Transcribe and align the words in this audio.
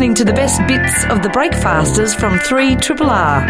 listening 0.00 0.14
to 0.14 0.24
the 0.24 0.32
best 0.32 0.66
bits 0.66 1.04
of 1.10 1.22
the 1.22 1.28
Breakfasters 1.28 2.14
from 2.14 2.38
3 2.38 2.74
Triple 2.76 3.10
R. 3.10 3.42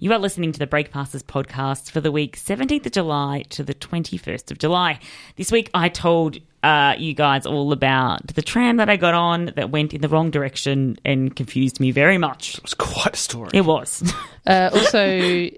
You 0.00 0.12
are 0.12 0.18
listening 0.18 0.50
to 0.50 0.58
the 0.58 0.66
Breakfasters 0.66 1.22
podcast 1.22 1.92
for 1.92 2.00
the 2.00 2.10
week 2.10 2.36
17th 2.36 2.86
of 2.86 2.90
July 2.92 3.44
to 3.50 3.62
the 3.62 3.72
21st 3.72 4.50
of 4.50 4.58
July. 4.58 4.98
This 5.36 5.52
week 5.52 5.70
I 5.74 5.88
told 5.88 6.38
uh, 6.64 6.96
you 6.98 7.14
guys 7.14 7.46
all 7.46 7.70
about 7.70 8.26
the 8.34 8.42
tram 8.42 8.78
that 8.78 8.90
I 8.90 8.96
got 8.96 9.14
on 9.14 9.52
that 9.54 9.70
went 9.70 9.94
in 9.94 10.00
the 10.00 10.08
wrong 10.08 10.32
direction 10.32 10.98
and 11.04 11.36
confused 11.36 11.78
me 11.78 11.92
very 11.92 12.18
much. 12.18 12.58
It 12.58 12.64
was 12.64 12.74
quite 12.74 13.14
a 13.14 13.16
story. 13.16 13.50
It 13.54 13.64
was. 13.64 14.12
Uh, 14.46 14.70
also, 14.72 15.48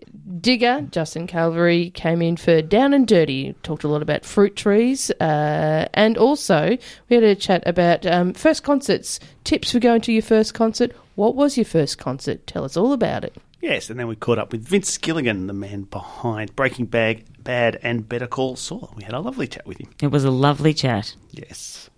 Digger, 0.41 0.83
Justin 0.91 1.27
Calverley, 1.27 1.93
came 1.95 2.21
in 2.21 2.37
for 2.37 2.61
Down 2.61 2.93
and 2.93 3.09
Dirty, 3.09 3.55
talked 3.63 3.85
a 3.85 3.89
lot 3.89 4.03
about 4.03 4.25
fruit 4.25 4.57
trees. 4.57 5.11
Uh, 5.21 5.89
and 5.95 6.19
also, 6.19 6.77
we 7.09 7.15
had 7.15 7.25
a 7.25 7.35
chat 7.35 7.63
about 7.67 8.05
um, 8.05 8.35
first 8.35 8.63
concerts, 8.63 9.21
tips 9.45 9.73
for 9.73 9.79
going 9.79 10.03
to 10.03 10.13
your 10.13 10.23
first 10.23 10.53
concert. 10.55 10.93
What 11.15 11.35
was 11.35 11.57
your 11.57 11.65
first 11.65 11.99
concert? 11.99 12.47
Tell 12.47 12.65
us 12.65 12.77
all 12.77 12.93
about 12.93 13.25
it. 13.25 13.37
Yes, 13.61 13.91
and 13.91 13.99
then 13.99 14.07
we 14.07 14.17
caught 14.17 14.39
up 14.39 14.53
with 14.53 14.63
Vince 14.63 14.99
Gilligan, 14.99 15.47
the 15.47 15.53
man 15.53 15.83
behind 15.83 16.55
Breaking 16.55 16.87
Bad, 16.87 17.25
Bad 17.43 17.79
and 17.83 18.09
Better 18.09 18.27
Call 18.27 18.55
Saul. 18.55 18.93
We 18.97 19.05
had 19.05 19.15
a 19.15 19.21
lovely 19.21 19.49
chat 19.49 19.67
with 19.67 19.79
him. 19.79 19.91
it 20.03 20.09
was 20.09 20.25
a 20.25 20.31
lovely 20.31 20.75
chat. 20.75 21.17
Yes. 21.33 21.91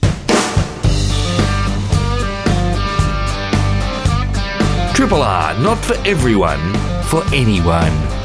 Triple 4.95 5.23
R, 5.23 5.59
not 5.61 5.79
for 5.79 5.95
everyone, 6.07 6.61
for 7.05 7.25
anyone. 7.35 8.20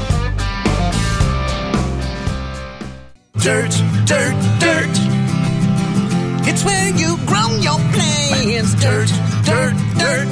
Dirt, 3.38 3.70
dirt, 4.06 4.34
dirt. 4.58 4.94
It's 6.48 6.64
where 6.64 6.88
you 6.96 7.16
grow 7.26 7.48
your 7.60 7.78
plants. 7.92 8.74
Dirt, 8.74 9.08
dirt, 9.44 9.74
dirt. 9.98 10.28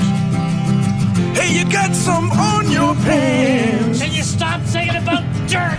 Hey, 1.36 1.58
you 1.58 1.70
got 1.70 1.94
some 1.94 2.30
on 2.32 2.70
your 2.70 2.94
pants. 2.96 4.00
Can 4.00 4.12
you 4.12 4.22
stop 4.22 4.60
saying 4.64 4.96
about 4.96 5.22
dirt? 5.48 5.78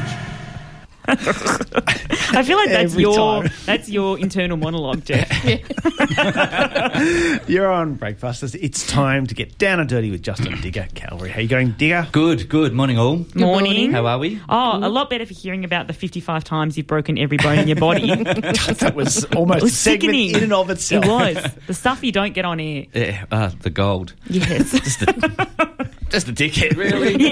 I 1.08 2.44
feel 2.44 2.58
like 2.58 2.70
that's 2.70 2.92
Every 2.94 3.04
your 3.04 3.44
time. 3.44 3.52
that's 3.66 3.90
your 3.90 4.18
internal 4.20 4.58
monologue, 4.58 5.06
Jeff. 5.06 5.30
You're 7.48 7.72
on 7.72 7.96
Breakfasters. 7.96 8.56
It's 8.56 8.86
time 8.88 9.28
to 9.28 9.36
get 9.36 9.58
down 9.58 9.80
and 9.80 9.88
dirty 9.88 10.12
with 10.12 10.22
Justin 10.22 10.60
Digger 10.62 10.88
Calverley. 10.96 11.30
How 11.30 11.42
you 11.42 11.48
going, 11.48 11.72
Digger? 11.72 12.08
Good, 12.12 12.50
good. 12.50 12.74
Morning, 12.74 12.98
all. 12.98 13.26
Morning. 13.36 13.92
How 13.92 14.06
are 14.08 14.20
we? 14.20 14.42
Oh, 14.50 14.78
a 14.78 14.90
lot 14.90 15.10
better 15.10 15.26
for 15.26 15.34
hearing 15.34 15.64
about 15.64 15.88
the 15.88 15.94
55 15.94 16.44
times 16.44 16.78
you've 16.78 16.88
broken 16.88 17.18
every 17.18 17.38
bone 17.38 17.60
in 17.60 17.68
your 17.68 17.78
body. 17.78 18.08
that 18.24 18.94
was 18.96 19.24
almost 19.36 19.60
It 19.60 19.64
was 19.64 19.72
a 19.74 19.76
segment 19.76 20.02
sickening. 20.16 20.36
in 20.36 20.44
and 20.44 20.54
of 20.54 20.70
itself. 20.70 21.06
It 21.06 21.10
was. 21.10 21.54
The 21.68 21.74
stuff 21.74 22.04
you 22.04 22.12
don't 22.12 22.34
get 22.34 22.46
on 22.46 22.60
air. 22.60 22.86
Yeah, 22.94 23.26
uh, 23.32 23.52
the 23.62 23.70
gold. 23.70 24.14
Yes. 24.28 24.72
Just 24.86 25.02
a, 25.04 25.90
just 26.10 26.28
a 26.28 26.34
dickhead, 26.34 26.76
really. 26.76 27.16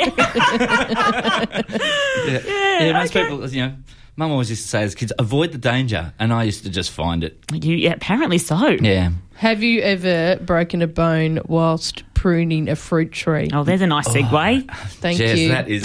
yeah. 2.27 2.79
yeah, 2.81 2.93
most 2.93 3.13
people, 3.13 3.47
you 3.49 3.67
know, 3.67 3.75
Mum 4.16 4.31
always 4.31 4.49
used 4.49 4.63
to 4.63 4.67
say 4.67 4.83
as 4.83 4.93
kids, 4.93 5.11
avoid 5.17 5.52
the 5.52 5.57
danger, 5.57 6.13
and 6.19 6.31
I 6.31 6.43
used 6.43 6.63
to 6.66 6.69
just 6.69 6.91
find 6.91 7.23
it. 7.23 7.39
you, 7.51 7.75
yeah, 7.75 7.94
apparently 7.94 8.38
so. 8.38 8.67
Yeah. 8.67 9.11
Have 9.35 9.63
you 9.63 9.81
ever 9.81 10.38
broken 10.44 10.83
a 10.83 10.88
bone 10.88 11.39
whilst 11.47 12.03
pruning 12.13 12.69
a 12.69 12.75
fruit 12.75 13.11
tree? 13.11 13.49
Oh, 13.51 13.63
there's 13.63 13.81
a 13.81 13.88
nice 13.88 14.07
segue. 14.07 14.71
Thank 14.71 15.17
Jess, 15.17 15.39
you. 15.39 15.49
that 15.49 15.67
is 15.67 15.83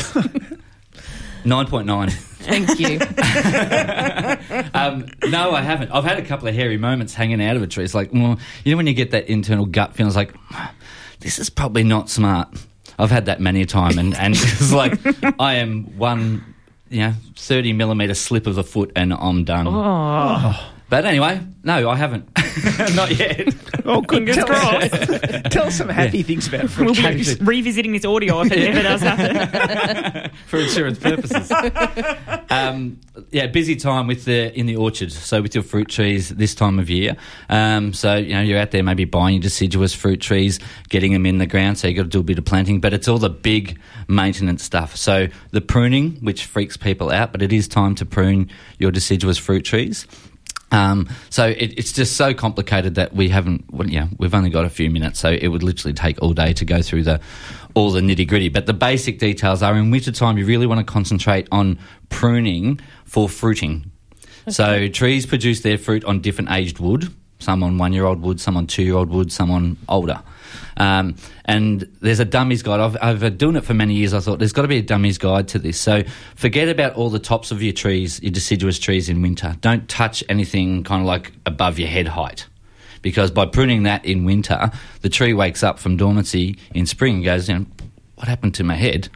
9.9. 1.45 2.13
Thank 2.39 2.79
you. 2.79 2.99
Um, 4.75 5.07
no, 5.29 5.53
I 5.53 5.63
haven't. 5.63 5.91
I've 5.91 6.05
had 6.05 6.19
a 6.19 6.23
couple 6.23 6.49
of 6.49 6.55
hairy 6.55 6.77
moments 6.77 7.13
hanging 7.15 7.43
out 7.43 7.57
of 7.57 7.63
a 7.63 7.67
tree. 7.67 7.85
It's 7.85 7.95
like, 7.95 8.13
well, 8.13 8.39
you 8.65 8.73
know, 8.73 8.77
when 8.77 8.87
you 8.87 8.95
get 8.95 9.11
that 9.11 9.29
internal 9.29 9.67
gut 9.67 9.95
feeling, 9.95 10.09
it's 10.09 10.17
like, 10.17 10.35
this 11.21 11.39
is 11.39 11.51
probably 11.51 11.85
not 11.85 12.09
smart. 12.09 12.49
I've 12.99 13.11
had 13.11 13.27
that 13.27 13.41
many 13.41 13.63
a 13.63 13.67
time, 13.67 13.99
and, 13.99 14.15
and 14.17 14.35
it's 14.39 14.73
like, 14.73 14.99
I 15.41 15.55
am 15.55 15.97
one, 15.99 16.55
you 16.89 17.01
know, 17.01 17.15
30 17.37 17.73
millimetre 17.73 18.15
slip 18.15 18.47
of 18.47 18.59
a 18.59 18.65
foot 18.65 18.93
and 18.97 19.13
I'm 19.13 19.45
done. 19.45 19.67
Oh, 19.69 20.73
But 20.91 21.05
anyway, 21.05 21.41
no, 21.63 21.91
I 21.91 21.97
haven't. 21.97 22.29
not 22.95 23.15
yet. 23.17 23.55
Oh, 23.85 24.01
good. 24.01 24.27
Fingers 24.27 24.37
Tell, 24.37 24.47
crossed. 24.47 24.91
tell 25.53 25.67
us 25.67 25.77
some 25.77 25.91
happy 25.91 26.23
things 26.23 26.49
about 26.49 26.71
fruit 26.71 26.87
We'll 26.87 26.95
be 26.95 27.01
trees. 27.23 27.41
revisiting 27.43 27.93
this 27.93 28.07
audio 28.07 28.41
if 28.41 28.53
it 28.53 28.59
ever 28.71 28.83
does 28.83 29.03
happen. 29.03 30.31
for 30.47 30.59
insurance 30.59 30.99
purposes. 30.99 31.53
um, 32.51 32.99
yeah, 33.31 33.47
busy 33.49 33.77
time 33.77 34.07
with 34.07 34.25
the 34.25 34.57
in 34.59 34.65
the 34.65 34.77
orchard. 34.77 35.13
So 35.13 35.43
with 35.43 35.55
your 35.55 35.65
fruit 35.65 35.89
trees 35.89 36.31
this 36.31 36.55
time 36.55 36.79
of 36.79 36.89
year. 36.89 37.17
Um, 37.51 37.93
so 37.93 38.17
you 38.17 38.33
know 38.35 38.41
you're 38.41 38.59
out 38.59 38.71
there 38.71 38.83
maybe 38.83 39.05
buying 39.05 39.35
your 39.35 39.43
deciduous 39.43 39.95
fruit 39.95 40.21
trees, 40.23 40.59
getting 40.89 41.13
them 41.13 41.27
in 41.27 41.37
the 41.37 41.47
ground. 41.47 41.79
So 41.79 41.89
you 41.89 41.95
got 41.95 42.05
to 42.05 42.09
do 42.09 42.21
a 42.21 42.23
bit 42.23 42.39
of 42.39 42.45
planting, 42.47 42.81
but 42.81 42.95
it's 42.95 43.09
all 43.09 43.19
the 43.19 43.31
big 43.31 43.79
maintenance 44.09 44.63
stuff. 44.63 44.97
So 44.97 45.29
the 45.51 45.61
pruning, 45.61 46.13
which 46.23 46.47
freaks 46.47 46.77
people 46.79 47.11
out, 47.11 47.33
but 47.33 47.43
it 47.43 47.53
is 47.53 47.69
time 47.69 47.95
to 47.97 48.07
prune 48.07 48.51
your 48.79 48.91
deciduous 48.91 49.37
fruit 49.37 49.65
trees. 49.65 50.07
Um, 50.71 51.09
so 51.31 51.47
it, 51.47 51.79
it's 51.79 51.93
just 51.93 52.17
so 52.17 52.35
complicated 52.35 52.97
that 52.97 53.15
we 53.15 53.29
haven't, 53.31 53.73
well, 53.73 53.89
yeah, 53.89 54.09
we've 54.19 54.35
only 54.35 54.51
got 54.51 54.65
a 54.65 54.71
few 54.71 54.91
minutes, 54.91 55.19
so 55.19 55.31
it 55.31 55.49
would 55.49 55.63
literally 55.63 55.95
take 55.95 56.21
all 56.23 56.35
day 56.35 56.53
to 56.53 56.65
go 56.65 56.83
through 56.83 57.05
the 57.05 57.21
all 57.75 57.91
the 57.91 58.01
nitty 58.01 58.27
gritty. 58.27 58.49
But 58.49 58.67
the 58.67 58.75
basic 58.75 59.19
details 59.19 59.63
are 59.63 59.77
in 59.77 59.91
winter 59.91 60.13
time, 60.13 60.37
you 60.37 60.45
really 60.45 60.67
want 60.67 60.81
to 60.81 60.85
concentrate 60.85 61.49
on 61.53 61.79
pruning 62.09 62.81
for 63.05 63.29
fruiting. 63.29 63.91
So 64.49 64.89
trees 64.89 65.27
produce 65.27 65.61
their 65.61 65.79
fruit 65.79 66.05
on 66.05 66.21
different 66.21 66.51
aged 66.51 66.79
wood. 66.79 67.15
Some 67.39 67.63
on 67.63 67.79
one 67.79 67.93
year 67.93 68.05
old 68.05 68.21
wood, 68.21 68.41
some 68.41 68.57
on 68.57 68.67
two 68.67 68.83
year 68.83 68.97
old 68.97 69.11
wood, 69.11 69.31
some 69.31 69.51
on 69.51 69.77
older. 69.89 70.23
Um, 70.77 71.17
and 71.45 71.89
there's 72.01 72.21
a 72.21 72.25
dummies 72.25 72.63
guide. 72.63 72.81
I've, 72.81 72.97
I've 73.01 73.39
doing 73.39 73.57
it 73.57 73.65
for 73.65 73.75
many 73.75 73.95
years. 73.95 74.15
I 74.15 74.21
thought 74.21 74.39
there's 74.39 74.53
got 74.53 74.63
to 74.63 74.69
be 74.69 74.79
a 74.79 74.83
dummies 74.83 75.19
guide 75.19 75.49
to 75.49 75.59
this. 75.59 75.81
So 75.81 76.03
forget 76.37 76.69
about 76.69 76.95
all 76.95 77.11
the 77.11 77.19
tops 77.19 77.51
of 77.51 77.63
your 77.63 77.73
trees, 77.73 78.23
your 78.23 78.33
deciduous 78.33 78.79
trees 78.79 79.09
in 79.09 79.23
winter. 79.23 79.57
Don't 79.61 79.89
touch 79.89 80.23
anything 80.29 80.85
kind 80.85 81.03
of 81.03 81.07
like 81.07 81.33
above 81.47 81.79
your 81.79 81.89
head 81.89 82.09
height. 82.09 82.47
Because 83.01 83.31
by 83.31 83.47
pruning 83.47 83.85
that 83.85 84.05
in 84.05 84.25
winter, 84.25 84.71
the 85.03 85.09
tree 85.09 85.33
wakes 85.33 85.63
up 85.63 85.79
from 85.79 85.97
dormancy 85.97 86.59
in 86.75 86.85
spring 86.85 87.17
and 87.17 87.25
goes, 87.25 87.49
you 87.49 87.59
know, 87.59 87.67
what 88.17 88.27
happened 88.27 88.55
to 88.55 88.65
my 88.65 88.75
head? 88.75 89.09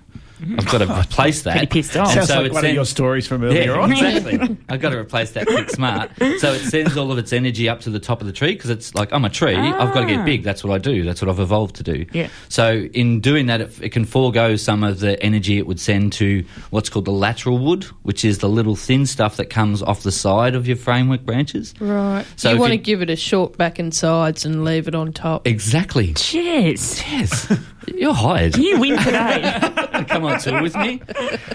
Mm-hmm. 0.42 0.58
I've 0.58 0.66
got 0.66 0.78
to 0.78 0.86
oh, 0.96 1.00
replace 1.00 1.42
that. 1.42 1.52
Pretty 1.52 1.66
pissed 1.66 1.96
off. 1.96 2.12
Sounds 2.12 2.28
So 2.28 2.40
like 2.42 2.52
one 2.52 2.64
of 2.64 2.74
your 2.74 2.84
stories 2.84 3.26
from 3.26 3.44
earlier 3.44 3.74
yeah, 3.74 3.80
on. 3.80 3.92
exactly. 3.92 4.56
I've 4.68 4.80
got 4.80 4.90
to 4.90 4.98
replace 4.98 5.30
that 5.32 5.46
quick 5.46 5.70
smart. 5.70 6.10
So 6.38 6.52
it 6.52 6.60
sends 6.60 6.96
all 6.96 7.12
of 7.12 7.18
its 7.18 7.32
energy 7.32 7.68
up 7.68 7.80
to 7.82 7.90
the 7.90 8.00
top 8.00 8.20
of 8.20 8.26
the 8.26 8.32
tree 8.32 8.54
because 8.54 8.70
it's 8.70 8.94
like, 8.94 9.12
I'm 9.12 9.24
a 9.24 9.30
tree. 9.30 9.56
I've 9.56 9.94
got 9.94 10.00
to 10.00 10.06
get 10.06 10.20
ah. 10.20 10.24
big. 10.24 10.42
That's 10.42 10.64
what 10.64 10.74
I 10.74 10.78
do. 10.78 11.04
That's 11.04 11.22
what 11.22 11.28
I've 11.28 11.38
evolved 11.38 11.76
to 11.76 11.82
do. 11.82 12.06
Yeah. 12.12 12.28
So 12.48 12.88
in 12.92 13.20
doing 13.20 13.46
that, 13.46 13.60
it, 13.60 13.82
it 13.82 13.88
can 13.90 14.04
forego 14.04 14.56
some 14.56 14.82
of 14.82 15.00
the 15.00 15.22
energy 15.22 15.58
it 15.58 15.66
would 15.66 15.80
send 15.80 16.12
to 16.14 16.44
what's 16.70 16.88
called 16.88 17.04
the 17.04 17.12
lateral 17.12 17.58
wood, 17.58 17.84
which 18.02 18.24
is 18.24 18.38
the 18.38 18.48
little 18.48 18.76
thin 18.76 19.06
stuff 19.06 19.36
that 19.36 19.46
comes 19.46 19.82
off 19.82 20.02
the 20.02 20.12
side 20.12 20.54
of 20.54 20.66
your 20.66 20.76
framework 20.76 21.22
branches. 21.22 21.74
Right. 21.80 22.24
So 22.36 22.52
you 22.52 22.58
want 22.58 22.72
to 22.72 22.78
give 22.78 23.02
it 23.02 23.10
a 23.10 23.16
short 23.16 23.56
back 23.56 23.78
and 23.78 23.94
sides 23.94 24.44
and 24.44 24.64
leave 24.64 24.88
it 24.88 24.94
on 24.94 25.12
top. 25.12 25.46
Exactly. 25.46 26.14
Cheers. 26.14 27.02
Yes. 27.10 27.52
You're 27.86 28.14
hired. 28.14 28.56
You 28.56 28.78
win 28.78 28.98
today. 28.98 29.60
come 30.08 30.24
on 30.24 30.38
tour 30.40 30.62
with 30.62 30.76
me. 30.76 31.00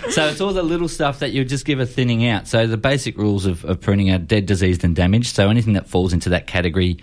So 0.09 0.27
it's 0.27 0.41
all 0.41 0.53
the 0.53 0.63
little 0.63 0.88
stuff 0.88 1.19
that 1.19 1.31
you 1.31 1.43
just 1.45 1.65
give 1.65 1.79
a 1.79 1.85
thinning 1.85 2.25
out. 2.27 2.47
So 2.47 2.67
the 2.67 2.77
basic 2.77 3.17
rules 3.17 3.45
of, 3.45 3.63
of 3.65 3.79
pruning 3.79 4.11
are 4.11 4.17
dead, 4.17 4.45
diseased, 4.45 4.83
and 4.83 4.95
damaged. 4.95 5.35
So 5.35 5.49
anything 5.49 5.73
that 5.73 5.87
falls 5.87 6.13
into 6.13 6.29
that 6.29 6.47
category 6.47 6.97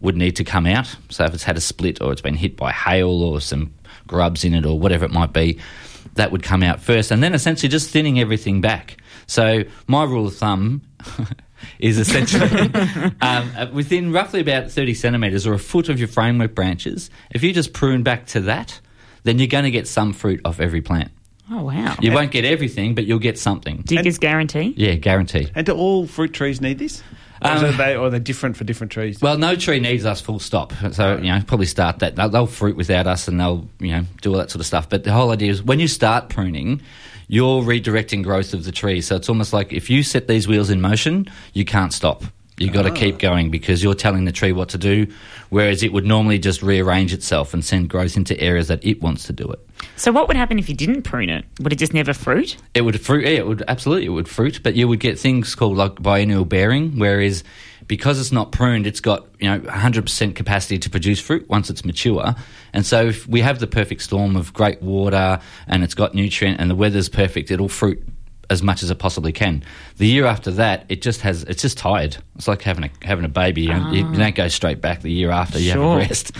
would 0.00 0.16
need 0.16 0.36
to 0.36 0.44
come 0.44 0.66
out. 0.66 0.94
So 1.10 1.24
if 1.24 1.34
it's 1.34 1.42
had 1.42 1.56
a 1.56 1.60
split 1.60 2.00
or 2.00 2.12
it's 2.12 2.22
been 2.22 2.34
hit 2.34 2.56
by 2.56 2.72
hail 2.72 3.22
or 3.22 3.40
some 3.40 3.72
grubs 4.06 4.44
in 4.44 4.54
it 4.54 4.64
or 4.64 4.78
whatever 4.78 5.04
it 5.04 5.12
might 5.12 5.32
be, 5.32 5.58
that 6.14 6.32
would 6.32 6.42
come 6.42 6.62
out 6.62 6.80
first. 6.80 7.10
And 7.10 7.22
then 7.22 7.34
essentially 7.34 7.68
just 7.68 7.90
thinning 7.90 8.18
everything 8.18 8.60
back. 8.60 8.96
So 9.26 9.64
my 9.86 10.04
rule 10.04 10.26
of 10.26 10.36
thumb 10.36 10.82
is 11.78 11.98
essentially 11.98 12.48
um, 13.20 13.50
uh, 13.56 13.66
within 13.72 14.12
roughly 14.12 14.40
about 14.40 14.70
30 14.70 14.94
centimetres 14.94 15.46
or 15.46 15.54
a 15.54 15.58
foot 15.58 15.88
of 15.88 15.98
your 15.98 16.08
framework 16.08 16.54
branches, 16.54 17.10
if 17.30 17.42
you 17.42 17.52
just 17.52 17.72
prune 17.72 18.02
back 18.02 18.26
to 18.26 18.40
that, 18.42 18.80
then 19.24 19.38
you're 19.38 19.48
going 19.48 19.64
to 19.64 19.70
get 19.70 19.86
some 19.86 20.12
fruit 20.12 20.40
off 20.44 20.60
every 20.60 20.80
plant. 20.80 21.10
Oh, 21.52 21.64
wow. 21.64 21.96
You 22.00 22.12
won't 22.12 22.30
get 22.30 22.44
everything, 22.44 22.94
but 22.94 23.06
you'll 23.06 23.18
get 23.18 23.36
something. 23.38 23.82
Digger's 23.84 24.18
guarantee. 24.18 24.72
Yeah, 24.76 24.94
guaranteed. 24.94 25.50
And 25.54 25.66
do 25.66 25.72
all 25.72 26.06
fruit 26.06 26.32
trees 26.32 26.60
need 26.60 26.78
this? 26.78 27.02
Or, 27.42 27.50
Um, 27.50 27.64
are 27.64 27.72
they, 27.72 27.96
or 27.96 28.06
are 28.06 28.10
they 28.10 28.20
different 28.20 28.56
for 28.56 28.62
different 28.64 28.92
trees? 28.92 29.20
Well, 29.20 29.36
no 29.36 29.56
tree 29.56 29.80
needs 29.80 30.04
us 30.04 30.20
full 30.20 30.38
stop. 30.38 30.72
So, 30.92 31.16
you 31.16 31.32
know, 31.32 31.42
probably 31.46 31.66
start 31.66 31.98
that. 32.00 32.14
They'll, 32.14 32.28
they'll 32.28 32.46
fruit 32.46 32.76
without 32.76 33.06
us 33.08 33.26
and 33.26 33.40
they'll, 33.40 33.66
you 33.80 33.90
know, 33.90 34.04
do 34.22 34.30
all 34.30 34.38
that 34.38 34.50
sort 34.50 34.60
of 34.60 34.66
stuff. 34.66 34.88
But 34.88 35.02
the 35.04 35.12
whole 35.12 35.30
idea 35.32 35.50
is 35.50 35.60
when 35.62 35.80
you 35.80 35.88
start 35.88 36.28
pruning, 36.28 36.82
you're 37.30 37.62
redirecting 37.62 38.24
growth 38.24 38.52
of 38.54 38.64
the 38.64 38.72
tree. 38.72 39.00
So 39.00 39.14
it's 39.14 39.28
almost 39.28 39.52
like 39.52 39.72
if 39.72 39.88
you 39.88 40.02
set 40.02 40.26
these 40.26 40.48
wheels 40.48 40.68
in 40.68 40.80
motion, 40.80 41.30
you 41.52 41.64
can't 41.64 41.92
stop. 41.92 42.24
You've 42.58 42.74
got 42.74 42.82
to 42.82 42.90
keep 42.90 43.14
ah. 43.14 43.18
going 43.18 43.50
because 43.50 43.82
you're 43.82 43.94
telling 43.94 44.26
the 44.26 44.32
tree 44.32 44.52
what 44.52 44.68
to 44.70 44.78
do, 44.78 45.06
whereas 45.48 45.82
it 45.82 45.92
would 45.92 46.04
normally 46.04 46.38
just 46.38 46.60
rearrange 46.60 47.14
itself 47.14 47.54
and 47.54 47.64
send 47.64 47.88
growth 47.88 48.18
into 48.18 48.38
areas 48.38 48.68
that 48.68 48.84
it 48.84 49.00
wants 49.00 49.24
to 49.28 49.32
do 49.32 49.46
it. 49.46 49.60
So, 49.96 50.12
what 50.12 50.28
would 50.28 50.36
happen 50.36 50.58
if 50.58 50.68
you 50.68 50.74
didn't 50.74 51.02
prune 51.02 51.30
it? 51.30 51.46
Would 51.60 51.72
it 51.72 51.76
just 51.76 51.94
never 51.94 52.12
fruit? 52.12 52.58
It 52.74 52.82
would 52.82 53.00
fruit. 53.00 53.24
Yeah, 53.24 53.38
it 53.38 53.46
would 53.46 53.62
absolutely. 53.66 54.06
It 54.06 54.10
would 54.10 54.28
fruit, 54.28 54.60
but 54.62 54.74
you 54.74 54.88
would 54.88 55.00
get 55.00 55.18
things 55.18 55.54
called 55.54 55.78
like 55.78 56.02
biennial 56.02 56.44
bearing. 56.44 56.98
Whereas 56.98 57.44
because 57.90 58.20
it's 58.20 58.30
not 58.30 58.52
pruned, 58.52 58.86
it's 58.86 59.00
got 59.00 59.26
you 59.40 59.48
know 59.50 59.58
100% 59.58 60.36
capacity 60.36 60.78
to 60.78 60.88
produce 60.88 61.18
fruit 61.18 61.48
once 61.48 61.68
it's 61.68 61.84
mature. 61.84 62.36
And 62.72 62.86
so 62.86 63.06
if 63.06 63.26
we 63.26 63.40
have 63.40 63.58
the 63.58 63.66
perfect 63.66 64.02
storm 64.02 64.36
of 64.36 64.54
great 64.54 64.80
water 64.80 65.40
and 65.66 65.82
it's 65.82 65.94
got 65.94 66.14
nutrient 66.14 66.60
and 66.60 66.70
the 66.70 66.76
weather's 66.76 67.08
perfect, 67.08 67.50
it'll 67.50 67.68
fruit 67.68 68.00
as 68.48 68.62
much 68.62 68.84
as 68.84 68.92
it 68.92 68.98
possibly 69.00 69.32
can. 69.32 69.64
The 69.96 70.06
year 70.06 70.24
after 70.26 70.52
that, 70.52 70.84
it 70.88 71.02
just 71.02 71.22
has 71.22 71.42
it's 71.42 71.62
just 71.62 71.78
tired. 71.78 72.16
It's 72.36 72.46
like 72.46 72.62
having 72.62 72.84
a 72.84 72.90
having 73.04 73.24
a 73.24 73.28
baby. 73.28 73.62
You, 73.62 73.74
know, 73.74 73.90
you 73.90 74.04
don't 74.14 74.36
go 74.36 74.46
straight 74.46 74.80
back 74.80 75.02
the 75.02 75.10
year 75.10 75.32
after. 75.32 75.58
You 75.58 75.72
Sure. 75.72 75.98
have 75.98 76.06
a 76.06 76.08
rest. 76.08 76.32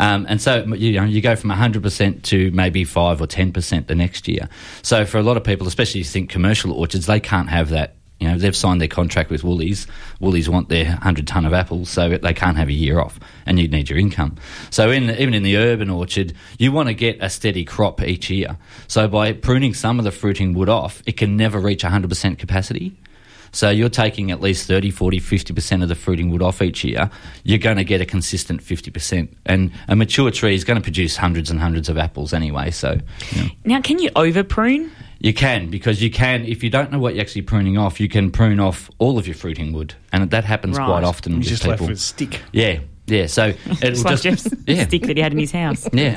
Um, 0.00 0.24
and 0.26 0.40
so 0.40 0.64
you 0.74 0.92
know 0.98 1.04
you 1.04 1.20
go 1.20 1.36
from 1.36 1.50
100% 1.50 2.22
to 2.22 2.50
maybe 2.52 2.84
5 2.84 3.20
or 3.20 3.26
10% 3.26 3.86
the 3.88 3.94
next 3.94 4.26
year. 4.26 4.48
So 4.80 5.04
for 5.04 5.18
a 5.18 5.22
lot 5.22 5.36
of 5.36 5.44
people, 5.44 5.66
especially 5.66 6.00
if 6.00 6.06
you 6.06 6.12
think 6.12 6.30
commercial 6.30 6.72
orchards, 6.72 7.04
they 7.04 7.20
can't 7.20 7.50
have 7.50 7.68
that. 7.70 7.94
You 8.20 8.28
know, 8.28 8.38
they've 8.38 8.56
signed 8.56 8.80
their 8.80 8.88
contract 8.88 9.30
with 9.30 9.42
Woolies. 9.44 9.86
Woolies 10.20 10.48
want 10.48 10.68
their 10.68 10.86
100 10.86 11.26
tonne 11.26 11.44
of 11.44 11.52
apples, 11.52 11.90
so 11.90 12.08
they 12.08 12.32
can't 12.32 12.56
have 12.56 12.68
a 12.68 12.72
year 12.72 13.00
off, 13.00 13.18
and 13.44 13.58
you 13.58 13.68
need 13.68 13.90
your 13.90 13.98
income. 13.98 14.36
So 14.70 14.90
in, 14.90 15.10
even 15.10 15.34
in 15.34 15.42
the 15.42 15.56
urban 15.56 15.90
orchard, 15.90 16.32
you 16.58 16.72
want 16.72 16.88
to 16.88 16.94
get 16.94 17.18
a 17.20 17.28
steady 17.28 17.64
crop 17.64 18.02
each 18.02 18.30
year. 18.30 18.56
So 18.86 19.08
by 19.08 19.32
pruning 19.32 19.74
some 19.74 19.98
of 19.98 20.04
the 20.04 20.12
fruiting 20.12 20.54
wood 20.54 20.68
off, 20.68 21.02
it 21.06 21.16
can 21.16 21.36
never 21.36 21.58
reach 21.58 21.82
100% 21.82 22.38
capacity. 22.38 22.96
So 23.54 23.70
you're 23.70 23.88
taking 23.88 24.32
at 24.32 24.40
least 24.40 24.66
30, 24.66 24.90
40, 24.90 25.20
50% 25.20 25.82
of 25.82 25.88
the 25.88 25.94
fruiting 25.94 26.30
wood 26.30 26.42
off 26.42 26.60
each 26.60 26.82
year. 26.82 27.08
You're 27.44 27.58
going 27.58 27.76
to 27.76 27.84
get 27.84 28.00
a 28.00 28.04
consistent 28.04 28.60
50%. 28.60 29.28
And 29.46 29.70
a 29.86 29.94
mature 29.94 30.32
tree 30.32 30.56
is 30.56 30.64
going 30.64 30.76
to 30.76 30.82
produce 30.82 31.16
hundreds 31.16 31.52
and 31.52 31.60
hundreds 31.60 31.88
of 31.88 31.96
apples 31.96 32.32
anyway. 32.32 32.72
So 32.72 32.98
Now, 33.64 33.80
can 33.80 34.00
you 34.00 34.10
over 34.16 34.42
prune? 34.42 34.90
You 35.24 35.32
can, 35.32 35.70
because 35.70 36.02
you 36.02 36.10
can, 36.10 36.44
if 36.44 36.62
you 36.62 36.68
don't 36.68 36.92
know 36.92 36.98
what 36.98 37.14
you're 37.14 37.22
actually 37.22 37.42
pruning 37.42 37.78
off, 37.78 37.98
you 37.98 38.08
can 38.08 38.30
prune 38.30 38.60
off 38.60 38.90
all 38.98 39.18
of 39.18 39.26
your 39.26 39.34
fruiting 39.34 39.72
wood. 39.72 39.94
And 40.12 40.30
that 40.30 40.44
happens 40.44 40.76
Right. 40.76 40.86
quite 40.86 41.02
often 41.04 41.32
He's 41.32 41.38
with 41.38 41.48
just 41.48 41.62
people. 41.62 41.70
left 41.70 41.80
with 41.82 41.90
a 41.98 42.00
stick. 42.00 42.40
Yeah, 42.52 42.80
yeah. 43.06 43.26
So 43.26 43.54
It's 43.66 44.04
like 44.04 44.20
just. 44.20 44.44
Jeff's 44.44 44.54
yeah. 44.66 44.86
stick 44.86 45.02
that 45.06 45.16
he 45.16 45.22
had 45.22 45.32
in 45.32 45.38
his 45.38 45.50
house. 45.52 45.88
Yeah. 45.94 46.14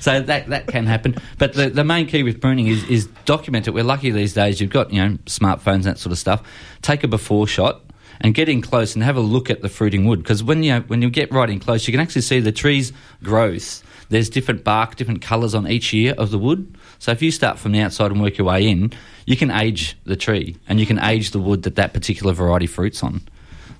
so 0.00 0.20
that 0.20 0.46
that 0.48 0.68
can 0.68 0.86
happen. 0.86 1.16
But 1.38 1.54
the, 1.54 1.68
the 1.70 1.84
main 1.84 2.06
key 2.06 2.22
with 2.22 2.40
pruning 2.40 2.68
is, 2.68 2.84
is 2.88 3.06
document 3.24 3.66
it. 3.66 3.72
We're 3.74 3.84
lucky 3.84 4.10
these 4.10 4.32
days 4.34 4.60
you've 4.60 4.70
got, 4.70 4.92
you 4.92 5.02
know, 5.02 5.16
smartphones, 5.26 5.82
that 5.84 5.98
sort 5.98 6.12
of 6.12 6.18
stuff. 6.18 6.42
Take 6.82 7.02
a 7.04 7.08
before 7.08 7.46
shot 7.48 7.82
and 8.20 8.32
get 8.34 8.48
in 8.48 8.62
close 8.62 8.94
and 8.94 9.02
have 9.04 9.16
a 9.16 9.20
look 9.20 9.50
at 9.50 9.60
the 9.62 9.68
fruiting 9.68 10.04
wood. 10.06 10.20
Because 10.22 10.42
when 10.44 10.62
you 10.62 10.76
when 10.86 11.02
you 11.02 11.10
get 11.10 11.32
right 11.32 11.50
in 11.50 11.58
close, 11.60 11.86
you 11.86 11.92
can 11.92 12.00
actually 12.00 12.22
see 12.22 12.40
the 12.40 12.52
tree's 12.52 12.92
growth. 13.22 13.82
There's 14.08 14.30
different 14.30 14.64
bark, 14.64 14.96
different 14.96 15.22
colours 15.22 15.54
on 15.54 15.66
each 15.66 15.92
year 15.92 16.14
of 16.16 16.30
the 16.30 16.38
wood. 16.38 16.76
So 16.98 17.12
if 17.12 17.22
you 17.22 17.30
start 17.30 17.58
from 17.58 17.72
the 17.72 17.80
outside 17.80 18.10
and 18.10 18.20
work 18.20 18.38
your 18.38 18.46
way 18.46 18.68
in, 18.68 18.92
you 19.26 19.36
can 19.36 19.50
age 19.50 19.96
the 20.04 20.16
tree 20.16 20.56
and 20.68 20.78
you 20.78 20.86
can 20.86 20.98
age 20.98 21.32
the 21.32 21.40
wood 21.40 21.64
that 21.64 21.76
that 21.76 21.92
particular 21.92 22.32
variety 22.32 22.66
fruits 22.66 23.02
on. 23.02 23.22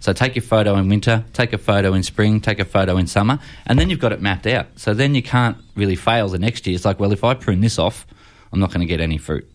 So 0.01 0.13
take 0.13 0.37
your 0.37 0.43
photo 0.43 0.77
in 0.77 0.89
winter, 0.89 1.25
take 1.33 1.53
a 1.53 1.59
photo 1.59 1.95
in 1.95 2.03
spring, 2.03 2.41
take 2.41 2.59
a 2.59 2.65
photo 2.65 2.97
in 2.97 3.07
summer, 3.07 3.39
and 3.67 3.79
then 3.79 3.89
you've 3.89 3.99
got 3.99 4.13
it 4.13 4.21
mapped 4.21 4.47
out. 4.47 4.67
So 4.77 4.95
then 4.95 5.15
you 5.15 5.23
can't 5.23 5.57
really 5.75 5.97
fail 5.97 6.29
the 6.29 6.39
next 6.39 6.67
year. 6.67 6.77
It's 6.77 6.85
like, 6.85 7.01
well, 7.01 7.13
if 7.13 7.25
I 7.25 7.35
prune 7.35 7.61
this 7.61 7.79
off, 7.79 8.07
I'm 8.53 8.61
not 8.61 8.71
going 8.71 8.81
to 8.81 8.87
get 8.87 9.01
any 9.01 9.19
fruit. 9.19 9.51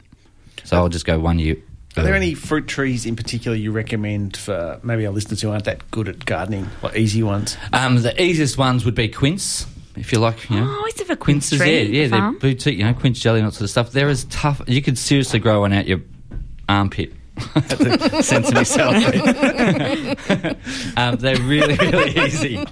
So 0.64 0.78
I'll 0.78 0.90
just 0.90 1.06
go 1.06 1.20
one 1.20 1.40
year. 1.40 1.58
Are 1.98 2.04
there 2.04 2.16
any 2.16 2.34
fruit 2.36 2.68
trees 2.68 3.06
in 3.06 3.18
particular 3.18 3.58
you 3.58 3.72
recommend 3.72 4.38
for 4.38 4.80
maybe 4.82 5.06
our 5.06 5.12
listeners 5.12 5.42
who 5.42 5.52
aren't 5.52 5.66
that 5.66 5.92
good 5.92 6.08
at 6.08 6.26
gardening, 6.26 6.70
like 6.82 6.96
easy 6.96 7.22
ones? 7.22 7.58
Um, 7.74 8.02
the 8.02 8.22
easiest 8.22 8.58
ones 8.58 8.86
would 8.86 8.96
be 8.96 9.10
quince, 9.10 9.66
if 9.96 10.12
you 10.12 10.20
like. 10.20 10.50
You 10.50 10.58
know. 10.58 10.68
Oh, 10.68 10.82
I 10.82 10.86
used 10.86 10.98
to 10.98 11.04
have 11.04 11.10
a 11.12 11.16
quince 11.16 11.50
Quinces, 11.50 11.60
tree 11.60 12.02
yeah, 12.02 12.08
they're 12.08 12.32
boutique, 12.34 12.78
you 12.78 12.84
know, 12.84 12.94
quince 12.94 13.20
jelly 13.20 13.40
and 13.40 13.48
that 13.48 13.54
sort 13.54 13.64
of 13.64 13.70
stuff. 13.70 13.92
They're 13.92 14.10
as 14.10 14.26
tough. 14.26 14.62
You 14.68 14.82
could 14.82 14.98
seriously 14.98 15.40
grow 15.40 15.62
one 15.62 15.74
out 15.74 15.88
your 15.88 16.02
armpit. 16.70 17.14
I 17.38 17.60
had 17.60 18.00
to 18.00 18.24
censor 18.24 18.54
myself. 18.54 18.96
um, 20.98 21.16
they're 21.18 21.38
really, 21.42 21.76
really 21.76 22.20
easy. 22.26 22.64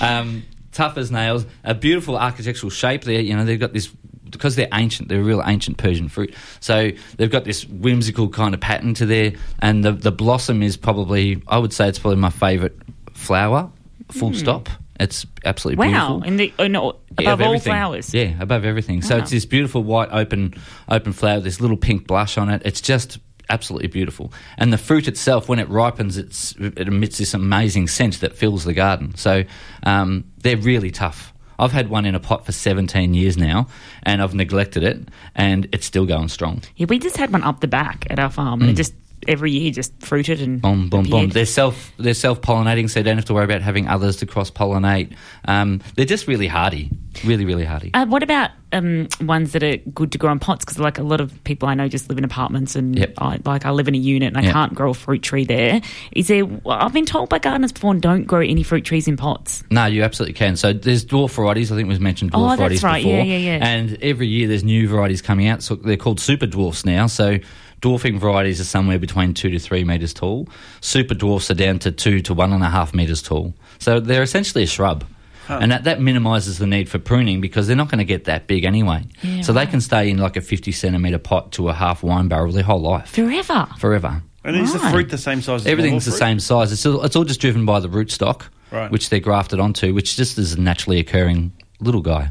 Um, 0.00 0.44
tough 0.72 0.96
as 0.98 1.10
nails. 1.10 1.46
A 1.64 1.74
beautiful 1.74 2.16
architectural 2.16 2.70
shape. 2.70 3.04
There, 3.04 3.20
you 3.20 3.34
know, 3.36 3.44
they've 3.44 3.58
got 3.58 3.72
this 3.72 3.88
because 4.28 4.56
they're 4.56 4.68
ancient. 4.72 5.08
They're 5.08 5.20
a 5.20 5.24
real 5.24 5.42
ancient 5.44 5.78
Persian 5.78 6.08
fruit. 6.08 6.34
So 6.60 6.90
they've 7.16 7.30
got 7.30 7.44
this 7.44 7.66
whimsical 7.66 8.28
kind 8.28 8.54
of 8.54 8.60
pattern 8.60 8.94
to 8.94 9.06
their, 9.06 9.32
and 9.60 9.84
the 9.84 9.92
the 9.92 10.12
blossom 10.12 10.62
is 10.62 10.76
probably, 10.76 11.42
I 11.48 11.58
would 11.58 11.72
say, 11.72 11.88
it's 11.88 11.98
probably 11.98 12.20
my 12.20 12.30
favourite 12.30 12.74
flower. 13.14 13.70
Full 14.10 14.34
stop. 14.34 14.68
It's 15.00 15.26
absolutely 15.44 15.84
beautiful. 15.84 16.20
Wow. 16.20 16.26
In 16.26 16.36
the, 16.36 16.52
oh, 16.58 16.68
no, 16.68 16.96
above 17.10 17.26
of 17.26 17.40
all 17.40 17.46
everything. 17.48 17.72
flowers. 17.72 18.14
Yeah, 18.14 18.40
above 18.40 18.64
everything. 18.64 19.02
So 19.02 19.16
it's 19.16 19.30
this 19.30 19.44
beautiful 19.44 19.82
white 19.82 20.08
open 20.12 20.54
open 20.88 21.12
flower, 21.12 21.40
this 21.40 21.60
little 21.60 21.76
pink 21.76 22.06
blush 22.06 22.38
on 22.38 22.48
it. 22.48 22.62
It's 22.64 22.80
just 22.80 23.18
absolutely 23.48 23.88
beautiful. 23.88 24.32
And 24.56 24.72
the 24.72 24.78
fruit 24.78 25.08
itself, 25.08 25.48
when 25.48 25.58
it 25.58 25.68
ripens, 25.68 26.16
it's, 26.16 26.54
it 26.58 26.88
emits 26.88 27.18
this 27.18 27.34
amazing 27.34 27.88
scent 27.88 28.20
that 28.20 28.36
fills 28.36 28.64
the 28.64 28.72
garden. 28.72 29.14
So 29.16 29.44
um, 29.82 30.24
they're 30.38 30.56
really 30.56 30.90
tough. 30.90 31.32
I've 31.58 31.72
had 31.72 31.88
one 31.88 32.04
in 32.04 32.14
a 32.14 32.20
pot 32.20 32.44
for 32.46 32.52
17 32.52 33.14
years 33.14 33.36
now, 33.36 33.68
and 34.02 34.20
I've 34.20 34.34
neglected 34.34 34.82
it, 34.82 35.08
and 35.36 35.68
it's 35.72 35.86
still 35.86 36.04
going 36.04 36.28
strong. 36.28 36.62
Yeah, 36.76 36.86
we 36.88 36.98
just 36.98 37.16
had 37.16 37.32
one 37.32 37.44
up 37.44 37.60
the 37.60 37.68
back 37.68 38.06
at 38.10 38.18
our 38.18 38.30
farm, 38.30 38.60
and 38.60 38.70
it 38.70 38.74
just 38.74 38.92
every 39.28 39.50
year 39.52 39.70
just 39.70 39.92
fruited 40.00 40.40
and. 40.40 40.60
Boom, 40.60 40.88
boom, 40.88 41.04
boom. 41.04 41.28
They're 41.30 41.46
self 41.46 41.92
they're 41.98 42.14
self 42.14 42.40
pollinating, 42.40 42.90
so 42.90 43.00
you 43.00 43.04
don't 43.04 43.16
have 43.16 43.24
to 43.26 43.34
worry 43.34 43.44
about 43.44 43.62
having 43.62 43.88
others 43.88 44.16
to 44.16 44.26
cross 44.26 44.50
pollinate. 44.50 45.14
Um, 45.46 45.80
they're 45.96 46.04
just 46.04 46.26
really 46.26 46.46
hardy, 46.46 46.90
really, 47.24 47.44
really 47.44 47.64
hardy. 47.64 47.90
Uh, 47.94 48.06
what 48.06 48.22
about 48.22 48.50
um, 48.72 49.08
ones 49.20 49.52
that 49.52 49.62
are 49.62 49.76
good 49.76 50.12
to 50.12 50.18
grow 50.18 50.32
in 50.32 50.38
pots? 50.38 50.64
Because 50.64 50.78
like 50.78 50.98
a 50.98 51.02
lot 51.02 51.20
of 51.20 51.42
people 51.44 51.68
I 51.68 51.74
know 51.74 51.88
just 51.88 52.08
live 52.08 52.18
in 52.18 52.24
apartments, 52.24 52.76
and 52.76 52.98
Yep. 52.98 53.14
I, 53.18 53.38
like 53.44 53.66
I 53.66 53.70
live 53.70 53.88
in 53.88 53.94
a 53.94 53.98
unit, 53.98 54.28
and 54.28 54.38
I 54.38 54.42
Yep. 54.42 54.52
can't 54.52 54.74
grow 54.74 54.90
a 54.90 54.94
fruit 54.94 55.22
tree 55.22 55.44
there. 55.44 55.80
Is 56.12 56.28
there? 56.28 56.44
I've 56.68 56.92
been 56.92 57.06
told 57.06 57.28
by 57.28 57.38
gardeners 57.38 57.72
before, 57.72 57.94
don't 57.94 58.24
grow 58.24 58.40
any 58.40 58.62
fruit 58.62 58.84
trees 58.84 59.06
in 59.08 59.16
pots. 59.16 59.62
No, 59.70 59.86
you 59.86 60.02
absolutely 60.02 60.34
can. 60.34 60.56
So 60.56 60.72
there's 60.72 61.04
dwarf 61.04 61.30
varieties. 61.34 61.70
I 61.72 61.76
think 61.76 61.88
was 61.88 62.00
mentioned 62.00 62.32
dwarf 62.32 62.36
Oh, 62.44 62.48
that's 62.48 62.58
varieties 62.58 62.82
right. 62.82 63.02
before. 63.02 63.16
Yeah, 63.18 63.22
yeah, 63.36 63.56
yeah. 63.58 63.66
And 63.66 63.98
every 64.02 64.26
year 64.26 64.48
there's 64.48 64.64
new 64.64 64.88
varieties 64.88 65.22
coming 65.22 65.46
out. 65.48 65.62
So 65.62 65.76
they're 65.76 65.96
called 65.96 66.20
super 66.20 66.46
dwarfs 66.46 66.84
now. 66.84 67.06
So 67.06 67.38
dwarfing 67.84 68.18
varieties 68.18 68.62
are 68.62 68.64
somewhere 68.64 68.98
between 68.98 69.34
two 69.34 69.50
to 69.50 69.58
three 69.58 69.84
meters 69.84 70.14
tall. 70.14 70.48
Super 70.80 71.12
dwarfs 71.12 71.50
are 71.50 71.54
down 71.54 71.78
to 71.80 71.92
two 71.92 72.20
to 72.22 72.32
one 72.32 72.50
and 72.54 72.64
a 72.64 72.70
half 72.70 72.94
meters 72.94 73.20
tall. 73.20 73.52
So 73.78 74.00
they're 74.00 74.22
essentially 74.22 74.64
a 74.64 74.66
shrub. 74.66 75.04
And 75.50 75.70
that, 75.70 75.84
that 75.84 76.00
minimises 76.00 76.56
the 76.56 76.66
need 76.66 76.88
for 76.88 76.98
pruning 76.98 77.42
because 77.42 77.66
they're 77.66 77.76
not 77.76 77.90
going 77.90 77.98
to 77.98 78.06
get 78.06 78.24
that 78.24 78.46
big 78.46 78.64
anyway. 78.64 79.02
Yeah, 79.22 79.42
so 79.42 79.52
they 79.52 79.66
can 79.66 79.82
stay 79.82 80.08
in 80.08 80.16
like 80.16 80.34
a 80.38 80.40
50 80.40 80.72
centimetre 80.72 81.18
pot 81.18 81.52
to 81.52 81.68
a 81.68 81.74
half 81.74 82.02
wine 82.02 82.28
barrel 82.28 82.52
their 82.52 82.62
whole 82.62 82.80
life. 82.80 83.10
Forever. 83.10 83.68
Forever. 83.78 84.22
And 84.44 84.56
is 84.56 84.72
the 84.72 84.78
fruit 84.78 85.10
the 85.10 85.18
same 85.18 85.42
size 85.42 85.60
as 85.60 85.66
Everything's 85.66 86.06
the 86.06 86.12
normal 86.12 86.26
same 86.26 86.40
size. 86.40 86.72
It's 86.72 86.86
all, 86.86 87.04
it's 87.04 87.16
all 87.16 87.24
just 87.24 87.42
driven 87.42 87.66
by 87.66 87.80
the 87.80 87.88
rootstock, 87.88 88.44
Right. 88.70 88.90
which 88.90 89.10
they're 89.10 89.20
grafted 89.20 89.60
onto, 89.60 89.92
which 89.92 90.16
just 90.16 90.38
is 90.38 90.54
a 90.54 90.60
naturally 90.60 90.98
occurring 91.00 91.52
little 91.80 92.00
guy. 92.00 92.30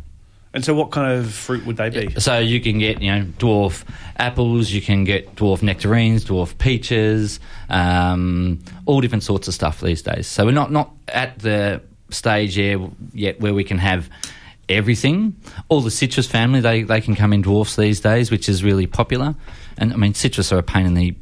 Fruit? 0.53 0.57
And 0.57 0.65
so, 0.65 0.74
what 0.74 0.91
kind 0.91 1.19
of 1.19 1.31
fruit 1.33 1.65
would 1.65 1.77
they 1.77 1.89
be? 1.89 2.19
So 2.19 2.39
you 2.39 2.62
can 2.62 2.79
get, 2.79 3.01
you 3.01 3.12
know, 3.12 3.25
dwarf 3.38 3.83
apples, 4.17 4.72
you 4.72 4.81
can 4.81 5.03
get 5.03 5.36
dwarf 5.36 5.62
nectarines, 5.62 6.25
dwarf 6.25 6.57
peaches, 6.57 7.39
um, 7.69 8.60
all 8.86 9.01
different 9.01 9.24
sorts 9.24 9.48
of 9.48 9.53
stuff 9.53 9.81
these 9.81 10.01
days. 10.01 10.27
So 10.27 10.45
we're 10.45 10.51
not, 10.51 10.72
not 10.72 10.91
at 11.07 11.39
the 11.39 11.81
stage 12.10 12.57
yet, 12.57 12.79
yet 13.13 13.39
where 13.39 13.53
we 13.53 13.63
can 13.63 13.79
have 13.79 14.10
everything. 14.69 15.36
All 15.69 15.81
the 15.81 15.91
citrus 15.91 16.27
family, 16.27 16.60
they, 16.62 16.83
they 16.83 17.01
can 17.01 17.15
come 17.15 17.33
in 17.33 17.41
dwarfs 17.41 17.75
these 17.75 18.00
days, 18.00 18.31
which 18.31 18.48
is 18.48 18.63
really 18.63 18.88
popular. 18.88 19.36
And 19.77 19.93
I 19.93 19.95
mean, 19.95 20.13
citrus 20.13 20.51
are 20.51 20.60
a 20.60 20.63
pain 20.63 20.86
in 20.86 20.93
the 20.93 21.15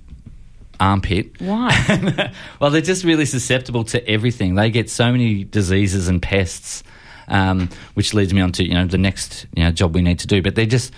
armpit. 0.79 1.39
Why? 1.39 2.33
well, 2.59 2.71
they're 2.71 2.81
just 2.81 3.03
really 3.03 3.25
susceptible 3.25 3.83
to 3.85 4.07
everything. 4.09 4.55
They 4.55 4.69
get 4.69 4.89
so 4.89 5.11
many 5.11 5.43
diseases 5.43 6.07
and 6.07 6.21
pests, 6.21 6.83
um, 7.27 7.69
which 7.93 8.13
leads 8.13 8.33
me 8.33 8.41
on 8.41 8.51
to 8.53 8.63
you 8.65 8.73
know 8.73 8.85
the 8.85 8.97
next 8.97 9.45
you 9.55 9.63
know 9.63 9.71
job 9.71 9.95
we 9.95 10.01
need 10.01 10.19
to 10.19 10.27
do. 10.27 10.41
But 10.41 10.55
they're 10.55 10.65
just 10.65 10.93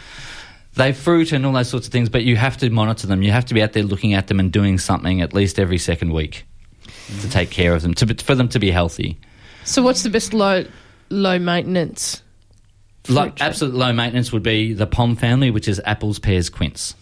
they 0.75 0.91
fruit 0.91 1.31
and 1.31 1.45
all 1.45 1.53
those 1.53 1.69
sorts 1.69 1.87
of 1.87 1.93
things. 1.93 2.09
But 2.09 2.23
you 2.23 2.35
have 2.35 2.57
to 2.57 2.69
monitor 2.69 3.07
them. 3.07 3.21
You 3.21 3.31
have 3.31 3.45
to 3.45 3.53
be 3.53 3.61
out 3.61 3.73
there 3.73 3.83
looking 3.83 4.13
at 4.13 4.27
them 4.27 4.39
and 4.39 4.51
doing 4.51 4.77
something 4.77 5.21
at 5.21 5.33
least 5.33 5.59
every 5.59 5.77
second 5.77 6.13
week 6.13 6.45
to 7.21 7.29
take 7.29 7.49
care 7.49 7.75
of 7.75 7.81
them 7.81 7.93
to 7.95 8.15
for 8.23 8.35
them 8.35 8.49
to 8.49 8.59
be 8.59 8.71
healthy. 8.71 9.19
So, 9.63 9.81
what's 9.81 10.03
the 10.03 10.09
best 10.09 10.33
low 10.33 10.65
low 11.09 11.39
maintenance? 11.39 12.21
Lo- 13.09 13.23
fruit 13.23 13.35
tree? 13.35 13.45
absolute 13.47 13.73
low 13.73 13.93
maintenance 13.93 14.31
would 14.31 14.43
be 14.43 14.73
the 14.73 14.87
pome 14.87 15.15
family, 15.15 15.51
which 15.51 15.67
is 15.67 15.81
apples, 15.85 16.19
pears, 16.19 16.49
quince. 16.49 16.95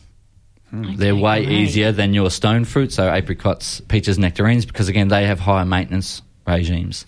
They're 0.71 1.15
way 1.15 1.43
great. 1.45 1.59
easier 1.59 1.91
than 1.91 2.13
your 2.13 2.31
stone 2.31 2.63
fruit, 2.63 2.93
so 2.93 3.09
apricots, 3.09 3.81
peaches, 3.81 4.17
nectarines, 4.17 4.65
because 4.65 4.87
again 4.87 5.09
they 5.09 5.25
have 5.25 5.39
higher 5.39 5.65
maintenance 5.65 6.21
regimes. 6.47 7.05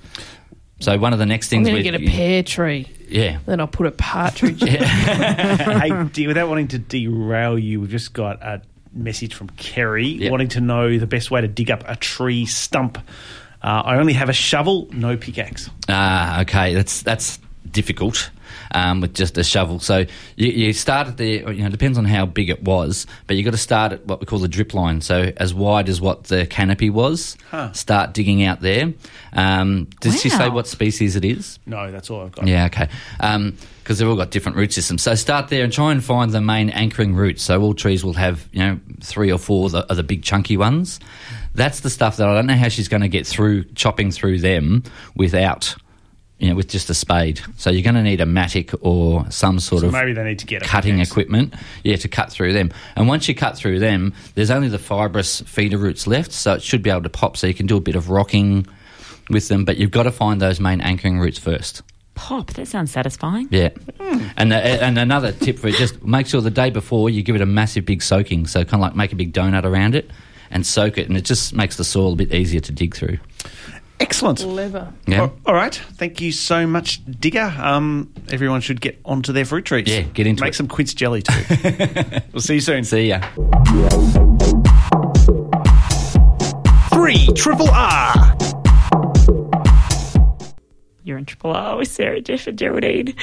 So 0.83 0.97
one 0.97 1.13
of 1.13 1.19
the 1.19 1.25
next 1.25 1.47
I'm 1.47 1.63
things 1.63 1.67
going 1.69 1.83
to 1.83 1.97
we 1.99 2.05
get 2.05 2.09
a 2.09 2.11
pear 2.15 2.43
tree. 2.43 2.87
yeah. 3.07 3.39
Then 3.45 3.59
I'll 3.59 3.67
put 3.67 3.87
a 3.87 3.91
partridge. 3.91 4.61
hey, 4.63 6.03
Dee, 6.11 6.27
without 6.27 6.49
wanting 6.49 6.67
to 6.69 6.77
derail 6.79 7.57
you, 7.57 7.79
we've 7.81 7.89
just 7.89 8.13
got 8.13 8.41
a 8.43 8.61
message 8.93 9.33
from 9.33 9.49
Kerry 9.49 10.07
Yep. 10.07 10.31
wanting 10.31 10.49
to 10.49 10.61
know 10.61 10.97
the 10.99 11.07
best 11.07 11.31
way 11.31 11.41
to 11.41 11.47
dig 11.47 11.71
up 11.71 11.83
a 11.87 11.95
tree 11.95 12.45
stump. 12.45 12.97
Uh, 13.61 13.81
I 13.85 13.97
only 13.97 14.13
have 14.13 14.27
a 14.29 14.33
shovel, 14.33 14.89
no 14.91 15.15
pickaxe. 15.15 15.69
Ah, 15.87 16.41
okay, 16.41 16.73
that's 16.73 17.01
that's 17.01 17.39
difficult. 17.73 18.29
um, 18.71 19.01
with 19.01 19.13
just 19.13 19.37
a 19.37 19.43
shovel. 19.43 19.79
So 19.79 20.05
you, 20.35 20.47
you 20.47 20.73
start 20.73 21.07
at 21.07 21.17
the, 21.17 21.27
you 21.27 21.53
know, 21.53 21.67
it 21.67 21.71
depends 21.71 21.97
on 21.97 22.05
how 22.05 22.25
big 22.25 22.49
it 22.49 22.63
was, 22.63 23.05
but 23.27 23.35
you've 23.35 23.45
got 23.45 23.51
to 23.51 23.57
start 23.57 23.93
at 23.93 24.05
what 24.05 24.19
we 24.19 24.25
call 24.25 24.39
the 24.39 24.47
drip 24.47 24.73
line. 24.73 25.01
So 25.01 25.31
as 25.37 25.53
wide 25.53 25.89
as 25.89 26.01
what 26.01 26.25
the 26.25 26.45
canopy 26.45 26.89
was, 26.89 27.37
start 27.73 28.13
digging 28.13 28.43
out 28.43 28.61
there. 28.61 28.93
Um, 29.33 29.85
did 30.01 30.17
she 30.19 30.29
say 30.29 30.49
what 30.49 30.67
species 30.67 31.15
it 31.15 31.25
is? 31.25 31.59
No, 31.65 31.91
that's 31.91 32.09
all 32.09 32.21
I've 32.21 32.31
got. 32.31 32.47
Yeah, 32.47 32.65
okay. 32.65 32.89
Because 33.83 33.99
they've 33.99 34.07
all 34.07 34.15
got 34.15 34.31
different 34.31 34.57
root 34.57 34.73
systems. 34.73 35.01
So 35.01 35.15
start 35.15 35.49
there 35.49 35.63
and 35.63 35.73
try 35.73 35.91
and 35.91 36.03
find 36.03 36.31
the 36.31 36.41
main 36.41 36.69
anchoring 36.69 37.15
roots. 37.15 37.43
So 37.43 37.61
all 37.61 37.73
trees 37.73 38.03
will 38.03 38.13
have, 38.13 38.47
you 38.51 38.59
know, 38.59 38.79
three 39.01 39.31
or 39.31 39.37
four 39.37 39.65
of 39.65 39.71
the, 39.73 39.79
of 39.89 39.97
the 39.97 40.03
big 40.03 40.23
chunky 40.23 40.57
ones. 40.57 40.99
That's 41.55 41.81
the 41.81 41.89
stuff 41.89 42.17
that 42.17 42.27
I 42.27 42.33
don't 42.33 42.47
know 42.47 42.55
how 42.55 42.69
she's 42.69 42.87
going 42.87 43.01
to 43.01 43.07
get 43.07 43.27
through, 43.27 43.65
chopping 43.75 44.09
through 44.09 44.39
them 44.39 44.83
without, 45.15 45.75
you 46.43 46.49
know, 46.49 46.55
with 46.55 46.67
just 46.67 46.89
a 46.89 46.93
spade. 46.93 47.39
So 47.55 47.69
you're 47.69 47.83
going 47.83 47.95
to 47.95 48.03
need 48.03 48.19
a 48.19 48.25
mattock 48.25 48.71
or 48.81 49.25
some 49.31 49.61
sort 49.61 49.79
So 49.79 49.87
of 49.87 49.93
maybe 49.93 50.11
they 50.11 50.25
need 50.25 50.39
to 50.39 50.45
get 50.45 50.61
a 50.61 50.65
cutting 50.65 50.95
pickaxe. 50.95 51.09
equipment, 51.09 51.53
yeah, 51.83 51.95
to 51.95 52.09
cut 52.09 52.33
through 52.33 52.51
them. 52.51 52.69
And 52.97 53.07
once 53.07 53.29
you 53.29 53.33
cut 53.33 53.55
through 53.57 53.79
them, 53.79 54.13
there's 54.35 54.51
only 54.51 54.67
the 54.67 54.77
fibrous 54.77 55.39
feeder 55.39 55.77
roots 55.77 56.05
left, 56.05 56.33
so 56.33 56.55
it 56.55 56.61
should 56.61 56.83
be 56.83 56.89
able 56.89 57.03
to 57.03 57.09
pop. 57.09 57.37
So 57.37 57.47
you 57.47 57.53
can 57.53 57.65
do 57.65 57.77
a 57.77 57.79
bit 57.79 57.95
of 57.95 58.09
rocking 58.09 58.67
with 59.29 59.47
them, 59.47 59.63
but 59.63 59.77
you've 59.77 59.91
got 59.91 60.03
to 60.03 60.11
find 60.11 60.41
those 60.41 60.59
main 60.59 60.81
anchoring 60.81 61.17
roots 61.17 61.39
first. 61.39 61.81
Pop, 62.15 62.51
that 62.51 62.67
sounds 62.67 62.91
satisfying. 62.91 63.47
Yeah, 63.49 63.69
and 64.35 64.51
uh, 64.51 64.57
and 64.57 64.97
another 64.97 65.31
tip 65.31 65.57
for 65.57 65.69
it: 65.69 65.75
just 65.75 66.03
make 66.03 66.27
sure 66.27 66.41
the 66.41 66.51
day 66.51 66.71
before 66.71 67.09
you 67.09 67.23
give 67.23 67.37
it 67.37 67.41
a 67.41 67.45
massive 67.45 67.85
big 67.85 68.01
soaking. 68.03 68.47
So 68.47 68.65
kind 68.65 68.75
of 68.75 68.81
like 68.81 68.97
make 68.97 69.13
a 69.13 69.15
big 69.15 69.33
donut 69.33 69.63
around 69.63 69.95
it 69.95 70.11
and 70.51 70.67
soak 70.67 70.97
it, 70.97 71.07
and 71.07 71.15
it 71.17 71.23
just 71.23 71.53
makes 71.55 71.77
the 71.77 71.85
soil 71.85 72.11
a 72.11 72.15
bit 72.17 72.33
easier 72.33 72.59
to 72.59 72.71
dig 72.73 72.95
through. 72.95 73.17
Excellent. 73.99 74.39
Clever. 74.39 74.91
Yeah, 75.07 75.21
Al- 75.21 75.35
All 75.45 75.53
right. 75.53 75.73
Thank 75.93 76.19
you 76.21 76.31
so 76.31 76.67
much, 76.67 77.01
Digger. 77.05 77.53
Um, 77.57 78.11
everyone 78.29 78.61
should 78.61 78.81
get 78.81 78.99
onto 79.05 79.31
their 79.31 79.45
fruit 79.45 79.65
trees. 79.65 79.87
Yeah, 79.87 80.01
get 80.01 80.27
into 80.27 80.41
Make 80.41 80.47
it. 80.47 80.51
Make 80.51 80.53
some 80.55 80.67
quince 80.67 80.93
jelly 80.93 81.21
too. 81.21 81.43
we'll 82.33 82.41
see 82.41 82.55
you 82.55 82.61
soon. 82.61 82.83
see 82.83 83.07
ya. 83.07 83.21
Three 86.89 87.27
triple 87.35 87.69
R. 87.69 88.13
You're 91.05 91.17
in 91.17 91.25
Triple 91.25 91.51
R 91.51 91.75
with 91.77 91.89
Sarah, 91.89 92.21
Jeff, 92.21 92.47
and 92.47 92.57
Geraldine. 92.57 93.13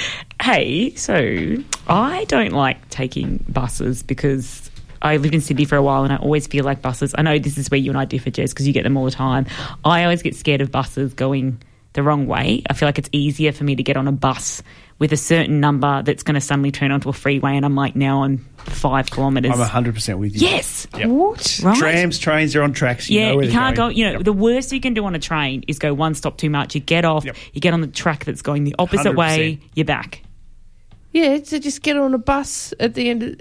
Hey, 0.42 0.94
so 0.96 1.56
I 1.88 2.24
don't 2.28 2.52
like 2.52 2.90
taking 2.90 3.42
buses 3.48 4.02
because 4.02 4.69
I 5.02 5.16
lived 5.16 5.34
in 5.34 5.40
Sydney 5.40 5.64
for 5.64 5.76
a 5.76 5.82
while 5.82 6.04
and 6.04 6.12
I 6.12 6.16
always 6.16 6.46
feel 6.46 6.64
like 6.64 6.82
buses. 6.82 7.14
I 7.16 7.22
know 7.22 7.38
this 7.38 7.56
is 7.58 7.70
where 7.70 7.78
you 7.78 7.90
and 7.90 7.98
I 7.98 8.04
differ, 8.04 8.30
Jess, 8.30 8.52
because 8.52 8.66
you 8.66 8.72
get 8.72 8.82
them 8.84 8.96
all 8.96 9.04
the 9.04 9.10
time. 9.10 9.46
I 9.84 10.04
always 10.04 10.22
get 10.22 10.34
scared 10.36 10.60
of 10.60 10.70
buses 10.70 11.14
going 11.14 11.62
the 11.94 12.02
wrong 12.02 12.26
way. 12.26 12.62
I 12.68 12.74
feel 12.74 12.86
like 12.86 12.98
it's 12.98 13.08
easier 13.12 13.52
for 13.52 13.64
me 13.64 13.74
to 13.76 13.82
get 13.82 13.96
on 13.96 14.06
a 14.06 14.12
bus 14.12 14.62
with 14.98 15.12
a 15.12 15.16
certain 15.16 15.60
number 15.60 16.02
that's 16.02 16.22
going 16.22 16.34
to 16.34 16.40
suddenly 16.40 16.70
turn 16.70 16.92
onto 16.92 17.08
a 17.08 17.12
freeway 17.14 17.56
and 17.56 17.64
I'm 17.64 17.74
like 17.74 17.96
now 17.96 18.22
I'm 18.22 18.38
five 18.58 19.10
kilometres. 19.10 19.58
I'm 19.58 19.66
100% 19.84 20.18
with 20.18 20.34
you. 20.34 20.46
yes. 20.46 20.86
Yep. 20.96 21.08
What? 21.08 21.60
Right? 21.64 21.76
Trams, 21.78 22.18
trains, 22.18 22.52
they're 22.52 22.62
on 22.62 22.74
tracks. 22.74 23.08
You 23.08 23.18
Yeah, 23.20 23.28
know 23.30 23.36
where 23.36 23.44
you 23.46 23.50
can't 23.52 23.74
going. 23.74 23.92
go. 23.92 23.96
You 23.96 24.04
know, 24.04 24.12
Yep. 24.12 24.24
the 24.24 24.32
worst 24.34 24.70
you 24.72 24.80
can 24.80 24.92
do 24.92 25.04
on 25.06 25.14
a 25.14 25.18
train 25.18 25.64
is 25.66 25.78
go 25.78 25.94
one 25.94 26.14
stop 26.14 26.36
too 26.36 26.50
much. 26.50 26.74
You 26.74 26.82
get 26.82 27.06
off, 27.06 27.24
Yep. 27.24 27.36
you 27.54 27.60
get 27.62 27.72
on 27.72 27.80
the 27.80 27.86
track 27.86 28.26
that's 28.26 28.42
going 28.42 28.64
the 28.64 28.74
opposite 28.78 29.16
way, 29.16 29.56
100%. 29.56 29.60
you're 29.74 29.86
back. 29.86 30.22
Yeah, 31.12 31.38
so 31.42 31.58
just 31.58 31.82
get 31.82 31.96
on 31.96 32.14
a 32.14 32.18
bus 32.18 32.72
at 32.78 32.94
the 32.94 33.08
end 33.10 33.22
of 33.22 33.40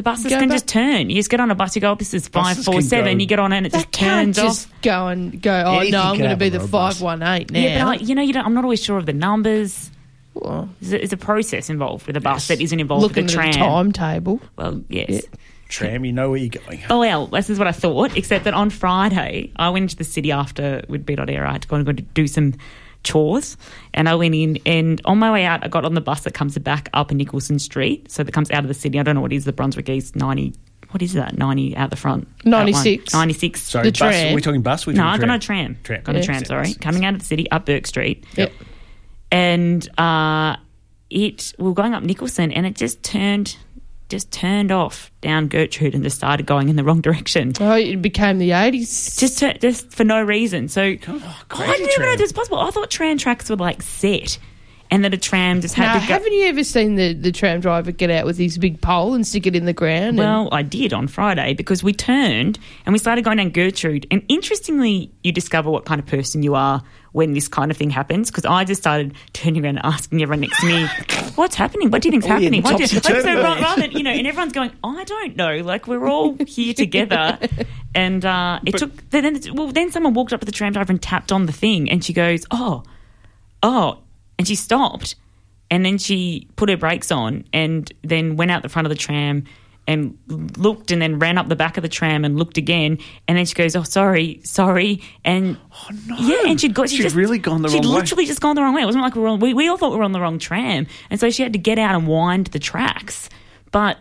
The 0.00 0.04
buses 0.04 0.30
Go 0.32 0.38
can 0.38 0.48
back. 0.48 0.54
just 0.54 0.66
turn. 0.68 1.10
You 1.10 1.16
just 1.16 1.28
get 1.28 1.40
on 1.40 1.50
a 1.50 1.54
bus. 1.54 1.74
You 1.76 1.82
go, 1.82 1.92
oh, 1.92 1.94
this 1.94 2.14
is 2.14 2.26
five 2.26 2.56
Buses 2.56 2.64
four 2.64 2.74
can 2.76 2.82
seven. 2.84 3.18
go- 3.18 3.20
You 3.20 3.26
get 3.26 3.38
on 3.38 3.52
it 3.52 3.58
and 3.58 3.66
it 3.66 3.72
That 3.72 3.78
just 3.80 3.92
can't 3.92 4.34
turns 4.34 4.38
off. 4.38 4.44
just 4.46 4.82
go 4.82 5.08
and 5.08 5.42
go. 5.42 5.52
Oh 5.66 5.72
Anything 5.76 5.92
no, 5.92 5.98
I'm 6.00 6.04
can 6.16 6.18
going 6.18 6.22
to 6.22 6.28
happen 6.28 6.38
be 6.38 6.46
on 6.46 6.52
the 6.52 6.58
a 6.64 6.68
bus. 6.68 6.94
five 6.96 7.02
one 7.02 7.22
eight 7.22 7.50
now. 7.50 7.60
Yeah, 7.60 7.84
but 7.84 7.90
I, 7.90 7.94
you 8.02 8.14
know, 8.14 8.22
you 8.22 8.32
don't, 8.32 8.46
I'm 8.46 8.54
not 8.54 8.64
always 8.64 8.82
sure 8.82 8.96
of 8.96 9.04
the 9.04 9.12
numbers. 9.12 9.90
Well, 10.32 10.70
There's 10.80 10.92
a, 10.94 10.96
there's 10.98 11.12
a 11.12 11.16
process 11.18 11.68
involved 11.68 12.06
with 12.06 12.16
a 12.16 12.20
bus 12.22 12.48
that 12.48 12.62
isn't 12.62 12.80
involved 12.80 13.02
looking 13.02 13.26
with 13.26 13.34
a 13.34 13.38
at 13.40 13.52
tram. 13.52 13.88
the 13.88 13.92
timetable. 13.92 14.40
Well, 14.56 14.82
yes. 14.88 15.10
Yeah. 15.10 15.20
Tram, 15.68 16.04
you 16.04 16.12
know 16.12 16.30
where 16.30 16.38
you're 16.38 16.48
going. 16.48 16.80
Oh 16.88 17.00
well, 17.00 17.26
this 17.26 17.50
is 17.50 17.58
what 17.58 17.68
I 17.68 17.72
thought. 17.72 18.16
Except 18.16 18.44
that 18.44 18.54
on 18.54 18.70
Friday, 18.70 19.52
I 19.56 19.68
went 19.68 19.82
into 19.84 19.96
the 19.96 20.04
city 20.04 20.32
after 20.32 20.82
we'd 20.88 21.04
been 21.06 21.20
on 21.20 21.28
air. 21.28 21.46
I 21.46 21.52
had 21.52 21.62
to 21.62 21.68
go 21.68 21.76
and 21.76 21.84
go 21.86 21.92
to 21.92 22.02
do 22.02 22.26
some 22.26 22.54
chores, 23.04 23.56
and 23.94 24.08
I 24.08 24.14
went 24.14 24.34
in. 24.34 24.58
And 24.66 25.00
on 25.04 25.18
my 25.18 25.30
way 25.32 25.44
out, 25.44 25.64
I 25.64 25.68
got 25.68 25.84
on 25.84 25.94
the 25.94 26.00
bus 26.00 26.22
that 26.24 26.34
comes 26.34 26.56
back 26.58 26.88
up 26.94 27.10
Nicholson 27.10 27.58
Street, 27.58 28.10
so 28.10 28.22
that 28.22 28.32
comes 28.32 28.50
out 28.50 28.64
of 28.64 28.68
the 28.68 28.74
city. 28.74 28.98
I 28.98 29.02
don't 29.02 29.14
know 29.14 29.20
what 29.20 29.32
it 29.32 29.36
is. 29.36 29.44
The 29.44 29.52
Brunswick 29.52 29.88
East 29.88 30.16
ninety. 30.16 30.54
What 30.90 31.02
is 31.02 31.12
that? 31.12 31.38
Ninety 31.38 31.76
out 31.76 31.90
the 31.90 31.96
front. 31.96 32.26
96. 32.44 33.14
Ninety 33.14 33.32
six. 33.34 33.62
Sorry, 33.62 33.84
The 33.84 33.90
bus. 33.92 33.98
tram. 33.98 34.32
Are 34.32 34.34
we 34.34 34.40
talking 34.40 34.60
bus? 34.62 34.86
We're 34.88 34.94
No, 34.94 35.06
I 35.06 35.18
got 35.18 35.30
a 35.30 35.38
tram. 35.38 35.78
Tram. 35.84 36.02
Got 36.02 36.16
on 36.16 36.20
a 36.20 36.24
tram. 36.24 36.44
Sorry, 36.44 36.74
coming 36.74 37.04
out 37.04 37.14
of 37.14 37.20
the 37.20 37.26
city 37.26 37.48
up 37.52 37.64
Bourke 37.66 37.86
Street 37.86 38.24
Yep. 38.36 38.52
and 39.30 39.88
uh, 40.00 40.56
it 41.08 41.54
we 41.58 41.64
were 41.66 41.74
going 41.74 41.94
up 41.94 42.02
Nicholson, 42.02 42.50
and 42.52 42.66
it 42.66 42.74
just 42.74 43.02
turned, 43.02 43.56
just 44.10 44.30
turned 44.30 44.70
off 44.70 45.10
down 45.20 45.48
Gertrude, 45.48 45.94
and 45.94 46.04
just 46.04 46.16
started 46.16 46.44
going 46.44 46.68
in 46.68 46.76
the 46.76 46.84
wrong 46.84 47.00
direction. 47.00 47.52
Oh, 47.60 47.74
it 47.74 48.02
became 48.02 48.38
the 48.38 48.52
eighties. 48.52 49.16
Just, 49.16 49.38
to, 49.38 49.56
just 49.58 49.90
for 49.92 50.04
no 50.04 50.22
reason. 50.22 50.68
So 50.68 50.82
oh, 50.82 50.88
I 50.88 51.44
crazy 51.48 51.72
didn't 51.72 51.90
even 51.90 52.02
know 52.02 52.06
tram. 52.06 52.18
this 52.18 52.20
was 52.20 52.32
possible. 52.32 52.58
I 52.58 52.70
thought 52.70 52.90
tram 52.90 53.16
tracks 53.16 53.48
were 53.48 53.56
like 53.56 53.80
set, 53.82 54.38
and 54.90 55.04
that 55.04 55.14
a 55.14 55.18
tram 55.18 55.60
just 55.60 55.74
had 55.74 55.86
Now, 55.86 55.94
to 55.94 55.98
go. 56.00 56.12
haven't 56.14 56.32
you 56.32 56.44
ever 56.46 56.64
seen 56.64 56.96
the, 56.96 57.12
the 57.14 57.30
tram 57.32 57.60
driver 57.60 57.92
get 57.92 58.10
out 58.10 58.26
with 58.26 58.36
his 58.38 58.58
big 58.58 58.80
pole 58.80 59.14
and 59.14 59.26
stick 59.26 59.46
it 59.46 59.54
in 59.54 59.64
the 59.64 59.72
ground? 59.72 60.08
and- 60.08 60.18
Well, 60.18 60.48
I 60.52 60.62
did 60.62 60.92
on 60.92 61.06
Friday 61.08 61.54
because 61.54 61.82
we 61.82 61.92
turned 61.92 62.58
and 62.86 62.92
we 62.92 62.98
started 62.98 63.24
going 63.24 63.36
down 63.36 63.50
Gertrude. 63.50 64.06
And 64.10 64.22
interestingly, 64.28 65.10
you 65.22 65.32
discover 65.32 65.70
what 65.70 65.84
kind 65.84 66.00
of 66.00 66.06
person 66.06 66.42
you 66.42 66.54
are 66.54 66.82
when 67.12 67.32
this 67.34 67.48
kind 67.48 67.70
of 67.70 67.76
thing 67.76 67.90
happens. 67.90 68.30
Because 68.30 68.44
I 68.44 68.64
just 68.64 68.80
started 68.80 69.14
turning 69.32 69.64
around 69.64 69.78
and 69.78 69.86
asking 69.86 70.22
everyone 70.22 70.40
next 70.42 70.60
to 70.60 70.66
me, 70.66 70.86
"What's 71.34 71.54
happening? 71.56 71.90
What 71.90 72.02
do 72.02 72.08
you 72.08 72.12
think's 72.12 72.26
Oh, 72.26 72.28
yeah, 72.30 72.34
happening?" 72.40 72.62
What 72.62 72.76
do 72.76 72.82
you-" 72.84 72.88
like, 72.88 72.90
so 73.04 73.12
topsy-turvy. 73.14 73.62
rather 73.62 73.86
you 73.86 74.02
know, 74.04 74.10
and 74.12 74.26
everyone's 74.26 74.52
going, 74.52 74.70
"I 74.84 75.02
don't 75.04 75.36
know." 75.36 75.56
Like 75.58 75.86
we're 75.88 76.08
all 76.08 76.36
here 76.46 76.74
together. 76.74 77.38
And 77.92 78.24
uh, 78.24 78.60
it 78.64 78.76
took 78.78 78.94
then, 79.10 79.24
then 79.24 79.34
it's- 79.34 79.52
well 79.52 79.66
then 79.72 79.90
someone 79.90 80.14
walked 80.14 80.32
up 80.32 80.38
to 80.38 80.46
the 80.46 80.52
tram 80.52 80.72
driver 80.72 80.92
and 80.92 81.02
tapped 81.02 81.32
on 81.32 81.46
the 81.46 81.52
thing, 81.52 81.90
and 81.90 82.04
she 82.04 82.12
goes, 82.12 82.44
"Oh, 82.52 82.84
oh," 83.64 83.98
and 84.40 84.48
she 84.48 84.54
stopped, 84.54 85.16
and 85.70 85.84
then 85.84 85.98
she 85.98 86.48
put 86.56 86.70
her 86.70 86.76
brakes 86.78 87.12
on, 87.12 87.44
and 87.52 87.92
then 88.00 88.36
went 88.36 88.50
out 88.50 88.62
the 88.62 88.70
front 88.70 88.86
of 88.86 88.88
the 88.88 88.96
tram 88.96 89.44
and 89.86 90.16
looked, 90.56 90.90
and 90.90 91.02
then 91.02 91.18
ran 91.18 91.36
up 91.36 91.48
the 91.48 91.56
back 91.56 91.76
of 91.76 91.82
the 91.82 91.90
tram 91.90 92.24
and 92.24 92.38
looked 92.38 92.56
again, 92.56 92.96
and 93.28 93.36
then 93.36 93.44
she 93.44 93.52
goes, 93.54 93.76
"Oh, 93.76 93.82
sorry, 93.82 94.40
sorry," 94.42 95.02
and 95.26 95.58
oh, 95.70 95.88
no. 96.06 96.16
yeah, 96.20 96.46
and 96.46 96.58
she'd 96.58 96.72
got 96.72 96.88
she 96.88 96.96
She'd 96.96 97.02
just 97.02 97.14
really 97.14 97.36
gone 97.36 97.60
the 97.60 97.68
she'd 97.68 97.84
wrong 97.84 97.92
way. 97.92 98.00
literally 98.00 98.24
just 98.24 98.40
gone 98.40 98.56
the 98.56 98.62
wrong 98.62 98.74
way. 98.74 98.80
It 98.80 98.86
wasn't 98.86 99.04
like 99.04 99.14
we 99.14 99.20
were 99.20 99.28
on, 99.28 99.40
we 99.40 99.52
we 99.52 99.68
all 99.68 99.76
thought 99.76 99.90
we 99.90 99.98
were 99.98 100.04
on 100.04 100.12
the 100.12 100.20
wrong 100.22 100.38
tram, 100.38 100.86
and 101.10 101.20
so 101.20 101.28
she 101.28 101.42
had 101.42 101.52
to 101.52 101.58
get 101.58 101.78
out 101.78 101.94
and 101.94 102.06
wind 102.06 102.46
the 102.46 102.58
tracks, 102.58 103.28
but 103.72 103.98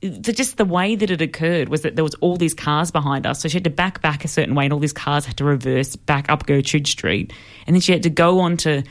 the, 0.00 0.32
just 0.32 0.56
the 0.56 0.64
way 0.64 0.96
that 0.96 1.10
it 1.10 1.20
occurred 1.22 1.68
was 1.68 1.82
that 1.82 1.94
there 1.96 2.04
was 2.04 2.14
all 2.16 2.36
these 2.38 2.54
cars 2.54 2.90
behind 2.90 3.26
us, 3.26 3.40
so 3.42 3.48
she 3.48 3.56
had 3.56 3.64
to 3.64 3.70
back 3.70 4.00
back 4.00 4.24
a 4.24 4.28
certain 4.28 4.54
way, 4.54 4.64
and 4.64 4.72
all 4.72 4.80
these 4.80 4.92
cars 4.94 5.26
had 5.26 5.36
to 5.38 5.44
reverse 5.44 5.94
back 5.96 6.30
up 6.30 6.46
Gertrude 6.46 6.86
Street, 6.86 7.32
and 7.66 7.74
then 7.74 7.80
she 7.80 7.92
had 7.92 8.02
to 8.04 8.10
go 8.10 8.40
onto 8.40 8.82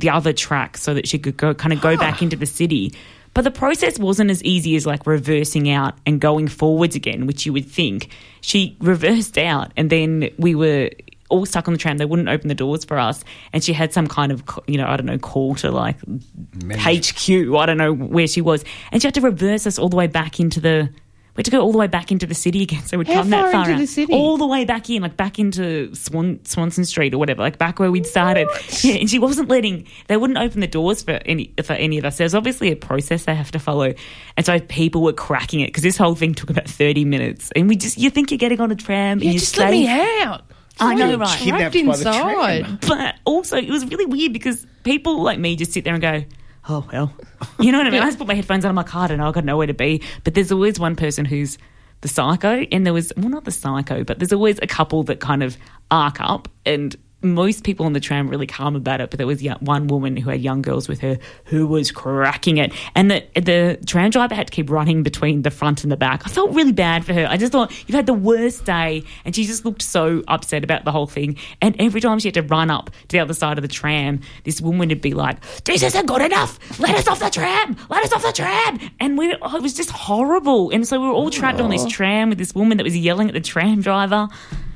the 0.00 0.10
other 0.10 0.32
track 0.32 0.76
so 0.76 0.94
that 0.94 1.06
she 1.06 1.18
could 1.18 1.36
go 1.36 1.54
kind 1.54 1.72
of 1.72 1.80
go 1.80 1.96
back 1.96 2.22
into 2.22 2.36
the 2.36 2.46
city. 2.46 2.92
But 3.32 3.42
the 3.42 3.50
process 3.50 3.98
wasn't 3.98 4.30
as 4.30 4.42
easy 4.42 4.74
as 4.74 4.86
like 4.86 5.06
reversing 5.06 5.70
out 5.70 5.94
and 6.04 6.20
going 6.20 6.48
forwards 6.48 6.96
again, 6.96 7.26
which 7.26 7.46
you 7.46 7.52
would 7.52 7.66
think. 7.66 8.10
She 8.40 8.76
reversed 8.80 9.38
out, 9.38 9.72
and 9.76 9.88
then 9.88 10.30
we 10.36 10.54
were 10.54 10.90
all 11.28 11.46
stuck 11.46 11.68
on 11.68 11.72
the 11.72 11.78
tram. 11.78 11.98
They 11.98 12.04
wouldn't 12.04 12.28
open 12.28 12.48
the 12.48 12.54
doors 12.54 12.84
for 12.84 12.98
us, 12.98 13.24
and 13.52 13.62
she 13.62 13.72
had 13.72 13.92
some 13.92 14.06
kind 14.06 14.32
of 14.32 14.42
you 14.66 14.76
know 14.76 14.86
I 14.86 14.96
don't 14.96 15.06
know 15.06 15.18
call 15.18 15.54
to 15.56 15.70
like 15.70 15.96
HQ. 16.00 17.30
I 17.30 17.66
don't 17.66 17.78
know 17.78 17.92
where 17.92 18.26
she 18.26 18.40
was, 18.40 18.64
and 18.92 19.00
she 19.00 19.06
had 19.06 19.14
to 19.14 19.20
reverse 19.20 19.66
us 19.66 19.78
all 19.78 19.88
the 19.88 19.96
way 19.96 20.06
back 20.06 20.40
into 20.40 20.60
the. 20.60 20.90
We 21.36 21.40
had 21.40 21.44
to 21.46 21.50
go 21.52 21.60
all 21.60 21.70
the 21.72 21.78
way 21.78 21.86
back 21.86 22.10
into 22.10 22.26
the 22.26 22.34
city 22.34 22.62
again, 22.62 22.82
so 22.84 22.98
we'd 22.98 23.06
How 23.06 23.14
come 23.20 23.30
that 23.30 23.42
far 23.42 23.52
far 23.52 23.60
into 23.62 23.74
out. 23.74 23.78
the 23.78 23.86
city? 23.86 24.12
all 24.12 24.36
the 24.36 24.46
way 24.46 24.64
back 24.64 24.90
in, 24.90 25.00
like 25.02 25.16
back 25.16 25.38
into 25.38 25.94
Swan, 25.94 26.40
Swanston 26.44 26.84
Street 26.84 27.14
or 27.14 27.18
whatever, 27.18 27.40
like 27.42 27.56
back 27.56 27.78
where 27.78 27.90
we'd 27.90 28.06
started. 28.06 28.48
Yeah, 28.82 28.94
and 28.94 29.08
she 29.10 29.18
wasn't 29.18 29.48
letting. 29.48 29.86
They 30.08 30.16
wouldn't 30.16 30.38
open 30.38 30.60
the 30.60 30.66
doors 30.66 31.02
for 31.02 31.20
any 31.26 31.52
for 31.62 31.74
any 31.74 31.98
of 31.98 32.04
us. 32.04 32.18
There's 32.18 32.34
obviously 32.34 32.72
a 32.72 32.76
process 32.76 33.24
they 33.26 33.34
have 33.34 33.50
to 33.52 33.58
follow, 33.58 33.94
and 34.36 34.44
so 34.46 34.58
people 34.58 35.02
were 35.02 35.12
cracking 35.12 35.60
it 35.60 35.66
because 35.66 35.82
this 35.82 35.96
whole 35.96 36.14
thing 36.14 36.34
took 36.34 36.50
about 36.50 36.68
thirty 36.68 37.04
minutes, 37.04 37.50
and 37.54 37.68
we 37.68 37.76
just 37.76 37.96
you 37.98 38.10
think 38.10 38.30
you're 38.30 38.38
getting 38.38 38.60
on 38.60 38.70
a 38.70 38.76
tram 38.76 39.18
and 39.18 39.22
yeah, 39.24 39.30
you 39.32 39.38
just 39.38 39.54
say, 39.54 39.62
let 39.64 39.70
me 39.70 39.88
out. 40.22 40.42
I 40.82 40.94
know, 40.94 41.10
You're 41.10 41.18
right? 41.18 41.28
Trapped 41.28 41.72
Kidnapped 41.74 42.04
by 42.04 42.10
the 42.10 42.18
inside. 42.18 42.64
tram. 42.64 42.78
But 42.88 43.14
also, 43.26 43.58
it 43.58 43.68
was 43.68 43.84
really 43.86 44.06
weird 44.06 44.32
because 44.32 44.66
people 44.82 45.22
like 45.22 45.38
me 45.38 45.54
just 45.56 45.72
sit 45.72 45.84
there 45.84 45.92
and 45.92 46.00
go, 46.02 46.24
"Oh 46.68 46.86
well," 46.92 47.12
you 47.58 47.72
know 47.72 47.78
what 47.78 47.86
I 47.86 47.90
mean? 47.90 48.02
I 48.02 48.06
just 48.06 48.18
put 48.18 48.26
my 48.26 48.34
headphones 48.34 48.64
on. 48.64 48.70
I'm 48.70 48.76
like, 48.76 48.94
"I 48.94 49.06
don't 49.06 49.18
know. 49.18 49.28
I've 49.28 49.34
got 49.34 49.44
nowhere 49.44 49.66
to 49.66 49.74
be." 49.74 50.02
But 50.24 50.34
there's 50.34 50.52
always 50.52 50.78
one 50.78 50.96
person 50.96 51.24
who's 51.24 51.58
the 52.00 52.08
psycho, 52.08 52.66
and 52.72 52.86
there 52.86 52.94
was 52.94 53.12
well, 53.16 53.28
not 53.28 53.44
the 53.44 53.50
psycho, 53.50 54.04
but 54.04 54.18
there's 54.18 54.32
always 54.32 54.58
a 54.62 54.66
couple 54.66 55.02
that 55.04 55.20
kind 55.20 55.42
of 55.42 55.56
arc 55.90 56.20
up 56.20 56.48
and 56.64 56.96
most 57.22 57.64
people 57.64 57.86
on 57.86 57.92
the 57.92 58.00
tram 58.00 58.26
were 58.26 58.30
really 58.30 58.46
calm 58.46 58.76
about 58.76 59.00
it, 59.00 59.10
but 59.10 59.18
there 59.18 59.26
was 59.26 59.42
one 59.60 59.86
woman 59.86 60.16
who 60.16 60.30
had 60.30 60.40
young 60.40 60.62
girls 60.62 60.88
with 60.88 61.00
her 61.00 61.18
who 61.44 61.66
was 61.66 61.90
cracking 61.90 62.56
it, 62.56 62.72
and 62.94 63.10
the 63.10 63.24
the 63.34 63.78
tram 63.86 64.10
driver 64.10 64.34
had 64.34 64.46
to 64.46 64.52
keep 64.52 64.70
running 64.70 65.02
between 65.02 65.42
the 65.42 65.50
front 65.50 65.82
and 65.82 65.92
the 65.92 65.96
back. 65.96 66.22
I 66.26 66.30
felt 66.30 66.52
really 66.52 66.72
bad 66.72 67.04
for 67.04 67.12
her. 67.12 67.26
I 67.28 67.36
just 67.36 67.52
thought 67.52 67.70
you've 67.86 67.94
had 67.94 68.06
the 68.06 68.14
worst 68.14 68.64
day, 68.64 69.04
and 69.24 69.34
she 69.34 69.44
just 69.44 69.64
looked 69.64 69.82
so 69.82 70.22
upset 70.28 70.64
about 70.64 70.84
the 70.84 70.92
whole 70.92 71.06
thing. 71.06 71.36
And 71.60 71.76
every 71.78 72.00
time 72.00 72.18
she 72.18 72.28
had 72.28 72.34
to 72.34 72.42
run 72.42 72.70
up 72.70 72.90
to 72.90 73.08
the 73.08 73.20
other 73.20 73.34
side 73.34 73.58
of 73.58 73.62
the 73.62 73.68
tram, 73.68 74.20
this 74.44 74.60
woman 74.60 74.88
would 74.88 75.00
be 75.00 75.14
like, 75.14 75.38
"This 75.64 75.82
isn't 75.82 76.06
good 76.06 76.22
enough. 76.22 76.58
Let 76.80 76.94
us 76.94 77.06
off 77.06 77.20
the 77.20 77.30
tram. 77.30 77.76
Let 77.88 78.04
us 78.04 78.12
off 78.12 78.22
the 78.22 78.32
tram." 78.32 78.78
And 78.98 79.18
we, 79.18 79.34
oh, 79.42 79.56
it 79.56 79.62
was 79.62 79.74
just 79.74 79.90
horrible. 79.90 80.70
And 80.70 80.86
so 80.86 81.00
we 81.00 81.06
were 81.06 81.12
all 81.12 81.30
trapped 81.30 81.60
on 81.60 81.70
this 81.70 81.86
tram 81.86 82.30
with 82.30 82.38
this 82.38 82.54
woman 82.54 82.78
that 82.78 82.84
was 82.84 82.96
yelling 82.96 83.28
at 83.28 83.34
the 83.34 83.40
tram 83.40 83.80
driver. 83.82 84.28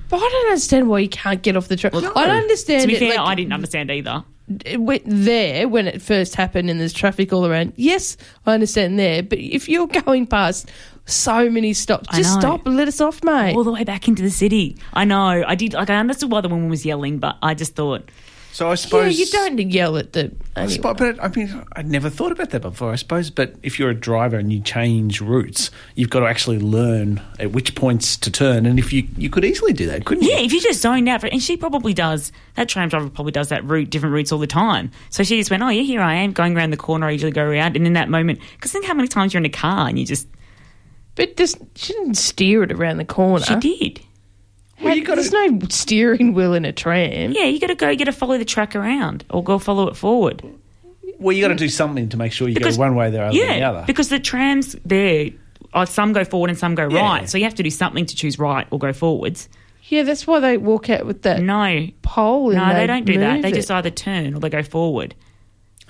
But 0.08 0.18
I 0.18 0.28
don't 0.28 0.46
understand 0.46 0.88
why 0.88 0.98
you 1.00 1.08
can't 1.08 1.42
get 1.42 1.56
off 1.56 1.68
the 1.68 1.76
train. 1.76 1.92
I 1.94 2.00
don't 2.00 2.16
understand. 2.30 2.82
To 2.82 2.86
be 2.86 2.94
it, 2.94 2.98
fair, 2.98 3.08
like, 3.10 3.18
I 3.20 3.34
didn't 3.34 3.52
understand 3.52 3.90
either. 3.90 4.24
it 4.64 4.80
went 4.80 5.02
there 5.06 5.68
when 5.68 5.86
it 5.86 6.02
first 6.02 6.34
happened 6.34 6.68
and 6.70 6.78
there's 6.78 6.92
traffic 6.92 7.32
all 7.32 7.46
around. 7.46 7.72
Yes, 7.76 8.16
I 8.46 8.52
understand 8.54 8.98
there, 8.98 9.22
but 9.22 9.38
if 9.38 9.68
you're 9.68 9.86
going 9.86 10.26
past 10.26 10.70
so 11.06 11.50
many 11.50 11.72
stops, 11.72 12.08
I 12.10 12.16
just 12.18 12.34
know. 12.34 12.40
stop 12.40 12.66
and 12.66 12.76
let 12.76 12.88
us 12.88 13.00
off, 13.00 13.22
mate. 13.24 13.54
all 13.54 13.64
the 13.64 13.72
way 13.72 13.84
back 13.84 14.08
into 14.08 14.22
the 14.22 14.30
city. 14.30 14.76
I 14.92 15.04
know. 15.04 15.44
I 15.46 15.54
did. 15.54 15.72
Like 15.74 15.90
I 15.90 15.96
understood 15.96 16.30
why 16.30 16.40
the 16.42 16.48
woman 16.48 16.68
was 16.68 16.84
yelling, 16.84 17.18
but 17.18 17.36
I 17.42 17.54
just 17.54 17.74
thought, 17.74 18.10
So 18.54 18.70
I 18.70 18.76
suppose 18.76 19.18
yeah, 19.18 19.24
suppose 19.24 19.50
you 19.50 19.56
don't 19.56 19.70
yell 19.72 19.96
at 19.96 20.12
the. 20.12 20.30
I 20.54 20.60
Anyway. 20.60 20.74
suppose, 20.74 20.94
but 20.96 21.20
I 21.20 21.26
mean, 21.28 21.64
I'd 21.72 21.90
never 21.90 22.08
thought 22.08 22.30
about 22.30 22.50
that 22.50 22.60
before. 22.62 22.92
I 22.92 22.94
suppose, 22.94 23.28
but 23.28 23.56
if 23.64 23.80
you're 23.80 23.90
a 23.90 23.94
driver 23.96 24.36
and 24.36 24.52
you 24.52 24.60
change 24.60 25.20
routes, 25.20 25.72
you've 25.96 26.10
got 26.10 26.20
to 26.20 26.26
actually 26.26 26.60
learn 26.60 27.20
at 27.40 27.50
which 27.50 27.74
points 27.74 28.16
to 28.18 28.30
turn. 28.30 28.64
And 28.64 28.78
if 28.78 28.92
you 28.92 29.08
you 29.16 29.28
could 29.28 29.44
easily 29.44 29.72
do 29.72 29.86
that, 29.86 30.04
couldn't 30.04 30.22
yeah, 30.22 30.38
you? 30.38 30.44
if 30.44 30.52
you 30.52 30.60
just 30.60 30.80
zoned 30.80 31.08
out, 31.08 31.20
for, 31.22 31.26
and 31.26 31.42
she 31.42 31.56
probably 31.56 31.92
does. 31.94 32.30
That 32.54 32.68
tram 32.68 32.88
driver 32.88 33.10
probably 33.10 33.32
does 33.32 33.48
that 33.48 33.64
route, 33.64 33.90
different 33.90 34.12
routes 34.14 34.30
all 34.30 34.38
the 34.38 34.46
time. 34.46 34.92
So 35.10 35.24
she 35.24 35.36
just 35.36 35.50
went, 35.50 35.64
oh 35.64 35.70
yeah, 35.70 35.82
here 35.82 36.00
I 36.00 36.14
am 36.14 36.30
going 36.30 36.56
around 36.56 36.70
the 36.70 36.76
corner. 36.76 37.08
I 37.08 37.10
usually 37.10 37.32
go 37.32 37.42
around, 37.42 37.74
and 37.74 37.88
in 37.88 37.94
that 37.94 38.08
moment, 38.08 38.38
because 38.52 38.70
think 38.70 38.84
how 38.84 38.94
many 38.94 39.08
times 39.08 39.34
you're 39.34 39.40
in 39.40 39.46
a 39.46 39.48
car 39.48 39.88
and 39.88 39.98
you 39.98 40.06
just 40.06 40.28
But 41.16 41.36
just, 41.36 41.58
she 41.74 41.92
didn't 41.92 42.14
steer 42.14 42.62
it 42.62 42.70
around 42.70 42.98
the 42.98 43.04
corner. 43.04 43.44
she 43.44 43.56
did. 43.56 44.00
Well, 44.82 44.94
you 44.96 45.04
got 45.04 45.16
There's 45.16 45.30
to. 45.30 45.50
no 45.50 45.66
steering 45.68 46.34
wheel 46.34 46.52
in 46.54 46.64
a 46.64 46.72
tram. 46.72 47.32
Yeah, 47.32 47.44
you 47.44 47.60
got 47.60 47.68
to 47.68 47.74
go. 47.74 47.88
You 47.90 47.96
got 47.96 48.04
to 48.06 48.12
follow 48.12 48.36
the 48.38 48.44
track 48.44 48.74
around, 48.74 49.24
or 49.30 49.42
go 49.42 49.58
follow 49.58 49.88
it 49.88 49.96
forward. 49.96 50.42
Well, 51.18 51.34
you 51.34 51.42
got 51.42 51.48
to 51.48 51.54
do 51.54 51.68
something 51.68 52.08
to 52.10 52.16
make 52.16 52.32
sure 52.32 52.48
you 52.48 52.54
Because- 52.54 52.76
go 52.76 52.82
one 52.82 52.96
way 52.96 53.10
the 53.10 53.22
other 53.22 53.38
than 53.38 53.46
the 53.48 53.54
Yeah, 53.58 53.70
other. 53.70 53.84
because 53.86 54.08
the 54.08 54.18
trams 54.18 54.74
there, 54.84 55.30
uh, 55.72 55.84
some 55.86 56.12
go 56.12 56.24
forward 56.24 56.50
and 56.50 56.58
some 56.58 56.74
go 56.74 56.88
Yeah. 56.90 57.00
right. 57.00 57.28
So 57.30 57.38
you 57.38 57.44
have 57.44 57.54
to 57.54 57.62
do 57.62 57.70
something 57.70 58.04
to 58.06 58.16
choose 58.16 58.38
right 58.38 58.66
or 58.70 58.78
go 58.78 58.92
forwards. 58.92 59.48
Yeah, 59.88 60.02
that's 60.02 60.26
why 60.26 60.40
they 60.40 60.56
walk 60.56 60.90
out 60.90 61.06
with 61.06 61.22
that 61.22 61.40
No, 61.42 61.86
pole. 62.02 62.50
And 62.50 62.58
no, 62.58 62.74
they 62.74 62.86
don't 62.86 63.04
do 63.04 63.18
that. 63.18 63.34
move 63.34 63.42
They 63.42 63.50
it. 63.50 63.54
just 63.54 63.70
either 63.70 63.90
turn 63.90 64.34
or 64.34 64.40
they 64.40 64.48
go 64.48 64.62
forward. 64.62 65.14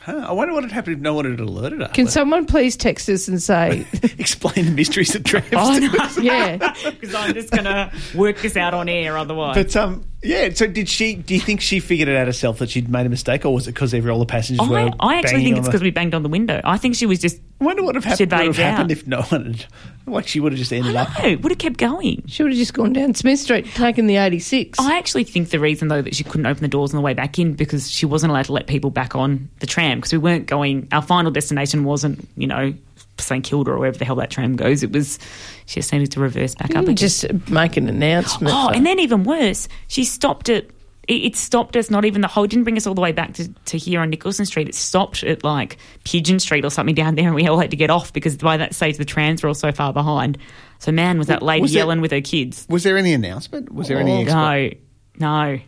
Huh, 0.05 0.27
I 0.29 0.33
wonder 0.33 0.53
what 0.53 0.65
had 0.65 0.73
happened 0.73 0.97
if 0.97 1.03
no 1.03 1.15
one 1.15 1.25
had 1.25 1.41
alerted 1.41 1.81
us. 1.81 1.93
Can 1.93 2.09
someone 2.09 2.45
please 2.45 2.77
text 2.77 3.09
us 3.09 3.27
and 3.27 3.43
say, 3.43 3.87
explain 4.19 4.67
the 4.67 4.71
mysteries 4.71 5.15
of 5.15 5.25
trams? 5.25 5.47
Oh, 5.55 5.79
no. 5.79 6.23
yeah, 6.23 6.59
Because 6.91 7.15
I'm 7.15 7.33
just 7.33 7.51
going 7.51 7.65
to 7.65 7.91
work 8.15 8.37
this 8.43 8.55
out 8.55 8.75
on 8.75 8.91
air 8.91 9.17
otherwise. 9.17 9.57
But 9.57 9.75
um, 9.77 10.05
yeah. 10.23 10.51
So 10.53 10.67
did 10.67 10.91
she? 10.91 11.15
Do 11.15 11.33
you 11.33 11.41
think 11.41 11.63
she 11.63 11.81
figured 11.81 12.09
it 12.09 12.17
out 12.17 12.27
herself 12.27 12.59
that 12.59 12.69
she'd 12.69 12.91
made 12.91 13.07
a 13.07 13.09
mistake, 13.09 13.47
or 13.47 13.55
was 13.55 13.67
it 13.67 13.73
because 13.73 13.95
every 13.95 14.11
all 14.11 14.19
the 14.19 14.27
passengers 14.27 14.69
were? 14.69 14.77
I, 14.79 14.93
I 15.01 15.15
actually 15.21 15.43
think 15.43 15.57
it's 15.57 15.69
because 15.69 15.81
we 15.83 15.91
banged 15.91 16.15
on 16.15 16.23
the 16.23 16.29
window. 16.29 16.61
I 16.65 16.77
think 16.77 16.97
she 16.97 17.07
was 17.07 17.19
just. 17.19 17.41
I 17.63 17.65
wonder 17.65 17.83
what 17.83 17.95
would 17.95 18.05
have 18.05 18.19
happened, 18.19 18.31
would 18.31 18.57
have 18.57 18.57
happened 18.57 18.91
if 18.91 19.07
no 19.07 19.23
one 19.23 19.55
had. 19.55 19.67
Like 20.07 20.29
she 20.29 20.39
would 20.41 20.53
have 20.53 20.59
just 20.59 20.73
ended 20.73 20.97
up. 20.97 21.09
No, 21.23 21.37
would 21.37 21.53
have 21.53 21.59
kept 21.59 21.79
going. 21.79 22.23
she 22.27 22.43
would 22.43 22.53
have 22.53 22.59
just 22.59 22.75
gone 22.75 22.93
down 22.93 23.15
Smith 23.15 23.41
Street, 23.41 23.67
taken 23.75 24.07
the 24.07 24.17
86. 24.17 24.79
I 24.79 24.99
actually 24.99 25.25
think 25.25 25.49
the 25.51 25.59
reason, 25.59 25.89
though, 25.89 26.03
that 26.03 26.15
she 26.15 26.25
couldn't 26.25 26.47
open 26.47 26.63
the 26.63 26.69
doors 26.69 26.93
on 26.93 26.99
the 26.99 27.03
way 27.03 27.15
back 27.15 27.39
in 27.39 27.55
because 27.55 27.91
she 27.91 28.05
wasn't 28.05 28.31
allowed 28.31 28.45
to 28.47 28.53
let 28.53 28.67
people 28.67 28.91
back 28.91 29.15
on 29.15 29.49
the 29.61 29.67
tram 29.67 29.99
because 29.99 30.13
we 30.13 30.19
weren't 30.19 30.47
going. 30.47 30.89
Our 30.93 31.03
final 31.03 31.31
destination 31.31 31.85
wasn't, 31.85 32.29
you 32.37 32.47
know, 32.47 32.75
St 33.19 33.45
Kilda 33.45 33.71
or 33.71 33.79
wherever 33.79 33.97
the 33.97 34.05
hell 34.05 34.17
that 34.17 34.31
tram 34.31 34.57
goes. 34.57 34.83
It 34.83 34.93
was. 34.93 35.19
She 35.67 35.77
just 35.77 35.93
needed 35.93 36.13
to 36.13 36.21
reverse 36.21 36.55
back 36.55 36.71
up. 36.71 36.83
You 36.85 36.91
again. 36.91 36.97
just 36.97 37.49
make 37.49 37.77
an 37.77 37.89
announcement. 37.89 38.55
Oh, 38.55 38.69
and 38.69 38.85
then 38.85 38.99
even 38.99 39.25
worse, 39.25 39.69
she 39.89 40.05
stopped 40.05 40.49
it. 40.49 40.71
It, 41.09 41.15
it 41.25 41.37
stopped 41.37 41.77
us. 41.77 41.91
Not 41.91 42.05
even 42.05 42.21
the 42.21 42.29
whole. 42.29 42.47
Didn't 42.47 42.65
bring 42.65 42.77
us 42.77 42.87
all 42.87 42.95
the 42.95 43.01
way 43.01 43.13
back 43.13 43.35
to, 43.35 43.49
to 43.53 43.79
here 43.79 44.01
on 44.01 44.11
Nicholson 44.11 44.47
Street. 44.47 44.69
It 44.69 44.75
stopped 44.75 45.23
at 45.25 45.45
like 45.45 45.77
Pigdon 46.05 46.41
Street 46.41 46.65
or 46.65 46.71
something 46.71 46.95
down 46.95 47.15
there, 47.15 47.27
and 47.27 47.35
we 47.35 47.47
all 47.47 47.59
had 47.59 47.71
to 47.71 47.77
get 47.77 47.91
off 47.91 48.13
because 48.13 48.37
by 48.37 48.57
that 48.57 48.75
stage 48.75 48.97
the 48.97 49.05
trams 49.05 49.43
were 49.43 49.49
all 49.49 49.55
so 49.55 49.73
far 49.73 49.93
behind. 49.93 50.39
So 50.79 50.93
man, 50.93 51.19
was 51.19 51.29
that 51.29 51.43
lady 51.43 51.63
Was 51.63 51.73
there- 51.73 51.81
yelling 51.81 52.01
with 52.01 52.11
her 52.11 52.21
kids? 52.21 52.67
Was 52.69 52.83
there 52.83 52.97
any 52.99 53.13
announcement? 53.13 53.73
Was 53.73 53.89
there 53.89 53.99
any? 53.99 54.13
Oh, 54.13 54.25
expla- 54.25 54.79
No, 55.19 55.55
no. 55.55 55.61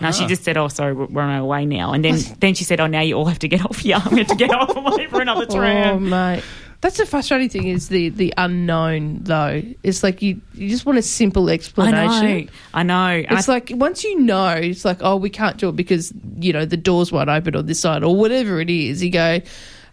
No, 0.00 0.10
she 0.10 0.26
just 0.26 0.42
said, 0.42 0.56
"Oh, 0.56 0.66
sorry, 0.66 0.94
we're 0.94 1.22
on 1.22 1.30
our 1.30 1.44
way 1.44 1.64
now." 1.64 1.92
And 1.92 2.04
then, 2.04 2.18
then 2.40 2.54
she 2.54 2.64
said, 2.64 2.80
"Oh, 2.80 2.88
now 2.88 3.02
you 3.02 3.14
all 3.14 3.26
have 3.26 3.38
to 3.40 3.48
get 3.48 3.64
off." 3.64 3.84
Yeah, 3.84 4.02
we 4.10 4.18
have 4.18 4.26
to 4.28 4.34
get 4.34 4.50
off 4.50 4.74
and 4.74 4.84
wait 4.96 5.10
for 5.10 5.20
another 5.20 5.46
Oh, 5.48 5.54
tram. 5.54 6.08
mate. 6.08 6.42
That's 6.82 6.96
the 6.98 7.06
frustrating 7.06 7.48
thing 7.48 7.68
is 7.68 7.88
the, 7.88 8.08
the 8.10 8.34
unknown, 8.36 9.20
though. 9.22 9.62
It's 9.84 10.02
like 10.02 10.20
you, 10.20 10.40
you 10.52 10.68
just 10.68 10.84
want 10.84 10.98
a 10.98 11.02
simple 11.02 11.48
explanation. 11.48 11.96
I 11.96 12.04
explanation. 12.04 12.46
know, 12.46 12.52
I 12.74 12.82
know. 12.82 13.24
It's 13.30 13.48
I- 13.48 13.52
like 13.52 13.72
once 13.74 14.02
you 14.04 14.18
know, 14.20 14.48
it's 14.48 14.84
like, 14.84 14.98
oh, 15.00 15.16
we 15.16 15.30
can't 15.30 15.56
do 15.58 15.68
it 15.68 15.76
because, 15.76 16.12
you 16.40 16.52
know, 16.52 16.64
the 16.64 16.76
doors 16.76 17.12
won't 17.12 17.30
open 17.30 17.54
on 17.54 17.66
this 17.66 17.78
side 17.80 18.02
or 18.02 18.16
whatever 18.16 18.60
it 18.60 18.68
is. 18.68 19.02
You 19.02 19.10
go, 19.10 19.40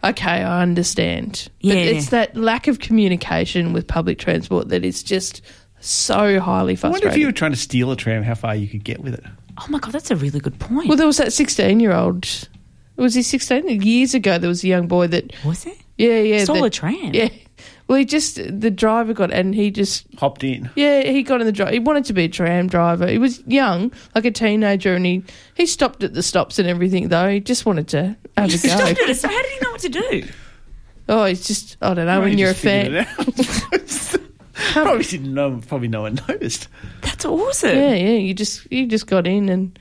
okay, 0.04 0.41
I 0.41 0.63
understand. 0.63 1.47
Yeah. 1.62 1.75
But 1.75 1.84
it's 1.84 2.10
that 2.10 2.36
lack 2.36 2.67
of 2.67 2.80
communication 2.80 3.71
with 3.71 3.86
public 3.88 4.17
transport 4.17 4.69
that 4.69 4.84
is 4.84 5.04
just 5.04 5.43
so 5.80 6.39
highly 6.39 6.75
frustrating. 6.75 6.86
I 6.86 6.89
wonder 6.89 7.08
if 7.10 7.17
you 7.17 7.28
were 7.28 7.32
trying 7.32 7.52
to 7.52 7.58
steal 7.58 7.91
a 7.91 7.95
tram, 7.95 8.23
how 8.23 8.34
far 8.36 8.56
you 8.56 8.67
could 8.67 8.84
get 8.84 8.99
with 8.99 9.13
it. 9.13 9.23
oh 9.60 9.65
my 9.69 9.78
god, 9.78 9.91
that's 9.91 10.10
a 10.10 10.15
really 10.15 10.39
good 10.39 10.58
point. 10.58 10.88
well, 10.88 10.97
there 10.97 11.06
was 11.08 11.17
that 11.17 11.34
16 11.34 11.80
year 11.80 11.93
old. 11.93 12.49
Was 12.95 13.13
he 13.13 13.21
16? 13.21 13.82
Years 13.84 14.13
ago, 14.15 14.39
there 14.39 14.49
was 14.49 14.63
a 14.63 14.67
young 14.67 14.88
boy 14.88 15.06
that, 15.08 15.32
was 15.45 15.67
it? 15.67 15.78
Yeah, 15.99 16.19
yeah. 16.21 16.43
Stole 16.43 16.57
that- 16.62 16.65
a 16.65 16.69
tram. 16.69 17.13
Yeah. 17.13 17.29
Well, 17.88 17.97
he 17.97 18.05
just, 18.05 18.35
the 18.35 18.69
driver 18.69 19.13
got, 19.13 19.31
and 19.31 19.55
he 19.55 19.71
just 19.71 20.05
Hopped 20.19 20.43
in. 20.43 20.69
Yeah, 20.75 21.01
he 21.03 21.23
got 21.23 21.41
in 21.41 21.47
the 21.47 21.51
drive. 21.51 21.73
He 21.73 21.79
wanted 21.79 22.05
to 22.05 22.13
be 22.13 22.25
a 22.25 22.27
tram 22.27 22.67
driver. 22.67 23.07
He 23.07 23.17
was 23.17 23.41
young, 23.47 23.91
like 24.13 24.25
a 24.25 24.31
teenager, 24.31 24.93
and 24.93 25.03
he, 25.07 25.23
he 25.55 25.65
stopped 25.65 26.03
at 26.03 26.13
the 26.13 26.21
stops 26.21 26.59
and 26.59 26.67
everything. 26.67 27.07
Though 27.07 27.27
he 27.27 27.39
just 27.39 27.65
wanted 27.65 27.88
to 27.89 28.15
have 28.38 28.53
a 28.53 28.57
Stopped 28.59 28.95
go. 28.95 29.05
it. 29.05 29.15
So 29.15 29.27
how 29.27 29.41
did 29.41 29.51
he 29.51 29.59
know 29.62 29.71
what 29.71 29.81
to 29.81 29.89
do? 29.89 30.27
oh, 31.09 31.25
he's 31.25 31.47
just 31.47 31.77
I 31.81 31.95
don't 31.95 32.05
know. 32.05 32.19
Well, 32.19 32.29
when 32.29 32.38
you 32.38 32.43
you're 32.45 32.51
a 32.51 32.53
just 32.53 32.63
fan, 32.63 32.93
it 32.93 33.07
out. 33.17 34.19
probably 34.73 35.03
didn't 35.05 35.33
know. 35.33 35.59
Probably 35.67 35.88
no 35.88 36.01
one 36.01 36.19
noticed. 36.27 36.67
That's 37.01 37.25
awesome. 37.25 37.75
yeah, 37.75 37.95
yeah. 37.95 38.17
You 38.17 38.35
just 38.35 38.71
you 38.71 38.85
just 38.85 39.07
got 39.07 39.25
in 39.25 39.49
and 39.49 39.79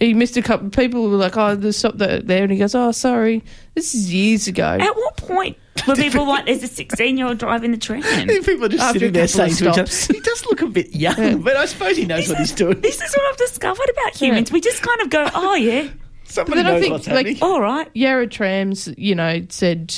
he 0.00 0.14
missed 0.14 0.36
a 0.36 0.42
couple. 0.42 0.70
People 0.70 1.08
were 1.10 1.16
like, 1.16 1.36
"Oh, 1.36 1.54
the 1.54 1.72
stop 1.72 1.94
there," 1.96 2.20
and 2.42 2.50
he 2.52 2.58
goes, 2.58 2.74
"Oh, 2.74 2.92
sorry." 2.92 3.42
This 3.74 3.94
is 3.94 4.12
years 4.12 4.46
ago. 4.48 4.64
At 4.80 4.96
what 4.96 5.16
point 5.16 5.56
were 5.86 5.94
people 5.96 6.26
like, 6.26 6.46
"There's 6.46 6.62
a 6.62 6.66
16 6.68 7.16
year 7.16 7.26
old 7.26 7.38
driving 7.38 7.72
the 7.72 7.78
tram"? 7.78 8.02
People 8.28 8.64
are 8.64 8.68
just 8.68 8.82
After 8.82 8.98
sitting 8.98 9.12
there 9.12 9.26
saying 9.28 9.54
to 9.56 9.64
each 9.64 9.68
other, 9.78 9.86
stops. 9.86 10.06
"He 10.16 10.20
does 10.20 10.46
look 10.46 10.62
a 10.62 10.66
bit 10.66 10.94
young," 10.94 11.42
but 11.42 11.56
I 11.56 11.66
suppose 11.66 11.96
he 11.96 12.04
knows 12.06 12.28
what 12.28 12.38
he's 12.38 12.52
doing. 12.52 12.80
This 12.80 13.00
is 13.00 13.14
what 13.16 13.26
I've 13.30 13.36
discovered 13.38 13.90
about 13.90 14.14
humans. 14.16 14.50
We 14.52 14.60
just 14.60 14.82
kind 14.82 15.00
of 15.02 15.10
go, 15.10 15.28
"Oh 15.34 15.54
yeah, 15.54 15.88
Somebody 16.24 16.62
But 16.62 16.64
then 16.64 16.74
I 16.76 16.80
think, 16.80 16.92
what's 16.92 17.06
like, 17.06 17.26
happening. 17.26 17.38
all 17.42 17.60
right." 17.60 17.88
Yarra 17.94 18.26
Trams, 18.26 18.88
you 18.98 19.14
know, 19.14 19.44
said 19.48 19.94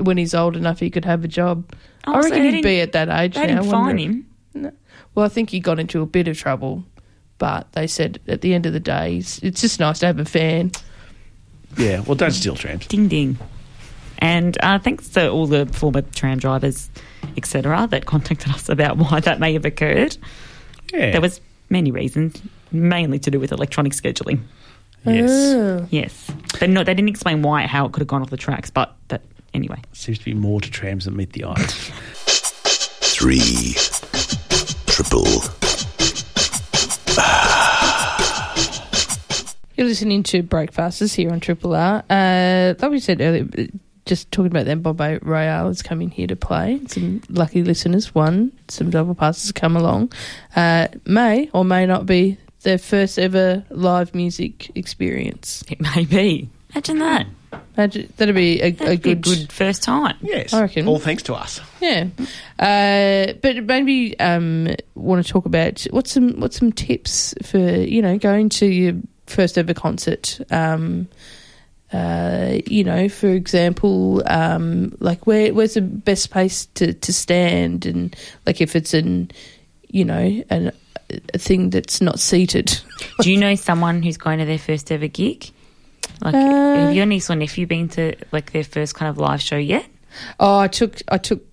when 0.00 0.16
he's 0.16 0.34
old 0.34 0.56
enough, 0.56 0.78
he 0.80 0.90
could 0.90 1.04
have 1.04 1.24
a 1.24 1.28
job. 1.28 1.72
Oh, 2.06 2.14
I 2.14 2.18
reckon 2.20 2.42
they 2.42 2.50
he'd 2.52 2.62
be 2.64 2.80
at 2.80 2.92
that 2.92 3.08
age 3.08 3.34
They 3.34 3.42
now. 3.42 3.46
didn't 3.46 3.68
I 3.68 3.70
fine 3.70 3.86
wonder- 3.86 4.02
him. 4.02 4.26
Well, 5.14 5.26
I 5.26 5.28
think 5.28 5.50
he 5.50 5.60
got 5.60 5.78
into 5.78 6.00
a 6.02 6.06
bit 6.06 6.26
of 6.28 6.38
trouble, 6.38 6.84
but 7.38 7.70
they 7.72 7.86
said 7.86 8.20
at 8.28 8.40
the 8.40 8.54
end 8.54 8.66
of 8.66 8.72
the 8.72 8.80
day, 8.80 9.16
it's, 9.18 9.38
it's 9.38 9.60
just 9.60 9.80
nice 9.80 9.98
to 10.00 10.06
have 10.06 10.18
a 10.18 10.24
fan. 10.24 10.70
yeah, 11.76 12.00
well, 12.00 12.14
don't 12.14 12.30
steal 12.32 12.54
trams. 12.56 12.86
Ding 12.86 13.08
ding. 13.08 13.38
And 14.18 14.56
uh, 14.62 14.78
thanks 14.78 15.08
to 15.10 15.28
all 15.30 15.46
the 15.48 15.66
former 15.66 16.02
tram 16.02 16.38
drivers, 16.38 16.88
etc., 17.36 17.88
that 17.90 18.06
contacted 18.06 18.52
us 18.52 18.68
about 18.68 18.96
why 18.96 19.18
that 19.20 19.40
may 19.40 19.52
have 19.54 19.64
occurred. 19.64 20.16
Yeah, 20.92 21.10
There 21.12 21.20
was 21.20 21.40
many 21.70 21.90
reasons, 21.90 22.40
mainly 22.70 23.18
to 23.18 23.30
do 23.30 23.40
with 23.40 23.50
electronic 23.50 23.92
scheduling. 23.94 24.42
yes. 25.04 25.30
Oh. 25.30 25.86
Yes, 25.90 26.30
they 26.60 26.68
no, 26.68 26.84
they 26.84 26.94
didn't 26.94 27.08
explain 27.08 27.42
why 27.42 27.66
how 27.66 27.86
it 27.86 27.92
could 27.92 28.00
have 28.00 28.08
gone 28.08 28.22
off 28.22 28.30
the 28.30 28.36
tracks, 28.36 28.70
but 28.70 28.94
that 29.08 29.22
anyway. 29.54 29.80
Seems 29.92 30.18
to 30.20 30.24
be 30.24 30.34
more 30.34 30.60
to 30.60 30.70
trams 30.70 31.06
than 31.06 31.16
meet 31.16 31.32
the 31.32 31.44
eye. 31.46 31.54
Three. 33.00 33.74
Triple. 34.86 35.24
You're 39.76 39.86
listening 39.86 40.22
to 40.24 40.42
Breakfasters 40.42 41.14
here 41.14 41.30
on 41.30 41.40
Triple 41.40 41.74
R. 41.74 42.04
Uh, 42.10 42.74
like 42.78 42.90
we 42.90 43.00
said 43.00 43.20
earlier, 43.22 43.46
just 44.04 44.30
talking 44.30 44.50
about 44.50 44.66
them, 44.66 44.82
Bobo 44.82 45.18
Royale 45.22 45.68
is 45.68 45.80
coming 45.82 46.10
here 46.10 46.26
to 46.26 46.36
play. 46.36 46.80
Some 46.88 47.22
lucky 47.30 47.62
listeners 47.62 48.14
won. 48.14 48.52
Some 48.68 48.90
double 48.90 49.14
passes 49.14 49.50
come 49.52 49.76
along. 49.76 50.12
Uh, 50.54 50.88
may 51.06 51.48
or 51.54 51.64
may 51.64 51.86
not 51.86 52.04
be 52.04 52.36
their 52.62 52.76
first 52.78 53.18
ever 53.18 53.64
live 53.70 54.14
music 54.14 54.70
experience. 54.76 55.64
It 55.68 55.80
may 55.80 56.04
be. 56.04 56.50
Imagine 56.74 56.98
that. 56.98 57.26
Imagine, 57.76 58.12
that'd 58.18 58.34
be 58.34 58.60
a, 58.60 58.66
a 58.66 58.70
That'd 58.72 59.02
be 59.02 59.10
a 59.12 59.14
good, 59.14 59.22
good 59.22 59.52
first 59.52 59.82
time. 59.82 60.16
Yes, 60.20 60.52
I 60.52 60.62
reckon. 60.62 60.86
all 60.86 60.98
thanks 60.98 61.22
to 61.24 61.34
us. 61.34 61.60
yeah. 61.80 62.08
Uh, 62.58 63.32
but 63.40 63.64
maybe 63.64 64.18
um, 64.20 64.68
want 64.94 65.24
to 65.24 65.32
talk 65.32 65.46
about 65.46 65.82
what's 65.90 66.12
some 66.12 66.40
what's 66.40 66.58
some 66.58 66.72
tips 66.72 67.34
for 67.42 67.58
you 67.58 68.02
know 68.02 68.18
going 68.18 68.48
to 68.50 68.66
your 68.66 68.94
first 69.26 69.58
ever 69.58 69.74
concert. 69.74 70.40
Um, 70.50 71.08
uh, 71.92 72.58
you 72.66 72.84
know, 72.84 73.08
for 73.08 73.28
example, 73.28 74.22
um, 74.26 74.96
like 75.00 75.26
where 75.26 75.52
where's 75.52 75.74
the 75.74 75.82
best 75.82 76.30
place 76.30 76.66
to, 76.74 76.94
to 76.94 77.12
stand, 77.12 77.84
and 77.84 78.16
like 78.46 78.60
if 78.60 78.74
it's 78.74 78.94
an, 78.94 79.30
you 79.88 80.04
know, 80.04 80.42
an, 80.48 80.72
a 81.34 81.38
thing 81.38 81.70
that's 81.70 82.00
not 82.00 82.18
seated. 82.18 82.80
Do 83.20 83.30
you 83.30 83.38
know 83.38 83.54
someone 83.56 84.02
who's 84.02 84.16
going 84.16 84.38
to 84.38 84.46
their 84.46 84.58
first 84.58 84.90
ever 84.90 85.08
gig? 85.08 85.50
Like, 86.22 86.34
Uh, 86.34 86.76
have 86.76 86.94
your 86.94 87.04
niece 87.04 87.30
or 87.30 87.36
nephew 87.36 87.66
been 87.66 87.88
to 87.90 88.14
like 88.32 88.52
their 88.52 88.64
first 88.64 88.94
kind 88.94 89.10
of 89.10 89.18
live 89.18 89.42
show 89.42 89.56
yet? 89.56 89.84
Oh, 90.40 90.58
I 90.58 90.68
took 90.68 91.00
I 91.08 91.18
took 91.18 91.44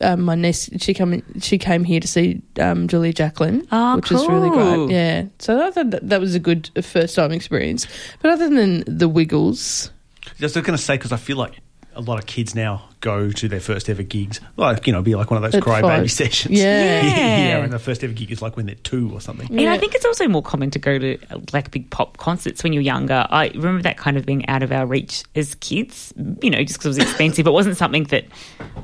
um, 0.00 0.22
my 0.22 0.34
niece. 0.34 0.68
She 0.78 0.94
come 0.94 1.22
she 1.40 1.58
came 1.58 1.84
here 1.84 2.00
to 2.00 2.08
see 2.08 2.42
um, 2.60 2.88
Julia 2.88 3.12
Jacklin, 3.12 3.66
Oh, 3.72 3.96
which 3.96 4.10
was 4.10 4.26
really 4.28 4.50
great. 4.50 4.94
Yeah, 4.94 5.24
so 5.38 5.66
I 5.66 5.70
thought 5.70 5.90
that, 5.90 6.08
that 6.08 6.20
was 6.20 6.34
a 6.34 6.40
good 6.40 6.70
first 6.84 7.14
time 7.16 7.32
experience. 7.32 7.86
But 8.20 8.30
other 8.32 8.48
than 8.48 8.84
the 8.86 9.08
Wiggles, 9.08 9.90
I 10.26 10.30
Just 10.38 10.54
going 10.54 10.64
to 10.66 10.78
say 10.78 10.94
because 10.96 11.12
I 11.12 11.16
feel 11.16 11.36
like 11.36 11.60
a 11.94 12.00
lot 12.00 12.18
of 12.18 12.26
kids 12.26 12.54
now 12.54 12.88
go 13.00 13.30
to 13.30 13.48
their 13.48 13.60
first 13.60 13.88
ever 13.88 14.02
gigs, 14.02 14.40
like 14.56 14.86
you 14.86 14.92
know, 14.92 15.02
be 15.02 15.14
like 15.14 15.30
one 15.30 15.42
of 15.42 15.50
those 15.50 15.58
At 15.58 15.62
crybaby 15.62 16.10
sessions. 16.10 16.58
Yeah. 16.58 16.64
yeah, 17.02 17.16
yeah. 17.16 17.64
and 17.64 17.72
the 17.72 17.78
first 17.78 18.02
ever 18.02 18.12
gig 18.12 18.30
is 18.30 18.40
like 18.40 18.56
when 18.56 18.66
they're 18.66 18.74
two 18.76 19.12
or 19.12 19.20
something. 19.20 19.48
And 19.50 19.68
I 19.68 19.78
think 19.78 19.94
it's 19.94 20.04
also 20.04 20.26
more 20.28 20.42
common 20.42 20.70
to 20.70 20.78
go 20.78 20.98
to 20.98 21.18
like 21.52 21.70
big 21.70 21.90
pop 21.90 22.16
concerts 22.16 22.62
when 22.64 22.72
you're 22.72 22.82
younger. 22.82 23.26
I 23.30 23.48
remember 23.48 23.82
that 23.82 23.96
kind 23.96 24.16
of 24.16 24.26
being 24.26 24.46
out 24.48 24.62
of 24.62 24.72
our 24.72 24.86
reach 24.86 25.24
as 25.34 25.54
kids, 25.56 26.12
you 26.42 26.50
know, 26.50 26.62
just 26.62 26.78
because 26.78 26.96
it 26.96 27.00
was 27.00 27.10
expensive. 27.10 27.46
it 27.46 27.52
wasn't 27.52 27.76
something 27.76 28.04
that, 28.04 28.24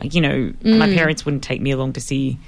like, 0.00 0.14
you 0.14 0.20
know, 0.20 0.52
my 0.62 0.88
mm. 0.88 0.94
parents 0.94 1.24
wouldn't 1.24 1.42
take 1.42 1.60
me 1.60 1.70
along 1.70 1.94
to 1.94 2.00
see, 2.00 2.38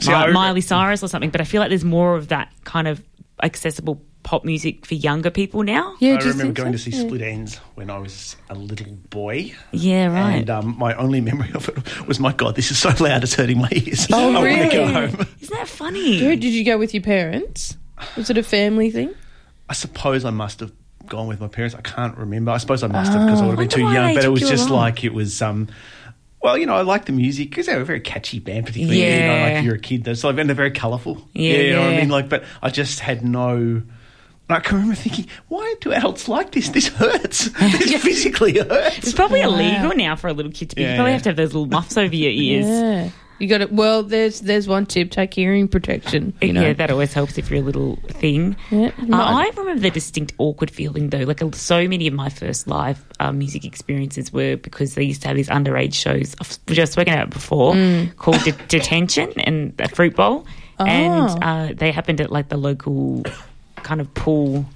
See, 0.00 0.10
Mi- 0.10 0.32
Miley 0.32 0.60
Cyrus 0.60 1.02
or 1.02 1.08
something. 1.08 1.30
But 1.30 1.40
I 1.40 1.44
feel 1.44 1.60
like 1.60 1.68
there's 1.68 1.84
more 1.84 2.16
of 2.16 2.28
that 2.28 2.52
kind 2.64 2.86
of 2.86 3.02
accessible 3.42 4.00
pop 4.28 4.44
music 4.44 4.84
for 4.84 4.94
younger 4.94 5.30
people 5.30 5.62
now. 5.62 5.96
yeah, 6.00 6.16
I 6.16 6.18
do 6.18 6.28
remember 6.28 6.52
going 6.52 6.76
so? 6.76 6.84
to 6.84 6.90
see 6.90 6.90
Split 6.90 7.22
Enz 7.22 7.56
when 7.76 7.88
I 7.88 7.96
was 7.96 8.36
a 8.50 8.54
little 8.54 8.92
boy. 9.08 9.54
Yeah, 9.72 10.08
right. 10.12 10.40
And 10.40 10.50
um, 10.50 10.76
my 10.76 10.92
only 10.96 11.22
memory 11.22 11.50
of 11.54 11.66
it 11.70 12.06
was, 12.06 12.20
my 12.20 12.34
God, 12.34 12.54
this 12.54 12.70
is 12.70 12.76
so 12.78 12.90
loud, 13.02 13.22
it's 13.22 13.32
hurting 13.32 13.56
my 13.56 13.70
ears. 13.72 14.06
Oh, 14.12 14.18
I 14.18 14.24
want 14.34 14.36
to 14.36 14.42
really? 14.44 14.68
go 14.68 14.86
home. 14.86 15.26
Isn't 15.40 15.56
that 15.56 15.66
funny? 15.66 16.18
Who- 16.18 16.36
Did 16.36 16.52
you 16.52 16.62
go 16.62 16.76
with 16.76 16.92
your 16.92 17.02
parents? 17.02 17.78
Was 18.18 18.28
it 18.28 18.36
a 18.36 18.42
family 18.42 18.90
thing? 18.90 19.14
I 19.70 19.72
suppose 19.72 20.26
I 20.26 20.30
must 20.30 20.60
have 20.60 20.72
gone 21.06 21.26
with 21.26 21.40
my 21.40 21.48
parents. 21.48 21.74
I 21.74 21.80
can't 21.80 22.14
remember. 22.18 22.50
I 22.50 22.58
suppose 22.58 22.82
I 22.82 22.88
must 22.88 23.12
have 23.12 23.24
because 23.24 23.40
I 23.40 23.46
would 23.46 23.52
have 23.52 23.58
been 23.58 23.68
too 23.70 23.80
young. 23.80 24.14
But 24.14 24.24
it 24.24 24.28
was 24.28 24.42
just 24.46 24.68
along. 24.68 24.82
like 24.82 25.04
it 25.04 25.14
was. 25.14 25.40
Um, 25.40 25.68
well, 26.42 26.58
you 26.58 26.66
know, 26.66 26.74
I 26.74 26.82
like 26.82 27.06
the 27.06 27.12
music 27.12 27.48
because 27.48 27.64
they 27.64 27.74
were 27.74 27.80
a 27.80 27.86
very 27.86 28.00
catchy 28.00 28.40
band, 28.40 28.66
particularly 28.66 29.02
you 29.02 29.20
know, 29.26 29.40
like 29.40 29.52
if 29.54 29.64
you're 29.64 29.76
a 29.76 29.78
kid. 29.78 30.04
They're 30.04 30.14
so 30.14 30.28
and 30.28 30.38
they're 30.50 30.54
very 30.54 30.70
colourful. 30.70 31.26
Yeah, 31.32 31.56
you 31.56 31.72
know 31.72 31.80
what 31.80 31.94
I 31.94 31.96
mean. 31.96 32.10
Like, 32.10 32.28
but 32.28 32.44
I 32.60 32.68
just 32.68 33.00
had 33.00 33.24
no. 33.24 33.82
I 34.50 34.60
can 34.60 34.76
remember 34.76 34.94
thinking, 34.94 35.26
why 35.48 35.74
do 35.80 35.92
adults 35.92 36.26
like 36.28 36.52
this? 36.52 36.70
This 36.70 36.88
hurts. 36.88 37.48
This 37.58 38.02
physically 38.02 38.58
hurts. 38.58 38.98
It's 38.98 39.12
probably 39.12 39.40
Wow. 39.40 39.54
illegal 39.54 39.94
now 39.96 40.16
for 40.16 40.28
a 40.28 40.32
little 40.32 40.52
kid 40.52 40.70
to 40.70 40.76
be. 40.76 40.82
you 40.82 40.88
probably 40.94 41.10
yeah. 41.10 41.12
have 41.14 41.22
to 41.24 41.28
have 41.30 41.36
those 41.36 41.52
little 41.52 41.66
muffs 41.66 41.96
over 41.98 42.14
your 42.14 42.30
ears. 42.32 42.66
Yeah, 42.66 43.10
you 43.38 43.46
got 43.46 43.60
it. 43.60 43.70
Well, 43.72 44.02
there's 44.02 44.40
there's 44.40 44.66
one 44.66 44.86
tip: 44.86 45.10
take 45.10 45.34
hearing 45.34 45.68
protection. 45.68 46.32
You 46.40 46.54
know, 46.54 46.62
Yeah, 46.62 46.72
that 46.72 46.90
always 46.90 47.12
helps 47.12 47.36
if 47.36 47.50
you're 47.50 47.60
a 47.60 47.62
little 47.62 47.96
thing. 48.08 48.56
Yeah, 48.70 48.90
Uh. 49.12 49.16
I 49.16 49.50
remember 49.56 49.80
the 49.82 49.90
distinct 49.90 50.32
awkward 50.38 50.70
feeling 50.70 51.10
though. 51.10 51.18
Like 51.24 51.42
so 51.54 51.86
many 51.86 52.06
of 52.06 52.14
my 52.14 52.30
first 52.30 52.66
live 52.66 53.04
uh, 53.20 53.32
music 53.32 53.64
experiences 53.66 54.32
were 54.32 54.56
because 54.56 54.94
they 54.94 55.02
used 55.04 55.20
to 55.22 55.28
have 55.28 55.36
these 55.36 55.50
underage 55.50 55.92
shows, 55.94 56.34
which 56.66 56.78
I've 56.78 56.88
spoken 56.88 57.12
about 57.12 57.30
before, 57.30 57.74
Mm. 57.74 58.16
called 58.16 58.42
De- 58.44 58.52
Detention 58.68 59.30
and 59.38 59.74
a 59.78 59.88
Fruit 59.88 60.16
Bowl, 60.16 60.46
Oh. 60.80 60.86
and 60.86 61.44
uh, 61.44 61.74
they 61.76 61.92
happened 61.92 62.20
at 62.22 62.32
like 62.32 62.48
the 62.48 62.56
local 62.56 63.24
kind 63.88 64.00
of 64.00 64.12
pool. 64.14 64.66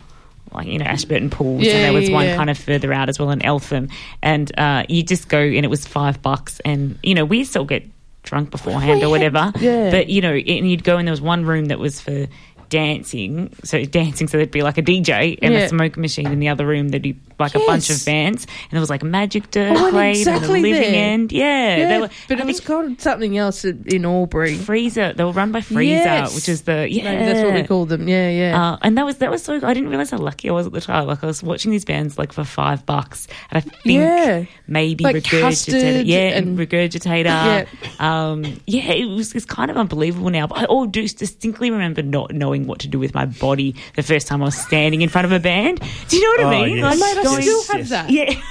Like 0.52 0.66
you 0.66 0.78
know 0.78 0.84
Ashburton 0.84 1.30
pools, 1.30 1.62
Yeah, 1.62 1.72
and 1.72 1.84
there 1.84 1.92
was 1.94 2.08
yeah, 2.10 2.14
one 2.14 2.26
yeah. 2.26 2.36
kind 2.36 2.50
of 2.50 2.58
further 2.58 2.92
out 2.92 3.08
as 3.08 3.18
well 3.18 3.30
in 3.30 3.40
Eltham, 3.42 3.88
and 4.20 4.52
uh, 4.58 4.84
you 4.86 5.02
just 5.02 5.28
go 5.30 5.38
and 5.38 5.64
it 5.64 5.68
was 5.68 5.86
five 5.86 6.20
bucks, 6.20 6.60
and 6.60 6.98
you 7.02 7.14
know 7.14 7.24
we 7.24 7.44
still 7.44 7.64
get 7.64 7.88
drunk 8.22 8.50
beforehand 8.50 9.02
or 9.02 9.08
whatever, 9.08 9.50
yeah. 9.60 9.90
but 9.90 10.08
you 10.10 10.20
know, 10.20 10.34
and 10.34 10.70
you'd 10.70 10.84
go 10.84 10.98
and 10.98 11.08
there 11.08 11.12
was 11.12 11.22
one 11.22 11.46
room 11.46 11.66
that 11.66 11.78
was 11.78 12.02
for 12.02 12.26
dancing. 12.68 13.54
So 13.64 13.82
dancing, 13.84 14.28
so 14.28 14.36
there'd 14.36 14.50
be 14.50 14.62
like 14.62 14.76
a 14.76 14.82
DJ 14.82 15.38
and 15.40 15.54
a 15.54 15.68
smoke 15.68 15.96
machine 15.96 16.26
in 16.26 16.38
the 16.38 16.48
other 16.48 16.66
room. 16.66 16.88
There'd 16.90 17.02
be 17.02 17.18
like 17.42 17.54
a 17.54 17.58
bunch 17.66 17.90
of 17.90 17.96
Yes. 17.96 18.04
bands, 18.04 18.46
and 18.46 18.70
there 18.72 18.80
was 18.80 18.90
like 18.90 19.02
Magic 19.02 19.50
Dirt 19.50 19.76
Oh, 19.76 19.84
and 19.86 19.92
played 19.94 20.16
exactly 20.18 20.58
in 20.58 20.62
the 20.62 20.70
living 20.72 20.92
there. 20.92 21.04
end. 21.12 21.32
Yeah, 21.32 21.76
Yeah, 21.76 21.88
they 21.88 21.98
were, 22.00 22.10
but 22.28 22.38
I 22.38 22.42
it 22.42 22.46
was 22.46 22.60
called 22.60 23.00
something 23.00 23.36
else 23.36 23.64
in 23.64 24.04
Albury. 24.04 24.54
Freezer. 24.56 25.12
They 25.12 25.24
were 25.24 25.32
run 25.32 25.52
by 25.52 25.60
Freezer, 25.60 26.04
Yes. 26.04 26.34
which 26.34 26.48
is 26.48 26.62
the 26.62 26.86
yeah. 26.90 27.04
Maybe 27.04 27.24
that's 27.26 27.42
what 27.44 27.54
we 27.54 27.62
called 27.64 27.88
them. 27.90 28.08
Yeah, 28.08 28.28
yeah. 28.30 28.52
Uh, 28.72 28.78
and 28.82 28.96
that 28.98 29.04
was 29.04 29.16
that 29.18 29.30
was 29.30 29.42
so. 29.42 29.54
I 29.62 29.74
didn't 29.74 29.88
realize 29.90 30.10
how 30.10 30.18
lucky 30.18 30.48
I 30.48 30.52
was 30.52 30.66
at 30.66 30.72
the 30.72 30.80
time. 30.80 31.06
Like 31.06 31.22
I 31.22 31.26
was 31.26 31.42
watching 31.42 31.70
these 31.70 31.84
bands 31.84 32.18
like 32.18 32.32
for 32.32 32.44
five 32.44 32.86
bucks, 32.86 33.26
and 33.50 33.58
I 33.58 33.60
think 33.60 33.74
Yeah. 34.00 34.44
maybe 34.66 35.04
Like 35.04 35.16
regurgitator, 35.16 36.02
yeah, 36.06 36.18
and- 36.38 36.42
and 36.42 36.58
regurgitator, 36.58 37.66
um, 38.00 38.44
yeah. 38.66 38.92
It 38.92 39.06
was 39.06 39.34
it's 39.34 39.44
kind 39.44 39.70
of 39.70 39.76
unbelievable 39.76 40.30
now. 40.30 40.46
But 40.46 40.58
I 40.58 40.64
all 40.66 40.86
do 40.86 41.02
distinctly 41.06 41.70
remember 41.70 42.02
not 42.02 42.32
knowing 42.32 42.66
what 42.66 42.78
to 42.80 42.88
do 42.88 42.98
with 42.98 43.14
my 43.14 43.26
body 43.26 43.74
the 43.96 44.02
first 44.02 44.26
time 44.26 44.42
I 44.42 44.46
was 44.46 44.56
standing 44.56 45.02
in 45.02 45.08
front 45.08 45.24
of 45.26 45.32
a 45.32 45.40
band. 45.40 45.80
Do 46.08 46.16
you 46.16 46.22
know 46.38 46.44
what 46.46 46.54
I 46.54 46.60
Oh, 46.60 46.64
mean? 46.64 46.76
yes. 46.78 47.00
Mate, 47.00 47.22
I 47.32 47.40
going- 47.40 47.42
still 47.42 47.62
have 47.76 47.78
yes. 47.80 47.88
that. 47.90 48.10
yeah. 48.10 48.42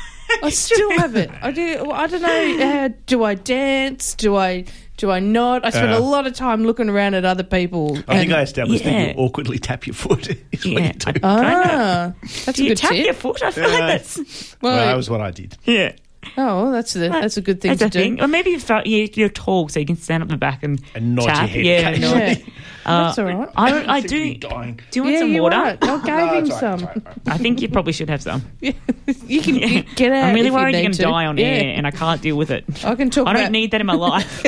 I 0.43 0.49
still 0.65 0.91
have 0.97 1.15
it. 1.15 1.29
I 1.41 1.51
do. 1.51 1.83
well, 1.83 1.91
I 1.93 2.07
don't 2.07 2.21
know. 2.21 2.65
Uh, 2.65 2.89
do 3.05 3.23
I 3.23 3.35
dance? 3.35 4.15
Do 4.15 4.35
I? 4.37 4.63
Do 4.97 5.09
I 5.09 5.19
not? 5.19 5.65
I 5.65 5.71
spend 5.71 5.91
Uh. 5.93 5.97
a 5.97 5.99
lot 5.99 6.27
of 6.27 6.33
time 6.33 6.63
looking 6.63 6.87
around 6.87 7.15
at 7.15 7.25
other 7.25 7.43
people. 7.43 7.97
I 8.07 8.19
think 8.19 8.29
and- 8.31 8.33
I 8.35 8.41
established 8.43 8.85
Yeah. 8.85 8.91
that 9.07 9.15
you 9.17 9.21
awkwardly 9.23 9.57
tap 9.57 9.87
your 9.87 9.93
foot. 9.95 10.27
is 10.51 10.65
what 10.65 10.73
Yeah, 10.73 10.87
you 10.87 10.93
do. 10.93 11.11
I- 11.11 11.19
Ah, 11.23 12.13
that's 12.45 12.57
Do 12.57 12.61
a 12.61 12.65
you 12.65 12.69
good 12.71 12.77
tap 12.77 12.91
tip. 12.91 13.05
your 13.05 13.13
foot? 13.15 13.41
I 13.43 13.51
feel 13.51 13.63
like 13.63 13.73
Yeah. 13.79 13.87
that's 13.87 14.17
well, 14.61 14.75
well, 14.75 14.85
that 14.85 14.95
was 14.95 15.09
what 15.09 15.19
I 15.21 15.31
did. 15.31 15.57
yeah. 15.65 15.93
oh, 16.37 16.63
well, 16.63 16.71
that's 16.71 16.95
a, 16.95 16.99
that's 17.09 17.35
a 17.35 17.41
good 17.41 17.59
thing 17.61 17.69
That's 17.75 17.79
to 17.79 17.85
a 17.87 17.89
do. 17.89 17.99
thing. 17.99 18.21
Or 18.21 18.27
maybe 18.27 18.51
if 18.51 18.69
uh, 18.69 18.83
you- 18.85 19.09
you're 19.15 19.27
tall, 19.29 19.67
so 19.69 19.79
you 19.79 19.87
can 19.87 19.95
stand 19.97 20.21
up 20.21 20.29
the 20.29 20.37
back 20.37 20.61
and, 20.63 20.79
And 20.93 21.15
nod 21.15 21.25
your 21.25 21.33
tap. 21.35 21.49
head 21.49 21.65
yeah, 21.65 21.89
occasionally. 21.89 22.19
nod. 22.35 22.43
Yeah, 22.85 23.03
that's 23.03 23.19
all 23.19 23.25
right. 23.25 23.49
I, 23.55 23.69
don't- 23.71 23.89
I 23.89 23.99
Seem 24.01 24.09
to 24.09 24.15
be 24.23 24.33
do. 24.35 24.47
dying. 24.49 24.79
Do 24.91 24.99
you 24.99 25.03
want 25.03 25.13
yeah, 25.13 25.19
some 25.19 25.31
you're 25.31 25.43
water? 25.43 25.55
right. 25.57 25.77
I 25.83 25.97
gave 25.97 26.05
No, 26.05 26.33
him 26.33 26.45
it's 26.45 26.51
all 26.51 26.55
right, 26.55 26.59
some. 26.59 26.73
it's 26.73 26.83
all 26.83 26.87
right, 26.87 26.97
all 26.97 27.03
right. 27.05 27.35
I 27.35 27.37
think 27.37 27.61
you 27.61 27.69
probably 27.69 27.93
should 27.93 28.09
have 28.09 28.21
some. 28.21 28.41
you 28.61 29.41
can 29.41 29.55
you 29.55 29.83
get 29.95 30.11
out. 30.11 30.23
I'm 30.29 30.35
really 30.35 30.47
if 30.47 30.53
worried 30.53 30.75
you 30.75 30.81
you're 30.81 30.89
need 30.89 30.97
going 30.97 31.09
to 31.09 31.13
die 31.13 31.25
on 31.25 31.37
Yeah. 31.37 31.45
air, 31.45 31.73
and 31.75 31.85
I 31.87 31.91
can't 31.91 32.21
deal 32.21 32.35
with 32.37 32.51
it. 32.51 32.65
I 32.85 32.95
can 32.95 33.09
talk. 33.09 33.27
I 33.27 33.33
don't 33.33 33.41
about, 33.43 33.51
need 33.51 33.71
that 33.71 33.81
in 33.81 33.87
my 33.87 33.93
life. 34.11 34.43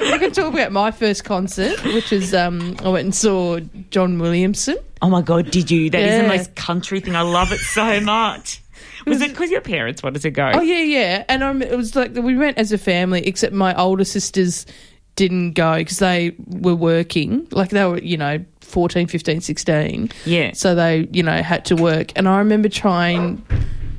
I 0.00 0.18
can 0.18 0.32
talk 0.32 0.52
about 0.52 0.72
my 0.72 0.90
first 0.90 1.24
concert, 1.24 1.82
which 1.84 2.12
is 2.12 2.34
um, 2.34 2.76
I 2.82 2.88
went 2.88 3.04
and 3.04 3.14
saw 3.14 3.60
John 3.90 4.18
Williamson. 4.18 4.76
oh 5.02 5.10
my 5.10 5.22
god, 5.22 5.50
did 5.50 5.70
you? 5.70 5.90
That 5.90 6.00
is 6.00 6.06
Yeah. 6.12 6.22
the 6.22 6.28
most 6.28 6.54
country 6.56 7.00
thing. 7.00 7.14
I 7.14 7.20
love 7.22 7.52
it 7.52 7.58
so 7.60 8.00
much. 8.00 8.60
Was 9.06 9.20
it 9.20 9.30
because 9.30 9.50
your 9.50 9.60
parents 9.60 10.02
wanted 10.02 10.22
to 10.22 10.30
go? 10.30 10.50
Oh 10.54 10.62
yeah, 10.62 10.78
yeah. 10.82 11.24
And 11.28 11.42
um, 11.42 11.60
it 11.62 11.76
was 11.76 11.94
like 11.94 12.14
we 12.14 12.36
went 12.36 12.56
as 12.58 12.72
a 12.72 12.78
family, 12.78 13.26
except 13.26 13.52
my 13.52 13.74
older 13.78 14.04
sisters 14.04 14.64
didn't 15.16 15.52
go 15.52 15.76
because 15.78 15.98
they 15.98 16.34
were 16.46 16.74
working. 16.74 17.46
Like 17.50 17.70
they 17.70 17.84
were, 17.84 17.98
you 17.98 18.16
know, 18.16 18.44
14, 18.60 19.06
15, 19.06 19.40
16. 19.40 20.10
Yeah. 20.24 20.52
So 20.52 20.74
they, 20.74 21.08
you 21.12 21.22
know, 21.22 21.42
had 21.42 21.64
to 21.66 21.76
work. 21.76 22.12
And 22.16 22.28
I 22.28 22.38
remember 22.38 22.68
trying 22.68 23.44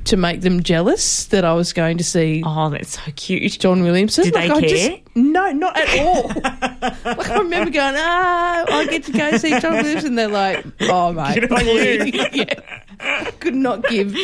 to 0.04 0.16
make 0.16 0.42
them 0.42 0.62
jealous 0.62 1.26
that 1.26 1.44
I 1.44 1.52
was 1.54 1.72
going 1.72 1.98
to 1.98 2.04
see 2.04 2.42
Oh, 2.46 2.70
that's 2.70 2.90
so 2.90 3.10
cute. 3.16 3.58
John 3.58 3.82
Williamson. 3.82 4.24
Did 4.24 4.34
they 4.34 4.50
I 4.50 4.60
care? 4.60 4.98
no, 5.14 5.50
not 5.52 5.76
at 5.76 5.98
all. 5.98 6.28
like 7.04 7.28
I 7.30 7.38
remember 7.38 7.70
going, 7.70 7.94
ah, 7.96 8.64
I 8.68 8.86
get 8.86 9.04
to 9.04 9.12
go 9.12 9.36
see 9.36 9.58
John 9.58 9.72
Williamson. 9.74 10.14
They're 10.14 10.28
like, 10.28 10.64
oh 10.82 11.12
mate, 11.12 11.42
you. 11.42 12.28
yeah. 12.32 12.82
I 13.00 13.30
could 13.40 13.54
not 13.54 13.86
give 13.88 14.14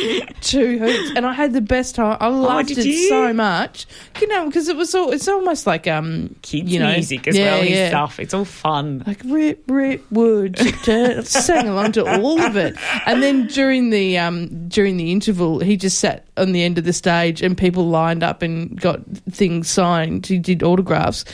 two 0.41 0.79
hoots, 0.79 1.11
and 1.15 1.25
I 1.25 1.33
had 1.33 1.53
the 1.53 1.61
best 1.61 1.95
time. 1.95 2.17
I 2.19 2.27
loved 2.27 2.69
did 2.69 2.79
it 2.79 2.85
you? 2.85 3.09
so 3.09 3.33
much, 3.33 3.85
you 4.19 4.27
know, 4.27 4.45
because 4.47 4.67
it 4.67 4.75
was 4.75 4.93
all. 4.95 5.11
It's 5.11 5.27
almost 5.27 5.67
like 5.67 5.87
um, 5.87 6.35
Kids 6.41 6.71
you 6.71 6.79
know, 6.79 6.91
music 6.91 7.27
as 7.27 7.37
yeah, 7.37 7.55
well, 7.55 7.65
yeah. 7.65 7.89
stuff. 7.89 8.19
It's 8.19 8.33
all 8.33 8.45
fun. 8.45 9.03
Like 9.05 9.21
rip, 9.25 9.63
rip, 9.67 10.09
wood, 10.11 10.57
sang 11.23 11.67
along 11.67 11.93
to 11.93 12.05
all 12.05 12.41
of 12.41 12.55
it, 12.55 12.75
and 13.05 13.21
then 13.21 13.47
during 13.47 13.89
the 13.89 14.17
um 14.17 14.67
during 14.69 14.97
the 14.97 15.11
interval, 15.11 15.59
he 15.59 15.77
just 15.77 15.99
sat 15.99 16.25
on 16.37 16.51
the 16.51 16.63
end 16.63 16.77
of 16.77 16.83
the 16.83 16.93
stage, 16.93 17.41
and 17.41 17.57
people 17.57 17.87
lined 17.87 18.23
up 18.23 18.41
and 18.41 18.79
got 18.79 19.05
things 19.29 19.69
signed. 19.69 20.25
He 20.25 20.39
did 20.39 20.63
autographs, 20.63 21.25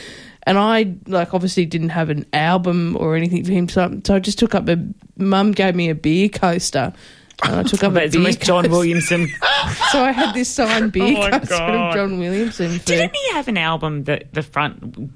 and 0.44 0.58
I 0.58 0.94
like 1.06 1.32
obviously 1.32 1.64
didn't 1.64 1.90
have 1.90 2.10
an 2.10 2.26
album 2.32 2.96
or 2.98 3.16
anything 3.16 3.44
for 3.44 3.52
him, 3.52 3.68
so, 3.68 4.00
so 4.04 4.14
I 4.14 4.18
just 4.18 4.38
took 4.38 4.54
up 4.54 4.68
a. 4.68 4.78
Mum 5.16 5.52
gave 5.52 5.74
me 5.74 5.90
a 5.90 5.94
beer 5.94 6.30
coaster. 6.30 6.94
And 7.42 7.56
I 7.56 7.62
took 7.62 7.82
up 7.84 7.94
But 7.94 8.02
a 8.02 8.06
it's 8.06 8.12
the 8.14 8.18
beer 8.18 8.28
most 8.28 8.42
John. 8.42 8.70
Williamson. 8.70 9.28
So 9.90 10.02
I 10.04 10.12
had 10.12 10.34
this 10.34 10.48
signed 10.48 10.92
beer 10.92 11.04
Oh 11.16 11.20
my 11.30 11.30
coaster 11.38 11.54
of 11.54 11.94
John 11.94 12.18
Williamson. 12.18 12.78
For, 12.78 12.84
Didn't 12.86 13.16
he 13.16 13.32
have 13.32 13.48
an 13.48 13.56
album 13.56 14.04
that 14.04 14.32
the 14.34 14.42
front 14.42 15.10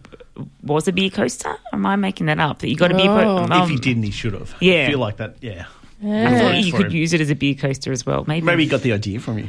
was 0.62 0.88
a 0.88 0.92
beer 0.92 1.10
coaster? 1.10 1.56
Am 1.72 1.84
I 1.86 1.96
making 1.96 2.26
that 2.26 2.40
up? 2.40 2.60
That 2.60 2.68
you 2.68 2.76
got 2.76 2.90
a 2.92 2.94
beer 2.96 3.10
Oh. 3.10 3.46
coaster? 3.46 3.62
if 3.64 3.68
he 3.70 3.76
didn't, 3.76 4.02
he 4.04 4.10
should 4.10 4.32
have. 4.34 4.54
yeah. 4.60 4.84
I 4.84 4.90
feel 4.90 4.98
like 4.98 5.18
that, 5.18 5.36
yeah. 5.40 5.66
I 6.02 6.38
thought 6.38 6.56
you 6.56 6.72
could 6.72 6.86
him. 6.86 6.92
use 6.92 7.12
it 7.14 7.20
as 7.20 7.30
a 7.30 7.34
beer 7.34 7.54
coaster 7.54 7.90
as 7.92 8.04
well. 8.04 8.24
Maybe. 8.26 8.44
Maybe 8.44 8.64
he 8.64 8.68
got 8.68 8.82
the 8.82 8.92
idea 8.92 9.20
from 9.20 9.38
you. 9.38 9.48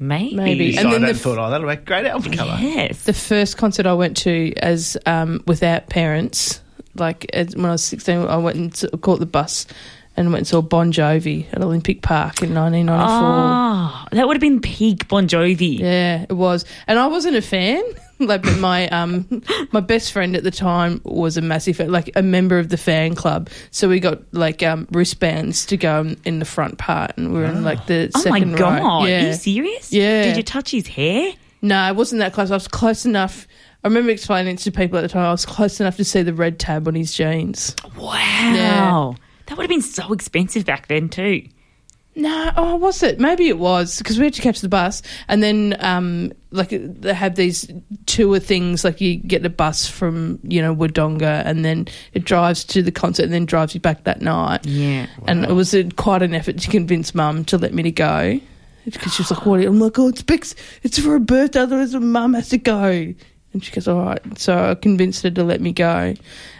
Maybe. 0.00 0.34
Maybe. 0.34 0.66
And 0.76 0.76
saw 0.86 0.90
then 0.90 1.02
that 1.02 1.06
the 1.06 1.10
and 1.12 1.20
thought, 1.20 1.38
oh, 1.38 1.50
that'll 1.50 1.66
make 1.68 1.80
a 1.80 1.84
great 1.84 2.06
album 2.06 2.32
cover. 2.32 2.56
Yes. 2.60 3.04
the 3.04 3.12
first 3.12 3.56
concert 3.56 3.86
I 3.86 3.94
went 3.94 4.16
to 4.18 4.52
as 4.56 4.96
um, 5.06 5.42
without 5.46 5.88
parents, 5.88 6.60
like 6.96 7.26
when 7.32 7.64
I 7.66 7.70
was 7.72 7.84
sixteen, 7.84 8.18
I 8.18 8.36
went 8.38 8.56
and 8.56 8.72
s- 8.72 8.84
caught 9.02 9.20
the 9.20 9.26
bus 9.26 9.66
and 10.16 10.28
went 10.30 10.38
and 10.40 10.46
saw 10.46 10.60
Bon 10.62 10.92
Jovi 10.92 11.46
at 11.52 11.60
Olympic 11.62 12.02
Park 12.02 12.42
in 12.42 12.54
1994. 12.54 13.08
Oh, 13.10 14.06
that 14.12 14.26
would 14.26 14.36
have 14.36 14.40
been 14.40 14.60
peak 14.60 15.08
Bon 15.08 15.26
Jovi. 15.28 15.78
Yeah, 15.78 16.24
it 16.28 16.32
was, 16.34 16.64
and 16.86 16.98
I 16.98 17.06
wasn't 17.06 17.36
a 17.36 17.42
fan. 17.42 17.82
like, 18.20 18.42
but 18.42 18.58
my 18.58 18.88
um, 18.90 19.42
my 19.72 19.80
best 19.80 20.12
friend 20.12 20.36
at 20.36 20.44
the 20.44 20.50
time 20.52 21.00
was 21.04 21.36
a 21.36 21.40
massive 21.42 21.76
fan, 21.76 21.90
like 21.90 22.10
a 22.14 22.22
member 22.22 22.58
of 22.60 22.68
the 22.68 22.76
fan 22.76 23.14
club. 23.16 23.48
So 23.72 23.88
we 23.88 23.98
got 23.98 24.20
like 24.32 24.62
um, 24.62 24.86
wristbands 24.92 25.66
to 25.66 25.76
go 25.76 26.00
in- 26.02 26.20
in 26.24 26.38
the 26.38 26.44
front 26.44 26.78
part, 26.78 27.12
and 27.16 27.32
we 27.34 27.40
were 27.40 27.46
in 27.46 27.64
like 27.64 27.86
the 27.86 28.10
Oh 28.14 28.18
my 28.30 28.38
second 28.38 28.56
god! 28.56 28.80
row. 28.82 28.88
Are 29.00 29.08
you 29.08 29.32
serious? 29.34 29.92
Yeah. 29.92 30.22
Did 30.22 30.36
you 30.36 30.42
touch 30.44 30.70
his 30.70 30.86
hair? 30.86 31.32
No, 31.60 31.88
it 31.88 31.96
wasn't 31.96 32.20
that 32.20 32.32
close. 32.34 32.50
I 32.52 32.54
was 32.54 32.68
close 32.68 33.04
enough. 33.04 33.48
I 33.82 33.88
remember 33.88 34.10
explaining 34.12 34.54
it 34.54 34.58
to 34.60 34.70
people 34.70 34.98
at 34.98 35.02
the 35.02 35.08
time. 35.08 35.24
I 35.26 35.30
was 35.32 35.44
close 35.44 35.80
enough 35.80 35.96
to 35.96 36.04
see 36.04 36.22
the 36.22 36.32
red 36.34 36.58
tab 36.58 36.86
on 36.86 36.94
his 36.94 37.12
jeans. 37.12 37.74
Wow. 37.96 39.16
That 39.46 39.56
would 39.56 39.64
have 39.64 39.70
been 39.70 39.82
so 39.82 40.12
expensive 40.12 40.64
back 40.64 40.88
then 40.88 41.08
too. 41.08 41.48
No, 42.16 42.52
oh, 42.56 42.76
was 42.76 43.02
it? 43.02 43.18
Maybe 43.18 43.48
it 43.48 43.58
was 43.58 43.98
because 43.98 44.18
we 44.18 44.24
had 44.24 44.34
to 44.34 44.42
catch 44.42 44.60
the 44.60 44.68
bus, 44.68 45.02
and 45.26 45.42
then 45.42 45.76
um, 45.80 46.32
like 46.52 46.68
they 46.70 47.12
have 47.12 47.34
these 47.34 47.68
tour 48.06 48.38
things. 48.38 48.84
Like 48.84 49.00
you 49.00 49.16
get 49.16 49.42
the 49.42 49.50
bus 49.50 49.88
from 49.88 50.38
you 50.44 50.62
know 50.62 50.74
Wodonga, 50.74 51.44
and 51.44 51.64
then 51.64 51.88
it 52.12 52.24
drives 52.24 52.62
to 52.66 52.82
the 52.82 52.92
concert, 52.92 53.24
and 53.24 53.32
then 53.32 53.46
drives 53.46 53.74
you 53.74 53.80
back 53.80 54.04
that 54.04 54.22
night. 54.22 54.64
Yeah. 54.64 55.06
And 55.26 55.44
it 55.44 55.52
was 55.52 55.74
a, 55.74 55.84
quite 55.90 56.22
an 56.22 56.34
effort 56.34 56.58
to 56.58 56.70
convince 56.70 57.16
Mum 57.16 57.44
to 57.46 57.58
let 57.58 57.74
me 57.74 57.82
to 57.82 57.90
go 57.90 58.40
because 58.84 59.14
she 59.14 59.22
was 59.22 59.32
like, 59.32 59.44
"What?" 59.44 59.60
I'm 59.64 59.80
like, 59.80 59.98
"Oh, 59.98 60.08
it's 60.08 60.22
Bex. 60.22 60.54
It's 60.84 61.00
for 61.00 61.10
her 61.10 61.18
birthday. 61.18 61.60
Otherwise, 61.60 61.94
Mum 61.96 62.34
has 62.34 62.48
to 62.50 62.58
go." 62.58 63.12
And 63.54 63.64
she 63.64 63.72
goes, 63.72 63.88
"All 63.88 64.04
right." 64.04 64.20
So 64.38 64.70
I 64.70 64.74
convinced 64.74 65.22
her 65.22 65.30
to 65.30 65.44
let 65.44 65.60
me 65.62 65.72
go, 65.72 66.14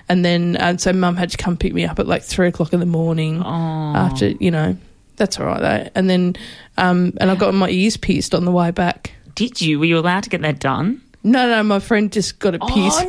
and 0.09 0.25
then 0.25 0.57
and 0.57 0.81
so 0.81 0.93
Mum 0.93 1.17
had 1.17 1.31
to 1.31 1.37
come 1.37 1.57
pick 1.57 1.75
me 1.75 1.85
up 1.85 1.99
at 1.99 2.07
like 2.07 2.23
three 2.23 2.49
o'clock 2.49 2.73
in 2.73 2.81
the 2.81 2.87
morning 2.87 3.43
after 3.45 4.29
you 4.29 4.51
know. 4.51 4.77
That's 5.17 5.39
all 5.39 5.47
right 5.47 5.61
though. 5.61 5.91
And 5.95 6.11
then, 6.11 6.35
um, 6.77 7.13
and 7.21 7.31
I 7.31 7.37
got 7.37 7.55
my 7.55 7.69
ears 7.69 7.97
pierced 7.97 8.35
on 8.35 8.45
the 8.45 8.51
way 8.51 8.73
back. 8.73 9.13
Did 9.37 9.61
you? 9.61 9.79
Were 9.79 9.85
you 9.85 9.99
allowed 9.99 10.25
to 10.25 10.31
get 10.31 10.41
that 10.43 10.59
done? 10.59 11.01
No, 11.23 11.49
no, 11.49 11.63
my 11.63 11.79
friend 11.79 12.11
just 12.13 12.39
got 12.41 12.55
a 12.57 12.59
pierced. 12.59 13.07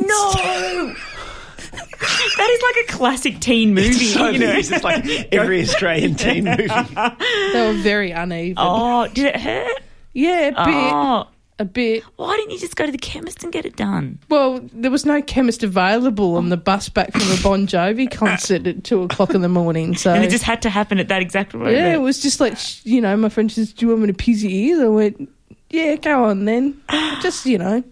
no! 0.86 0.94
that 2.36 2.50
is 2.50 2.62
like 2.62 2.88
a 2.88 2.92
classic 2.92 3.40
teen 3.40 3.74
movie. 3.74 3.92
So 3.92 4.28
you 4.28 4.38
know? 4.38 4.50
it 4.50 4.58
is. 4.58 4.70
It's 4.72 4.84
like 4.84 5.04
every 5.32 5.62
Australian 5.62 6.14
teen 6.14 6.44
movie. 6.44 6.66
They 6.68 7.66
were 7.66 7.78
very 7.82 8.12
uneven. 8.12 8.54
oh, 8.58 9.08
did 9.08 9.26
it 9.26 9.36
hurt? 9.40 9.80
Yeah, 10.12 10.46
a 10.48 10.64
bit, 10.64 10.74
Oh, 10.74 11.26
a 11.58 11.64
bit. 11.64 12.02
why 12.16 12.36
didn't 12.36 12.50
you 12.52 12.58
just 12.58 12.76
go 12.76 12.84
to 12.86 12.92
the 12.92 12.98
chemist 12.98 13.42
and 13.42 13.52
get 13.52 13.64
it 13.64 13.76
done? 13.76 14.18
Well, 14.28 14.60
there 14.72 14.90
was 14.90 15.06
no 15.06 15.22
chemist 15.22 15.62
available 15.62 16.36
on 16.36 16.50
the 16.50 16.56
bus 16.56 16.88
back 16.88 17.12
from 17.12 17.22
a 17.22 17.42
Bon 17.42 17.66
Jovi 17.66 18.10
concert 18.10 18.66
at 18.66 18.84
two 18.84 19.02
o'clock 19.02 19.34
in 19.34 19.40
the 19.40 19.48
morning. 19.48 19.96
So 19.96 20.12
And 20.12 20.22
it 20.24 20.30
just 20.30 20.44
had 20.44 20.60
to 20.62 20.70
happen 20.70 20.98
at 20.98 21.08
that 21.08 21.22
exact 21.22 21.54
moment. 21.54 21.74
yeah, 21.76 21.94
it 21.94 22.00
was 22.00 22.20
just 22.20 22.40
like 22.40 22.58
you 22.84 23.00
know, 23.00 23.16
my 23.16 23.28
friend 23.30 23.50
says, 23.50 23.72
"Do 23.72 23.86
you 23.86 23.90
want 23.90 24.02
me 24.02 24.06
to 24.08 24.14
pierce 24.14 24.42
your 24.42 24.52
ears?" 24.52 24.80
I 24.80 24.88
went, 24.88 25.30
"Yeah, 25.70 25.96
go 25.96 26.24
on 26.24 26.44
then." 26.44 26.80
just 27.22 27.46
you 27.46 27.58
know, 27.58 27.82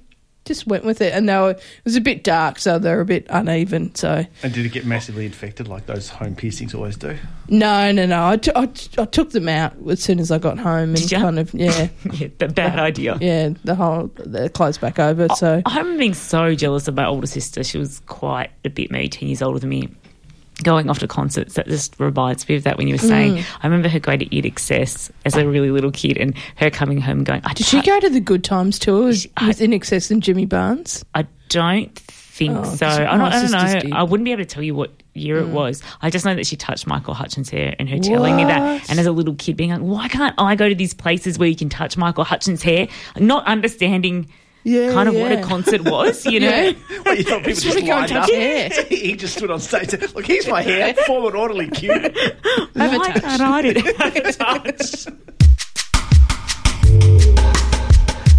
just 0.45 0.67
went 0.67 0.85
with 0.85 1.01
it, 1.01 1.13
and 1.15 1.29
they 1.29 1.37
were, 1.37 1.51
it 1.53 1.61
was 1.85 1.97
a 1.97 2.01
bit 2.01 2.23
dark, 2.25 2.59
so 2.59 2.79
they 2.79 2.95
were 2.95 3.01
a 3.01 3.05
bit 3.07 3.27
uneven. 3.31 3.95
So 3.95 4.27
And 4.43 4.53
did 4.53 4.67
it 4.67 4.73
get 4.73 4.85
massively 4.85 5.25
infected 5.27 5.69
like 5.69 5.87
those 5.87 6.09
home 6.09 6.35
piercings 6.37 6.75
always 6.75 6.97
do? 6.97 7.17
no, 7.49 7.93
no, 7.93 8.07
no, 8.07 8.27
I, 8.29 8.37
t- 8.37 8.53
I, 8.55 8.67
t- 8.67 8.91
I 9.01 9.05
took 9.07 9.31
them 9.31 9.49
out 9.49 9.75
as 9.89 10.03
soon 10.03 10.19
as 10.21 10.31
I 10.31 10.39
got 10.39 10.59
home, 10.59 10.91
and 10.91 10.97
Did 10.97 11.13
ya? 11.13 11.21
kind 11.21 11.39
of 11.39 11.53
yeah, 11.55 11.89
Yeah, 12.13 12.29
b- 12.29 12.47
bad 12.49 12.79
idea. 12.79 13.17
yeah, 13.21 13.51
the 13.65 13.75
whole 13.75 14.11
the 14.17 14.49
closed 14.51 14.81
back 14.81 14.99
over. 14.99 15.29
So 15.37 15.63
I 15.65 15.79
remember 15.79 15.99
being 15.99 16.15
so 16.15 16.55
jealous 16.55 16.89
of 16.89 16.95
my 16.95 17.07
older 17.07 17.27
sister. 17.27 17.65
She 17.65 17.79
was 17.79 18.01
quite 18.07 18.51
a 18.65 18.71
bit, 18.71 18.91
maybe 18.91 19.09
10 19.09 19.29
years 19.29 19.43
older 19.43 19.59
than 19.59 19.69
me. 19.71 19.89
Going 20.65 20.91
off 20.91 20.99
to 20.99 21.07
concerts, 21.07 21.55
that 21.55 21.67
just 21.69 21.95
reminds 22.01 22.49
me 22.49 22.57
of 22.57 22.65
that 22.65 22.77
when 22.77 22.89
you 22.89 22.95
were 22.95 22.99
saying. 22.99 23.37
Mm. 23.37 23.45
I 23.63 23.67
remember 23.67 23.89
her 23.89 24.01
going 24.01 24.19
to 24.19 24.27
INXS 24.27 25.11
as 25.25 25.37
a 25.37 25.47
really 25.47 25.71
little 25.71 25.93
kid 25.93 26.17
and 26.19 26.35
her 26.57 26.71
coming 26.71 27.01
home 27.01 27.23
going, 27.23 27.41
I, 27.45 27.53
did 27.55 27.67
she 27.67 27.81
go 27.83 28.01
to 28.01 28.09
the 28.11 28.21
Good 28.21 28.43
Times 28.43 28.79
tour 28.79 29.05
with, 29.05 29.27
with 29.47 29.59
INXS 29.61 30.11
and 30.11 30.23
Jimmy 30.23 30.47
Barnes? 30.47 31.05
I 31.15 31.27
don't 31.51 31.95
think 31.99 32.57
Oh, 32.57 32.65
so. 32.65 32.87
I 32.87 32.99
don't, 33.17 33.21
I 33.21 33.31
don't 33.43 33.51
know. 33.53 33.81
did. 33.81 33.93
I 33.93 34.03
wouldn't 34.03 34.25
be 34.25 34.33
able 34.33 34.43
to 34.43 34.49
tell 34.49 34.63
you 34.63 34.75
what 34.75 34.91
year 35.13 35.39
it 35.39 35.47
was. 35.49 35.81
I 36.03 36.11
just 36.11 36.25
know 36.25 36.35
that 36.35 36.47
she 36.47 36.57
touched 36.57 36.87
Michael 36.89 37.15
Hutchence' 37.15 37.49
hair 37.49 37.77
and 37.79 37.89
her 37.89 37.99
telling 38.01 38.35
me 38.35 38.43
that. 38.45 38.91
And 38.91 38.99
as 38.99 39.07
a 39.07 39.13
little 39.13 39.37
kid 39.37 39.57
being 39.57 39.71
like, 39.71 39.79
why 39.81 40.09
can't 40.09 40.35
I 40.39 40.57
go 40.57 40.69
to 40.69 40.75
these 40.75 40.93
places 40.95 41.39
where 41.39 41.49
you 41.49 41.55
can 41.55 41.69
touch 41.69 41.97
Michael 41.97 42.25
Hutchence' 42.25 42.63
hair? 42.63 42.89
Not 43.19 43.47
understanding 43.47 44.29
Yeah, 44.65 44.93
kind 44.93 45.09
of 45.11 45.15
what 45.15 45.31
a 45.31 45.43
concert 45.43 45.83
was, 45.83 46.25
you 46.27 46.41
know? 46.41 46.49
Yeah. 46.49 46.73
Well, 47.05 47.15
you 47.17 47.23
thought 47.23 47.41
people 47.41 47.53
Just 47.53 47.65
just 47.65 47.77
wanna 47.77 47.87
go 47.87 47.93
and 47.99 48.11
lined 48.11 48.25
up. 48.25 48.31
hair. 48.31 48.71
he 48.89 49.15
just 49.15 49.37
stood 49.37 49.51
on 49.51 49.61
stage 49.61 49.93
and 49.93 50.01
said, 50.03 50.15
Look, 50.15 50.25
here's 50.27 50.49
my 50.49 50.63
hair. 50.63 50.95
Form 51.07 51.27
an 51.27 51.37
orderly 51.39 51.69
queue. 51.69 51.93
Have 51.93 52.15
a 52.15 52.99
Why 52.99 53.09
touch. 53.13 53.23
can't 53.23 53.43
I 53.43 53.61
do 53.63 53.69
it? 53.77 53.97
Have 53.99 54.17
a 54.17 54.33
touch. 54.33 55.07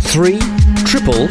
Three 0.01 0.39
triple 0.85 1.27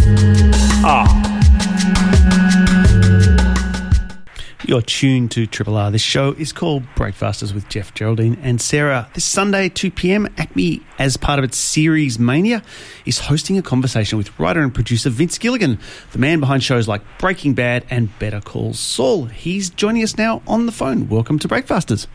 You're 4.66 4.81
tuned 4.81 5.31
to 5.33 5.46
Triple 5.46 5.77
R. 5.77 5.90
This 5.90 6.00
show 6.00 6.33
is 6.33 6.50
called 6.50 6.85
Breakfasters 6.96 7.53
with 7.53 7.68
Jeff 7.68 7.92
Geraldine 7.92 8.38
and 8.42 8.59
Sarah. 8.59 9.11
This 9.12 9.22
Sunday, 9.22 9.68
2 9.68 9.90
p.m., 9.90 10.27
ACMI, 10.38 10.83
as 10.98 11.18
part 11.18 11.38
of 11.38 11.44
its 11.44 11.59
series 11.59 12.18
Mania, 12.18 12.62
is 13.05 13.18
hosting 13.18 13.59
a 13.59 13.62
conversation 13.62 14.16
with 14.16 14.40
writer 14.40 14.62
and 14.62 14.74
producer 14.74 15.11
Vince 15.11 15.37
Gilligan, 15.37 15.79
the 16.12 16.18
man 16.18 16.40
behind 16.40 16.64
shows 16.64 16.88
like 16.88 17.03
Breaking 17.18 17.53
Bad 17.53 17.85
and 17.90 18.18
Better 18.18 18.40
Call 18.40 18.72
Saul. 18.72 19.27
He's 19.27 19.68
joining 19.68 20.03
us 20.03 20.16
now 20.16 20.40
on 20.46 20.64
the 20.64 20.72
phone. 20.72 21.11
Welcome 21.11 21.38
to 21.40 21.48
Breakfasters. 21.48 22.09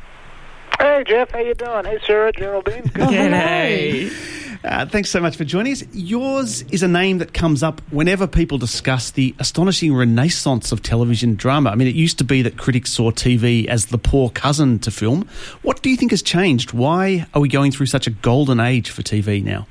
Hey 0.79 1.03
Jeff, 1.05 1.29
how 1.29 1.39
you 1.39 1.53
doing? 1.53 1.85
Hey 1.85 1.99
Sarah, 2.07 2.31
Geraldine. 2.31 2.81
Good. 2.81 3.09
G'day. 3.09 4.48
Uh, 4.63 4.85
thanks 4.85 5.09
so 5.09 5.21
much 5.21 5.37
for 5.37 5.45
joining 5.45 5.71
us. 5.71 5.83
Yours 5.93 6.63
is 6.63 6.83
a 6.83 6.87
name 6.87 7.19
that 7.19 7.33
comes 7.33 7.63
up 7.63 7.81
whenever 7.91 8.27
people 8.27 8.57
discuss 8.57 9.11
the 9.11 9.33
astonishing 9.39 9.95
renaissance 9.95 10.73
of 10.73 10.83
television 10.83 11.35
drama. 11.35 11.69
I 11.69 11.75
mean, 11.75 11.87
it 11.87 11.95
used 11.95 12.17
to 12.17 12.25
be 12.25 12.41
that 12.41 12.57
critics 12.57 12.91
saw 12.91 13.11
TV 13.11 13.67
as 13.67 13.85
the 13.85 13.97
poor 13.97 14.29
cousin 14.29 14.77
to 14.79 14.91
film. 14.91 15.29
What 15.61 15.81
do 15.81 15.89
you 15.89 15.95
think 15.95 16.11
has 16.11 16.21
changed? 16.21 16.73
Why 16.73 17.25
are 17.33 17.39
we 17.39 17.47
going 17.47 17.71
through 17.71 17.85
such 17.85 18.05
a 18.05 18.09
golden 18.09 18.59
age 18.59 18.89
for 18.89 19.01
TV 19.01 19.41
now? 19.41 19.65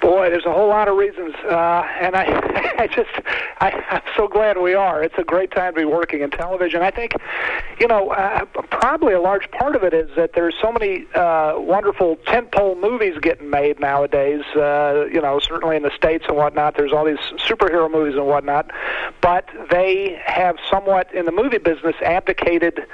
Boy, 0.00 0.30
there's 0.30 0.46
a 0.46 0.52
whole 0.52 0.68
lot 0.68 0.88
of 0.88 0.96
reasons, 0.96 1.34
uh, 1.44 1.86
and 2.00 2.16
I, 2.16 2.24
I 2.78 2.86
just, 2.86 3.10
I, 3.60 3.70
I'm 3.90 4.02
so 4.16 4.28
glad 4.28 4.56
we 4.56 4.72
are. 4.72 5.02
It's 5.02 5.18
a 5.18 5.24
great 5.24 5.50
time 5.50 5.74
to 5.74 5.80
be 5.80 5.84
working 5.84 6.22
in 6.22 6.30
television. 6.30 6.80
I 6.80 6.90
think, 6.90 7.12
you 7.78 7.86
know, 7.86 8.10
uh, 8.10 8.46
probably 8.70 9.12
a 9.12 9.20
large 9.20 9.50
part 9.50 9.76
of 9.76 9.84
it 9.84 9.92
is 9.92 10.08
that 10.16 10.32
there's 10.32 10.54
so 10.60 10.72
many 10.72 11.06
uh, 11.14 11.58
wonderful 11.58 12.16
tentpole 12.16 12.80
movies 12.80 13.18
getting 13.20 13.50
made 13.50 13.78
nowadays. 13.78 14.42
Uh, 14.56 15.06
you 15.12 15.20
know, 15.20 15.38
certainly 15.38 15.76
in 15.76 15.82
the 15.82 15.94
states 15.94 16.24
and 16.28 16.36
whatnot, 16.36 16.76
there's 16.76 16.92
all 16.92 17.04
these 17.04 17.18
superhero 17.36 17.90
movies 17.90 18.14
and 18.14 18.26
whatnot, 18.26 18.70
but 19.20 19.48
they 19.70 20.18
have 20.24 20.56
somewhat 20.70 21.12
in 21.14 21.26
the 21.26 21.32
movie 21.32 21.58
business 21.58 21.96
abdicated 22.02 22.86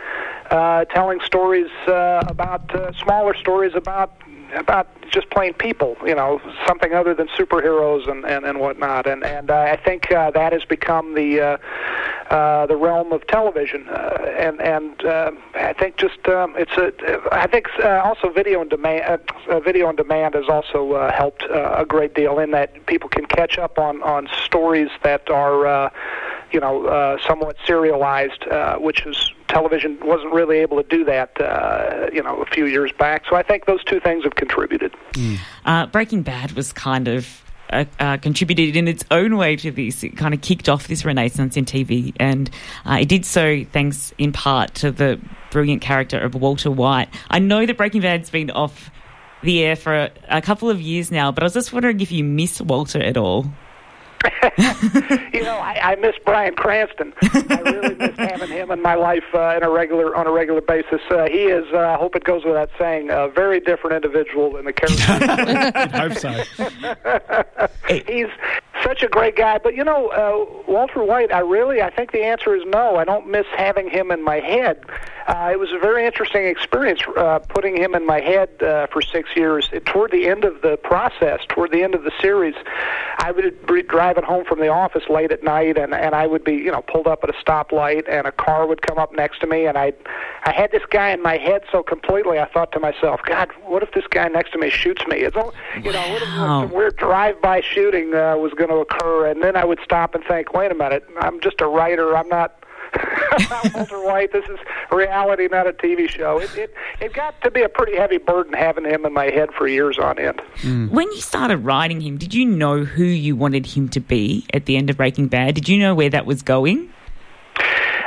uh, 0.51 0.85
telling 0.87 1.21
stories 1.21 1.71
uh, 1.87 2.23
about 2.27 2.75
uh, 2.75 2.93
smaller 2.95 3.35
stories 3.35 3.75
about 3.75 4.13
about 4.55 4.89
just 5.11 5.31
plain 5.31 5.55
people, 5.55 5.97
you 6.05 6.15
know, 6.15 6.41
something 6.67 6.93
other 6.93 7.15
than 7.15 7.29
superheroes 7.29 8.09
and 8.09 8.25
and, 8.25 8.45
and 8.45 8.61
whatnot. 8.61 9.07
And 9.07 9.25
and 9.25 9.51
uh, 9.51 9.55
I 9.55 9.77
think 9.77 10.11
uh, 10.13 10.31
that 10.33 10.53
has 10.53 10.65
become 10.65 11.15
the 11.15 11.41
uh, 11.41 11.57
uh, 12.31 12.67
the 12.67 12.77
realm 12.77 13.13
of 13.13 13.27
television. 13.27 13.89
Uh, 13.89 14.35
and 14.39 14.61
and 14.61 15.05
uh, 15.05 15.31
I 15.55 15.73
think 15.73 15.97
just 15.97 16.27
um, 16.29 16.55
it's 16.57 16.73
a 16.73 16.93
I 17.33 17.47
think 17.47 17.69
uh, 17.83 18.03
also 18.05 18.31
video 18.31 18.61
on 18.61 18.69
demand 18.69 19.05
uh, 19.49 19.53
uh, 19.53 19.61
video 19.61 19.87
on 19.87 19.97
demand 19.97 20.35
has 20.35 20.49
also 20.49 20.93
uh, 20.93 21.13
helped 21.13 21.45
uh, 21.45 21.75
a 21.77 21.85
great 21.85 22.15
deal 22.15 22.39
in 22.39 22.51
that 22.53 22.87
people 22.87 23.09
can 23.09 23.27
catch 23.27 23.59
up 23.59 23.79
on 23.79 24.03
on 24.03 24.29
stories 24.45 24.91
that 25.03 25.31
are. 25.31 25.67
Uh, 25.67 25.91
you 26.53 26.61
know, 26.61 26.87
uh, 26.87 27.19
somewhat 27.27 27.57
serialized, 27.67 28.47
uh, 28.49 28.77
which 28.77 29.05
is 29.07 29.33
television 29.49 29.99
wasn't 30.03 30.33
really 30.33 30.59
able 30.59 30.83
to 30.83 30.89
do 30.89 31.05
that, 31.05 31.41
uh, 31.41 32.09
you 32.13 32.23
know, 32.23 32.43
a 32.43 32.47
few 32.47 32.67
years 32.67 32.93
back. 32.99 33.25
So 33.29 33.37
I 33.37 33.43
think 33.43 33.67
those 33.67 33.83
two 33.85 34.01
things 34.01 34.25
have 34.25 34.35
contributed. 34.35 34.95
Uh, 35.65 35.87
Breaking 35.87 36.23
Bad 36.23 36.53
was 36.53 36.73
kind 36.73 37.09
of 37.09 37.43
uh, 37.71 37.85
uh, 37.99 38.17
contributed 38.19 38.77
in 38.77 38.87
its 38.87 39.05
own 39.11 39.37
way 39.37 39.57
to 39.57 39.71
this. 39.71 40.05
It 40.05 40.17
kind 40.17 40.35
of 40.35 40.41
kicked 40.41 40.69
off 40.69 40.87
this 40.87 41.05
renaissance 41.05 41.57
in 41.57 41.65
TV, 41.65 42.15
and 42.21 42.51
uh, 42.85 42.99
it 43.01 43.09
did 43.09 43.25
so 43.25 43.65
thanks 43.65 44.13
in 44.19 44.33
part 44.33 44.75
to 44.77 44.91
the 44.91 45.21
brilliant 45.51 45.83
character 45.83 46.19
of 46.19 46.35
Walter 46.35 46.71
White. 46.71 47.09
I 47.31 47.39
know 47.39 47.67
that 47.67 47.77
Breaking 47.77 48.03
Bad's 48.03 48.31
been 48.31 48.51
off 48.51 48.91
the 49.43 49.65
air 49.65 49.77
for 49.77 49.95
a, 49.95 50.11
a 50.29 50.43
couple 50.43 50.71
of 50.71 50.81
years 50.81 51.11
now, 51.11 51.33
but 51.33 51.43
I 51.43 51.47
was 51.47 51.55
just 51.55 51.73
wondering 51.73 52.01
if 52.01 52.13
you 52.13 52.25
miss 52.25 52.61
Walter 52.61 53.01
at 53.01 53.17
all. 53.17 53.47
you 55.33 55.43
know, 55.43 55.59
I, 55.59 55.93
I 55.93 55.97
miss 55.97 56.15
Bryan 56.25 56.55
Cranston. 56.55 57.13
I 57.23 57.61
really 57.65 57.95
miss 57.95 58.17
having 58.19 58.49
him 58.49 58.71
in 58.71 58.83
my 58.83 58.95
life 58.95 59.25
uh, 59.35 59.57
in 59.57 59.63
a 59.63 59.71
regular 59.71 60.15
on 60.17 60.27
a 60.27 60.31
regular 60.31 60.61
basis. 60.61 61.01
Uh, 61.11 61.29
he 61.29 61.45
is, 61.45 61.65
uh, 61.73 61.79
I 61.79 61.97
hope 61.97 62.17
it 62.17 62.25
goes 62.25 62.45
without 62.45 62.71
saying, 62.79 63.11
a 63.11 63.29
very 63.29 63.61
different 63.61 63.97
individual 63.97 64.53
than 64.53 64.65
the 64.65 64.73
character. 64.73 65.05
I 65.75 66.09
hope 66.09 66.19
so. 66.19 66.31
He's 67.89 68.29
such 68.83 69.03
a 69.03 69.09
great 69.09 69.37
guy, 69.37 69.59
but 69.59 69.75
you 69.75 69.85
know, 69.85 70.09
uh, 70.09 70.71
Walter 70.71 71.03
White. 71.05 71.33
I 71.33 71.41
really, 71.41 71.83
I 71.83 71.91
think 71.91 72.13
the 72.13 72.25
answer 72.25 72.55
is 72.55 72.63
no. 72.67 72.97
I 72.97 73.05
don't 73.05 73.29
miss 73.29 73.47
having 73.57 73.89
him 73.89 74.11
in 74.11 74.23
my 74.23 74.41
head. 74.41 74.83
Uh, 75.27 75.51
it 75.53 75.59
was 75.59 75.73
a 75.73 75.79
very 75.79 76.07
interesting 76.07 76.47
experience 76.47 77.01
uh, 77.17 77.41
putting 77.41 77.77
him 77.77 77.95
in 77.95 78.07
my 78.07 78.21
head 78.21 78.49
uh, 78.63 78.87
for 78.87 79.03
six 79.03 79.31
years. 79.35 79.69
It, 79.73 79.85
toward 79.85 80.13
the 80.13 80.29
end 80.29 80.45
of 80.45 80.63
the 80.63 80.77
process, 80.77 81.41
toward 81.49 81.73
the 81.73 81.83
end 81.83 81.95
of 81.95 82.05
the 82.05 82.13
series, 82.21 82.55
I 83.19 83.33
would 83.33 83.67
be 83.67 83.83
driving 83.83 84.25
home 84.25 84.45
from 84.45 84.61
the 84.61 84.69
office 84.69 85.03
late 85.09 85.33
at 85.33 85.43
night, 85.43 85.79
and 85.79 85.95
and 85.95 86.15
I 86.15 86.27
would 86.27 86.45
be 86.45 86.55
you 86.55 86.71
know 86.71 86.83
pulled 86.83 87.07
up 87.07 87.25
at 87.25 87.31
a 87.31 87.33
stoplight, 87.35 88.05
and 88.09 88.27
a 88.27 88.33
car 88.33 88.67
would 88.67 88.83
come 88.83 88.99
up 88.99 89.13
next 89.13 89.41
to 89.41 89.47
me, 89.47 89.67
and 89.67 89.77
I 89.77 89.93
I 90.45 90.53
had 90.53 90.71
this 90.71 90.85
guy 90.91 91.11
in 91.11 91.23
my 91.23 91.37
head 91.39 91.63
so 91.73 91.83
completely. 91.83 92.39
I 92.39 92.47
thought 92.47 92.71
to 92.73 92.81
myself, 92.81 93.21
God, 93.27 93.51
what 93.65 93.83
if 93.83 93.93
this 93.93 94.07
guy 94.09 94.29
next 94.29 94.53
to 94.53 94.59
me 94.59 94.71
shoots 94.71 95.05
me? 95.09 95.19
It's 95.19 95.37
all, 95.37 95.53
you 95.83 95.93
know, 95.93 96.01
what 96.01 96.23
if 96.23 96.29
some 96.29 96.71
weird 96.71 96.97
drive-by 96.97 97.63
shooting 97.63 98.15
uh, 98.15 98.37
was 98.37 98.53
going 98.55 98.71
to 98.71 98.77
occur, 98.77 99.27
and 99.27 99.43
then 99.43 99.57
I 99.57 99.65
would 99.65 99.81
stop 99.83 100.15
and 100.15 100.23
think, 100.25 100.53
wait 100.53 100.71
a 100.71 100.75
minute, 100.75 101.05
I'm 101.21 101.41
just 101.41 101.61
a 101.61 101.67
writer. 101.67 102.17
I'm 102.17 102.29
not. 102.29 102.63
I'm 102.99 103.49
not 103.49 103.75
Walter 103.75 104.03
White. 104.03 104.33
This 104.33 104.45
is 104.47 104.59
reality, 104.91 105.49
not 105.51 105.67
a 105.67 105.73
TV 105.73 106.09
show. 106.09 106.39
It, 106.39 106.57
it 106.57 106.75
it 107.01 107.13
got 107.13 107.41
to 107.43 107.51
be 107.51 107.63
a 107.63 107.69
pretty 107.69 107.97
heavy 107.97 108.19
burden 108.19 108.53
having 108.53 108.85
him 108.85 109.05
in 109.05 109.13
my 109.13 109.27
head 109.27 109.53
for 109.53 109.67
years 109.67 109.99
on 109.99 110.19
end. 110.19 110.41
Mm. 110.63 110.91
When 110.91 111.11
you 111.13 111.21
started 111.21 111.59
writing 111.59 112.01
him, 112.01 112.19
did 112.19 112.35
you 112.35 112.45
know 112.45 112.85
who 112.85 113.05
you 113.05 113.37
wanted 113.37 113.67
him 113.67 113.89
to 113.91 114.01
be 114.01 114.47
at 114.55 114.67
the 114.67 114.77
end 114.77 114.91
of 114.91 114.97
Breaking 114.97 115.29
Bad? 115.29 115.55
Did 115.55 115.69
you 115.69 115.79
know 115.79 115.95
where 115.95 116.11
that 116.11 116.27
was 116.27 116.43
going? 116.43 116.93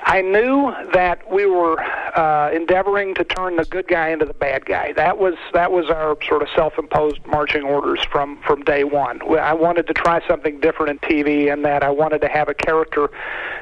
I 0.09 0.21
knew 0.21 0.73
that 0.91 1.31
we 1.31 1.45
were 1.45 1.79
uh, 1.79 2.49
endeavoring 2.51 3.13
to 3.13 3.23
turn 3.23 3.57
the 3.57 3.65
good 3.65 3.87
guy 3.87 4.09
into 4.09 4.25
the 4.25 4.33
bad 4.33 4.65
guy. 4.65 4.91
That 4.93 5.19
was 5.19 5.35
that 5.53 5.71
was 5.71 5.91
our 5.91 6.17
sort 6.27 6.41
of 6.41 6.47
self-imposed 6.55 7.23
marching 7.27 7.61
orders 7.61 8.03
from 8.11 8.41
from 8.41 8.63
day 8.63 8.83
one. 8.83 9.21
I 9.37 9.53
wanted 9.53 9.85
to 9.85 9.93
try 9.93 10.27
something 10.27 10.59
different 10.61 10.89
in 10.89 11.09
TV, 11.09 11.53
and 11.53 11.63
that 11.63 11.83
I 11.83 11.91
wanted 11.91 12.21
to 12.21 12.27
have 12.27 12.49
a 12.49 12.55
character 12.55 13.11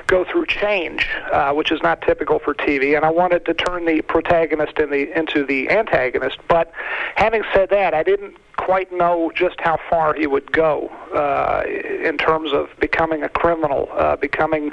go 0.08 0.24
through 0.24 0.46
change, 0.46 1.10
uh, 1.34 1.52
which 1.52 1.70
is 1.70 1.82
not 1.84 2.02
typical 2.02 2.40
for 2.40 2.54
TV. 2.54 2.96
And 2.96 3.04
I 3.04 3.10
wanted 3.10 3.46
to 3.48 3.54
turn 3.54 3.84
the 3.84 4.02
protagonist 4.04 4.80
in 4.80 4.90
the 4.90 5.20
into 5.20 5.46
the 5.46 5.70
antagonist. 5.70 6.38
But 6.48 6.72
having 7.16 7.44
said 7.54 7.72
that, 7.72 7.94
I 7.94 8.04
didn't 8.04 8.38
quite 8.56 8.92
know 8.92 9.32
just 9.36 9.56
how 9.60 9.78
far 9.90 10.14
he 10.14 10.28
would 10.28 10.52
go 10.52 10.90
uh, 11.14 11.64
in 11.68 12.18
terms 12.18 12.52
of 12.52 12.70
becoming 12.80 13.24
a 13.24 13.30
criminal, 13.30 13.88
uh, 13.94 14.16
becoming 14.16 14.72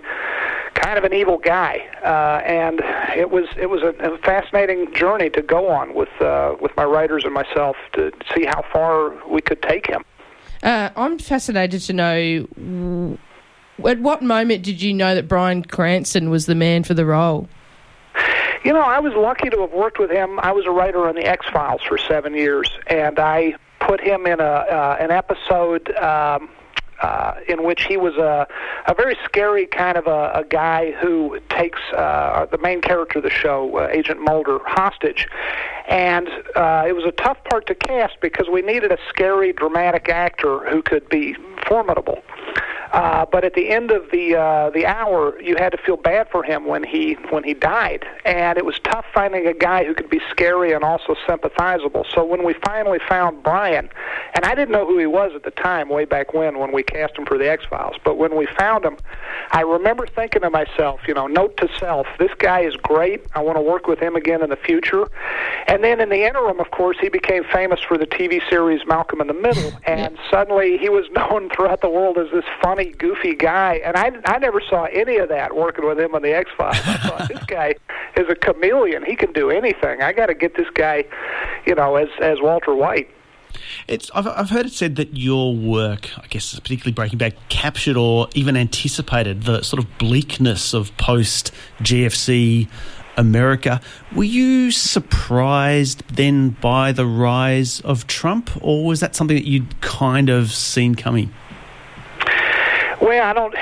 kind 0.85 0.99
of 0.99 1.05
an 1.05 1.15
evil 1.15 1.39
guy, 1.39 1.81
uh, 2.05 2.45
and 2.45 2.81
it 3.17 3.31
was 3.31 3.47
it 3.57 3.71
was 3.71 3.83
a, 3.83 3.95
a 4.01 4.19
fascinating 4.19 4.93
journey 4.93 5.31
to 5.31 5.41
go 5.41 5.69
on 5.69 5.95
with 5.95 6.11
uh, 6.21 6.55
with 6.61 6.77
my 6.77 6.85
writers 6.85 7.25
and 7.25 7.33
myself 7.33 7.77
to 7.95 8.13
see 8.35 8.45
how 8.45 8.63
far 8.73 9.15
we 9.27 9.41
could 9.41 9.63
take 9.63 9.87
him. 9.87 10.05
Uh, 10.63 10.91
I'm 10.97 11.19
fascinated 11.19 11.81
to 11.83 11.93
know 11.93 13.19
at 13.85 14.01
what 14.01 14.23
moment 14.23 14.63
did 14.63 14.83
you 14.83 14.93
know 14.93 15.15
that 15.15 15.27
Bryan 15.27 15.65
Cranston 15.65 16.31
was 16.31 16.47
the 16.47 16.55
man 16.55 16.85
for 16.85 16.95
the 16.95 17.07
role? 17.07 17.49
You 18.65 18.73
know, 18.73 18.81
I 18.81 18.99
was 18.99 19.13
lucky 19.15 19.51
to 19.51 19.61
have 19.61 19.73
worked 19.73 19.99
with 19.99 20.11
him. 20.11 20.39
I 20.41 20.53
was 20.53 20.65
a 20.65 20.71
writer 20.71 21.07
on 21.09 21.15
the 21.15 21.25
X 21.25 21.47
Files 21.53 21.83
for 21.83 21.99
seven 21.99 22.35
years, 22.35 22.71
and 22.87 23.19
I 23.19 23.57
put 23.81 24.01
him 24.01 24.27
in 24.27 24.41
a 24.41 24.45
uh, 24.45 24.97
an 25.01 25.11
episode. 25.11 25.95
Um, 25.97 26.51
uh, 27.03 27.35
in 27.49 27.65
which 27.65 27.85
he 27.85 27.97
was 27.97 28.15
a, 28.17 28.47
a 28.87 28.95
very 28.95 29.17
scary 29.25 29.67
kind 29.67 29.97
of 29.97 30.07
a, 30.07 30.33
a 30.35 30.45
guy 30.49 30.93
who 30.93 31.39
takes 31.49 31.81
uh, 31.97 32.47
the 32.51 32.59
main 32.59 32.81
character 32.81 33.19
of 33.19 33.25
the 33.25 33.31
show, 33.31 33.79
uh, 33.79 33.89
Agent 33.91 34.21
Mulder, 34.21 34.59
hostage. 34.65 35.27
And 35.89 36.29
uh, 36.57 36.85
it 36.87 36.95
was 36.95 37.05
a 37.05 37.13
tough 37.13 37.39
part 37.45 37.67
to 37.67 37.75
cast 37.75 38.21
because 38.21 38.49
we 38.51 38.63
needed 38.63 38.93
a 38.93 38.99
scary, 39.09 39.53
dramatic 39.53 40.09
actor 40.09 40.61
who 40.71 40.83
could 40.83 41.09
be 41.09 41.37
formidable. 41.67 42.23
Uh, 42.95 43.27
but 43.27 43.45
at 43.45 43.55
the 43.55 43.71
end 43.71 43.91
of 43.91 44.09
the 44.13 44.37
uh, 44.37 44.71
the 44.71 44.87
hour, 44.87 45.41
you 45.43 45.57
had 45.57 45.71
to 45.71 45.79
feel 45.79 45.97
bad 45.97 46.29
for 46.31 46.45
him 46.45 46.65
when 46.65 46.85
he 46.85 47.15
when 47.31 47.43
he 47.43 47.53
died, 47.53 48.07
and 48.25 48.57
it 48.57 48.65
was 48.65 48.79
tough 48.85 49.05
finding 49.13 49.49
a 49.49 49.53
guy 49.53 49.85
who 49.85 49.93
could 49.95 50.09
be 50.09 50.21
scary 50.31 50.73
and 50.73 50.85
also 50.85 51.17
sympathizable. 51.27 52.07
So 52.15 52.25
when 52.25 52.45
we 52.45 52.55
finally 52.65 53.01
found 53.09 53.43
Bryan, 53.43 53.91
and 54.35 54.45
I 54.45 54.55
didn't 54.55 54.71
know 54.71 54.87
who 54.87 54.97
he 54.97 55.07
was 55.07 55.33
at 55.35 55.43
the 55.43 55.51
time, 55.51 55.89
way 55.89 56.05
back 56.05 56.35
when 56.35 56.61
when 56.61 56.71
we 56.71 56.84
cast 56.87 57.17
him 57.17 57.27
for 57.27 57.39
the 57.39 57.51
X 57.51 57.65
Files, 57.69 57.97
but 58.05 58.17
when 58.17 58.37
we 58.37 58.47
found 58.59 58.85
him, 58.85 58.97
I 59.51 59.61
remember 59.61 60.07
thinking 60.07 60.43
to 60.43 60.51
myself, 60.51 61.01
you 61.07 61.15
know, 61.15 61.27
note 61.27 61.57
to 61.59 61.69
self, 61.79 62.07
this 62.19 62.33
guy 62.39 62.61
is 62.61 62.77
great. 62.77 63.25
I 63.35 63.41
want 63.41 63.57
to 63.57 63.63
work 63.63 63.87
with 63.87 63.99
him 63.99 64.17
again 64.17 64.43
in 64.43 64.51
the 64.51 64.57
future. 64.57 65.09
And 65.67 65.83
then 65.83 66.01
in 66.01 66.09
the 66.09 66.27
interim, 66.27 66.61
of 66.61 66.71
course, 66.71 66.97
he 67.01 67.09
became 67.09 67.45
famous 67.45 67.81
for 67.81 67.97
the 67.97 68.07
TV 68.07 68.41
series 68.49 68.81
Malcolm 68.87 69.21
in 69.21 69.27
the 69.27 69.35
Middle, 69.35 69.73
and 69.87 70.19
suddenly 70.31 70.77
he 70.79 70.89
was 70.89 71.05
known 71.13 71.51
throughout 71.51 71.81
the 71.81 71.89
world 71.89 72.19
as 72.19 72.31
this 72.33 72.45
funny, 72.63 72.91
goofy 72.91 73.35
guy. 73.35 73.81
And 73.85 73.97
I, 73.97 74.13
I 74.25 74.39
never 74.39 74.61
saw 74.61 74.85
any 74.85 75.17
of 75.17 75.29
that 75.29 75.57
working 75.57 75.87
with 75.87 75.99
him 75.99 76.15
on 76.15 76.23
the 76.23 76.35
X 76.35 76.51
Files. 76.57 76.77
I 76.85 76.97
thought 76.97 77.29
this 77.33 77.45
guy 77.45 77.75
is 78.17 78.29
a 78.29 78.35
chameleon; 78.35 79.05
he 79.05 79.17
can 79.17 79.33
do 79.33 79.51
anything. 79.51 80.03
I 80.03 80.13
got 80.13 80.27
to 80.27 80.35
get 80.35 80.57
this 80.57 80.69
guy, 80.75 81.05
you 81.67 81.75
know, 81.75 81.97
as 81.97 82.09
as 82.21 82.41
Walter 82.41 82.75
White. 82.75 83.09
It's, 83.89 84.11
I've, 84.15 84.27
I've 84.27 84.51
heard 84.51 84.67
it 84.67 84.73
said 84.73 84.97
that 84.97 85.17
your 85.17 85.55
work, 85.55 86.11
I 86.19 86.27
guess 86.27 86.59
particularly 86.59 86.93
Breaking 86.93 87.19
Bad, 87.19 87.37
captured 87.49 87.97
or 87.97 88.29
even 88.35 88.57
anticipated 88.57 89.43
the 89.43 89.63
sort 89.63 89.83
of 89.83 89.99
bleakness 89.99 90.75
of 90.75 90.97
post 90.97 91.53
GFC 91.81 92.69
America. 93.17 93.81
Were 94.15 94.25
you 94.25 94.71
surprised 94.71 96.07
then 96.09 96.51
by 96.51 96.93
the 96.93 97.07
rise 97.07 97.81
of 97.81 98.07
Trump, 98.07 98.51
or 98.61 98.85
was 98.85 99.01
that 99.01 99.15
something 99.15 99.37
that 99.37 99.49
you'd 99.49 99.81
kind 99.81 100.29
of 100.29 100.51
seen 100.51 100.95
coming? 100.95 101.33
Well, 103.01 103.23
I 103.27 103.33
don't, 103.33 103.55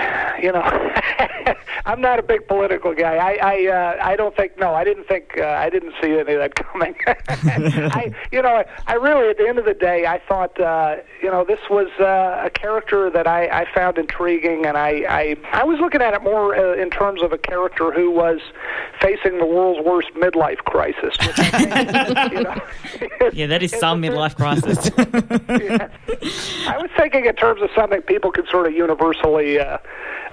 you 0.43 0.53
know, 0.53 0.63
I'm 1.87 2.01
not 2.01 2.19
a 2.19 2.23
big 2.23 2.47
political 2.47 2.95
guy. 2.95 3.17
I, 3.17 3.39
I, 3.43 3.67
uh, 3.67 3.99
I 4.03 4.17
don't 4.17 4.35
think. 4.37 4.59
No, 4.59 4.75
I 4.75 4.85
didn't 4.85 5.05
think. 5.09 5.37
Uh, 5.39 5.45
I 5.47 5.69
didn't 5.71 5.95
see 6.01 6.11
any 6.19 6.35
of 6.35 6.39
that 6.41 6.55
coming. 6.55 6.95
I, 7.07 8.13
you 8.31 8.43
know, 8.43 8.63
I, 8.87 8.95
really, 8.95 9.29
at 9.31 9.39
the 9.39 9.49
end 9.49 9.59
of 9.59 9.65
the 9.65 9.75
day, 9.75 10.07
I 10.07 10.21
thought, 10.29 10.61
uh, 10.61 10.97
you 11.23 11.31
know, 11.31 11.45
this 11.45 11.59
was 11.71 11.89
uh, 11.99 12.43
a 12.45 12.51
character 12.51 13.11
that 13.11 13.27
I, 13.27 13.47
I 13.63 13.67
found 13.75 13.99
intriguing, 13.99 14.65
and 14.67 14.77
I, 14.77 15.05
I, 15.09 15.37
I 15.53 15.65
was 15.65 15.81
looking 15.81 16.03
at 16.03 16.15
it 16.15 16.23
more 16.23 16.55
uh, 16.55 16.81
in 16.81 16.91
terms 16.91 17.23
of 17.23 17.33
a 17.33 17.39
character 17.39 17.91
who 17.93 18.11
was 18.11 18.41
facing 19.01 19.39
the 19.39 19.47
world's 19.47 19.85
worst 19.85 20.09
midlife 20.15 20.59
crisis. 20.59 21.17
Think, 21.19 22.33
you 22.33 22.43
know, 22.45 23.31
Yeah, 23.33 23.47
that 23.47 23.63
is 23.63 23.73
some 23.73 24.01
midlife 24.03 24.37
crisis. 24.37 24.91
yeah. 25.49 25.89
I 26.69 26.79
was 26.79 26.91
thinking 26.97 27.25
in 27.27 27.35
terms 27.35 27.63
of 27.63 27.71
something 27.75 28.03
people 28.03 28.31
can 28.31 28.47
sort 28.47 28.67
of 28.67 28.73
universally, 28.73 29.22
uh, 29.25 29.79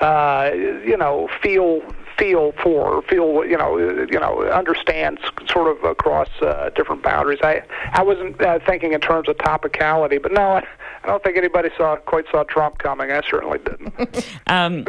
uh, 0.02 0.52
you 0.54 0.97
know, 0.97 1.30
feel 1.41 1.82
feel 2.19 2.52
for, 2.62 3.02
feel 3.04 3.45
you 3.45 3.58
know, 3.58 3.78
you 3.78 4.19
know, 4.19 4.43
understand 4.49 5.19
sort 5.49 5.67
of 5.67 5.84
across 5.84 6.28
uh, 6.41 6.69
different 6.75 7.02
boundaries. 7.02 7.39
I 7.41 7.63
I 7.93 8.04
wasn't 8.04 8.39
uh, 8.41 8.60
thinking 8.65 8.93
in 8.93 8.99
terms 8.99 9.30
of 9.30 9.38
topicality, 9.38 10.21
but 10.21 10.34
no, 10.34 10.41
I, 10.41 10.67
I 11.04 11.08
don't 11.08 11.23
think 11.23 11.38
anybody 11.38 11.69
saw 11.78 11.95
quite 11.95 12.25
saw 12.30 12.43
Trump 12.43 12.78
coming. 12.80 13.12
I 13.12 13.21
certainly 13.21 13.60
didn't. 13.60 14.25
Um, 14.47 14.86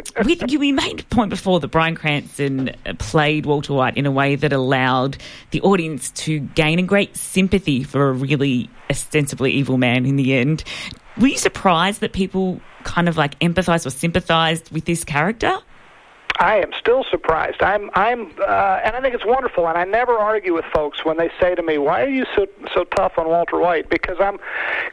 you, 0.48 0.58
we 0.58 0.72
made 0.72 1.00
a 1.00 1.04
point 1.04 1.28
before 1.28 1.60
that 1.60 1.68
Bryan 1.68 1.94
Cranston 1.94 2.74
played 2.98 3.44
Walter 3.44 3.74
White 3.74 3.98
in 3.98 4.06
a 4.06 4.10
way 4.10 4.34
that 4.34 4.54
allowed 4.54 5.18
the 5.50 5.60
audience 5.60 6.10
to 6.12 6.40
gain 6.40 6.78
a 6.78 6.82
great 6.82 7.14
sympathy 7.14 7.82
for 7.82 8.08
a 8.08 8.12
really 8.12 8.70
ostensibly 8.88 9.52
evil 9.52 9.76
man 9.76 10.06
in 10.06 10.16
the 10.16 10.32
end. 10.32 10.64
Were 11.18 11.26
you 11.26 11.36
surprised 11.36 12.00
that 12.00 12.14
people 12.14 12.62
kind 12.84 13.08
of 13.08 13.16
like 13.16 13.38
empathized 13.40 13.86
or 13.86 13.90
sympathized 13.90 14.70
with 14.70 14.84
this 14.84 15.04
character? 15.04 15.58
I 16.40 16.56
am 16.56 16.72
still 16.72 17.04
surprised. 17.04 17.62
I'm, 17.62 17.90
I'm, 17.94 18.32
uh, 18.40 18.80
and 18.82 18.96
I 18.96 19.00
think 19.02 19.14
it's 19.14 19.26
wonderful. 19.26 19.68
And 19.68 19.76
I 19.76 19.84
never 19.84 20.18
argue 20.18 20.54
with 20.54 20.64
folks 20.72 21.04
when 21.04 21.18
they 21.18 21.30
say 21.38 21.54
to 21.54 21.62
me, 21.62 21.76
"Why 21.76 22.02
are 22.02 22.08
you 22.08 22.24
so 22.34 22.46
so 22.72 22.84
tough 22.84 23.18
on 23.18 23.28
Walter 23.28 23.58
White?" 23.58 23.90
Because 23.90 24.16
I'm 24.20 24.38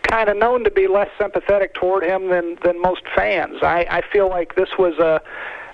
kind 0.02 0.28
of 0.28 0.36
known 0.36 0.66
to 0.66 0.72
be 0.72 0.88
less 0.88 1.10
sympathetic 1.18 1.74
toward 1.74 2.04
him 2.04 2.28
than 2.28 2.58
than 2.64 2.82
most 2.82 3.04
fans. 3.16 3.64
I, 3.64 3.88
I 3.90 4.02
feel 4.02 4.28
like 4.30 4.56
this 4.56 4.78
was 4.78 5.00
a 5.00 5.22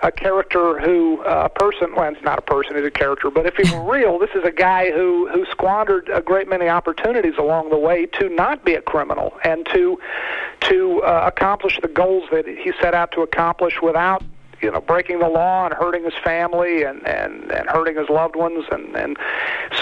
a 0.03 0.11
character 0.11 0.79
who 0.79 1.21
uh, 1.23 1.45
a 1.45 1.49
person 1.49 1.95
well 1.95 2.11
it's 2.13 2.21
not 2.23 2.37
a 2.37 2.41
person 2.41 2.75
he's 2.75 2.85
a 2.85 2.91
character 2.91 3.31
but 3.31 3.45
if 3.45 3.55
he 3.55 3.75
were 3.75 3.83
real 3.91 4.19
this 4.19 4.29
is 4.35 4.43
a 4.43 4.51
guy 4.51 4.91
who 4.91 5.27
who 5.29 5.45
squandered 5.45 6.09
a 6.09 6.21
great 6.21 6.47
many 6.47 6.67
opportunities 6.67 7.35
along 7.39 7.69
the 7.69 7.77
way 7.77 8.05
to 8.05 8.29
not 8.29 8.63
be 8.63 8.75
a 8.75 8.81
criminal 8.81 9.33
and 9.43 9.65
to 9.67 9.97
to 10.59 11.01
uh, 11.03 11.23
accomplish 11.25 11.79
the 11.81 11.87
goals 11.87 12.23
that 12.31 12.45
he 12.45 12.71
set 12.81 12.93
out 12.93 13.11
to 13.11 13.21
accomplish 13.21 13.81
without 13.81 14.21
you 14.63 14.71
know 14.71 14.79
breaking 14.79 15.19
the 15.19 15.27
law 15.27 15.65
and 15.65 15.73
hurting 15.73 16.03
his 16.03 16.13
family 16.23 16.83
and 16.83 17.05
and 17.05 17.51
and 17.51 17.69
hurting 17.69 17.97
his 17.97 18.09
loved 18.09 18.35
ones. 18.35 18.65
And 18.71 18.95
and 18.95 19.17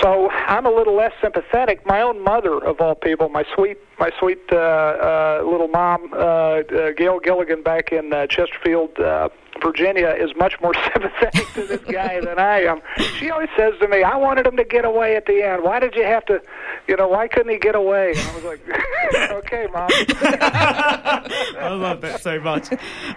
so 0.02 0.30
I'm 0.32 0.66
a 0.66 0.72
little 0.72 0.96
less 0.96 1.14
sympathetic. 1.22 1.86
My 1.86 2.02
own 2.02 2.22
mother 2.22 2.58
of 2.58 2.82
all 2.82 2.96
people 2.96 3.30
my 3.30 3.46
sweet 3.54 3.78
my 4.00 4.12
sweet 4.20 4.42
uh, 4.52 4.56
uh, 4.56 5.44
little 5.46 5.68
mom 5.68 6.12
uh, 6.14 6.18
uh, 6.18 6.92
Gail 6.98 7.20
Gilligan 7.20 7.62
back 7.62 7.92
in 7.92 8.12
uh, 8.12 8.28
Chesterfield 8.28 9.00
uh, 9.00 9.30
Virginia 9.62 10.10
is 10.10 10.32
much 10.36 10.60
more 10.62 10.74
sympathetic 10.94 11.48
to 11.54 11.66
this 11.66 11.82
guy 11.92 12.20
than 12.22 12.40
I 12.40 12.64
am. 12.64 12.82
She 13.20 13.30
always 13.30 13.50
says 13.58 13.74
to 13.80 13.88
me, 13.88 14.04
"I 14.04 14.16
wanted 14.18 14.48
him 14.48 14.58
to 14.58 14.64
get 14.64 14.86
away 14.86 15.16
at 15.16 15.26
the 15.26 15.44
end. 15.44 15.64
Why 15.64 15.80
did 15.80 15.96
you 15.96 16.04
have 16.04 16.26
to 16.26 16.42
you 16.88 16.96
know, 16.96 17.08
why 17.08 17.28
couldn't 17.28 17.52
he 17.52 17.58
get 17.58 17.76
away? 17.76 18.12
And 18.12 18.20
I 18.20 18.36
was 18.36 18.44
like, 18.44 18.62
okay, 19.32 19.68
mom. 19.72 19.90
I 19.92 21.70
love 21.70 22.02
that 22.02 22.22
so 22.22 22.40
much. 22.40 22.68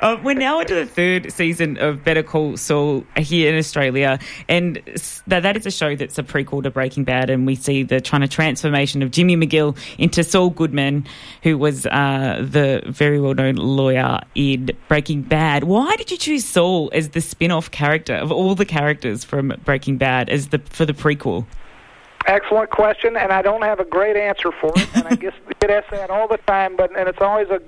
Uh, 0.01 0.16
we're 0.22 0.34
now 0.34 0.61
into 0.61 0.74
the 0.74 0.86
third 0.86 1.32
season 1.32 1.78
of 1.78 2.05
Better 2.05 2.22
Call 2.22 2.57
Saul 2.57 3.05
here 3.16 3.51
in 3.53 3.59
Australia, 3.59 4.18
and 4.49 4.76
that, 5.26 5.42
that 5.42 5.57
is 5.57 5.66
a 5.66 5.70
show 5.70 5.97
that's 5.97 6.18
a 6.18 6.22
prequel 6.22 6.62
to 6.62 6.70
Breaking 6.70 7.05
Bad, 7.05 7.30
and 7.30 7.47
we 7.47 7.55
see 7.55 7.82
the 7.82 8.01
trying 8.01 8.22
to 8.22 8.28
transformation 8.28 9.03
of 9.03 9.11
Jimmy 9.11 9.36
McGill 9.36 9.76
into 9.99 10.22
Saul 10.22 10.51
Goodman, 10.51 11.07
who 11.42 11.57
was 11.57 11.86
uh, 11.86 12.47
the 12.49 12.82
very 12.86 13.20
well 13.20 13.34
known 13.34 13.57
lawyer 13.57 14.20
in 14.34 14.70
Breaking 14.88 15.22
Bad. 15.22 15.64
Why 15.64 15.97
did 15.97 16.11
you 16.11 16.16
choose 16.16 16.34
Saul 16.39 16.91
as 16.93 17.11
the 17.11 17.20
spin 17.20 17.51
off 17.51 17.70
character 17.70 18.14
of 18.14 18.30
all 18.32 18.55
the 18.55 18.64
characters 18.64 19.24
from 19.24 19.55
Breaking 19.64 19.99
Bad 19.99 20.28
as 20.28 20.49
the 20.49 20.59
for 20.59 20.85
the 20.85 20.93
prequel? 20.93 21.47
Excellent 22.26 22.70
question, 22.70 23.16
and 23.18 23.32
I 23.32 23.43
don't 23.43 23.62
have 23.62 23.80
a 23.80 23.85
great 23.85 24.16
answer 24.16 24.51
for 24.51 24.72
it. 24.76 24.89
And 24.97 25.07
I 25.07 25.14
guess 25.14 25.35
get 25.61 25.70
asked 25.70 25.91
that 25.91 26.11
all 26.11 26.26
the 26.26 26.39
time, 26.39 26.76
but 26.76 26.97
and 26.97 27.09
it's 27.09 27.20
always 27.20 27.49
a 27.51 27.61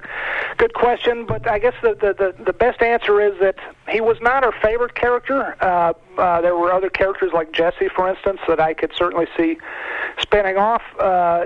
good 0.57 0.73
question. 0.73 1.27
But 1.27 1.49
I 1.49 1.59
guess 1.59 1.75
the 1.83 1.95
the 1.95 2.15
the, 2.15 2.45
the 2.45 2.53
best 2.53 2.81
answer 2.81 3.21
is 3.21 3.39
that 3.41 3.57
he 3.89 4.01
was 4.01 4.19
not 4.21 4.45
our 4.45 4.53
favorite 4.63 4.95
character. 4.95 5.57
Uh, 5.61 5.93
uh, 6.19 6.41
there 6.41 6.57
were 6.57 6.73
other 6.73 6.91
characters 6.91 7.33
like 7.33 7.53
Jesse, 7.53 7.89
for 7.89 8.09
instance, 8.09 8.41
that 8.49 8.61
I 8.61 8.75
could 8.75 8.93
certainly 8.95 9.27
see 9.37 9.59
spinning 10.19 10.57
off 10.57 10.83
uh, 10.99 11.45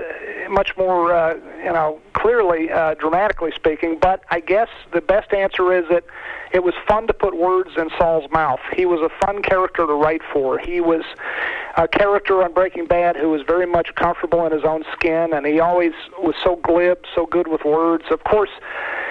much 0.48 0.76
more, 0.76 1.12
uh, 1.12 1.34
you 1.58 1.72
know, 1.72 2.00
clearly, 2.12 2.70
uh, 2.70 2.94
dramatically 2.94 3.52
speaking. 3.54 3.98
But 4.00 4.22
I 4.30 4.40
guess 4.40 4.68
the 4.92 5.00
best 5.00 5.32
answer 5.32 5.72
is 5.72 5.88
that 5.90 6.04
it 6.52 6.64
was 6.64 6.74
fun 6.86 7.06
to 7.06 7.12
put 7.12 7.36
words 7.36 7.70
in 7.76 7.90
Saul's 7.98 8.30
mouth. 8.30 8.60
He 8.74 8.86
was 8.86 9.00
a 9.00 9.26
fun 9.26 9.42
character 9.42 9.86
to 9.86 9.92
write 9.92 10.22
for. 10.32 10.58
He 10.58 10.80
was 10.80 11.04
a 11.76 11.86
character 11.86 12.42
on 12.42 12.52
Breaking 12.52 12.86
Bad 12.86 13.16
who 13.16 13.30
was 13.30 13.42
very 13.42 13.66
much 13.66 13.94
comfortable 13.94 14.44
in 14.46 14.52
his 14.52 14.64
own 14.64 14.84
skin, 14.92 15.32
and 15.32 15.46
he 15.46 15.60
always 15.60 15.92
was 16.18 16.34
so 16.42 16.56
glib, 16.56 16.98
so 17.14 17.26
good 17.26 17.48
with 17.48 17.64
words. 17.64 18.04
Of 18.10 18.24
course, 18.24 18.50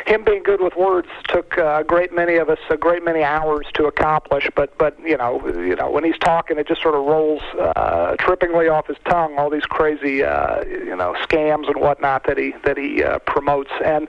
him 0.10 0.24
being 0.24 0.42
good 0.42 0.60
with 0.60 0.76
words 0.76 1.08
took 1.28 1.58
uh, 1.58 1.82
a 1.82 1.84
great 1.84 2.12
many 2.12 2.36
of 2.36 2.50
us 2.50 2.58
a 2.72 2.78
great 2.78 3.06
many 3.06 3.24
hours 3.24 3.68
to 3.76 3.86
accomplish. 3.86 4.50
But 4.56 4.76
but 4.78 4.98
you 5.06 5.16
know 5.16 5.40
you 5.48 5.76
know 5.76 5.90
when 5.92 6.04
he's 6.04 6.18
talking, 6.18 6.58
it 6.58 6.68
just 6.68 6.82
sort 6.82 6.96
of 6.96 7.06
rolls 7.06 7.44
uh, 7.60 8.16
trippingly 8.18 8.72
off 8.72 8.88
his 8.88 8.98
tongue. 9.06 9.38
All 9.38 9.52
these 9.52 9.66
crazy 9.66 10.24
uh, 10.24 10.64
you 10.66 10.96
know 10.96 11.16
scams 11.22 11.68
and 11.68 11.80
whatnot 11.80 12.26
that 12.26 12.38
he 12.40 12.54
that 12.64 12.78
he 12.78 13.04
uh, 13.04 13.20
promotes, 13.20 13.70
and 13.86 14.08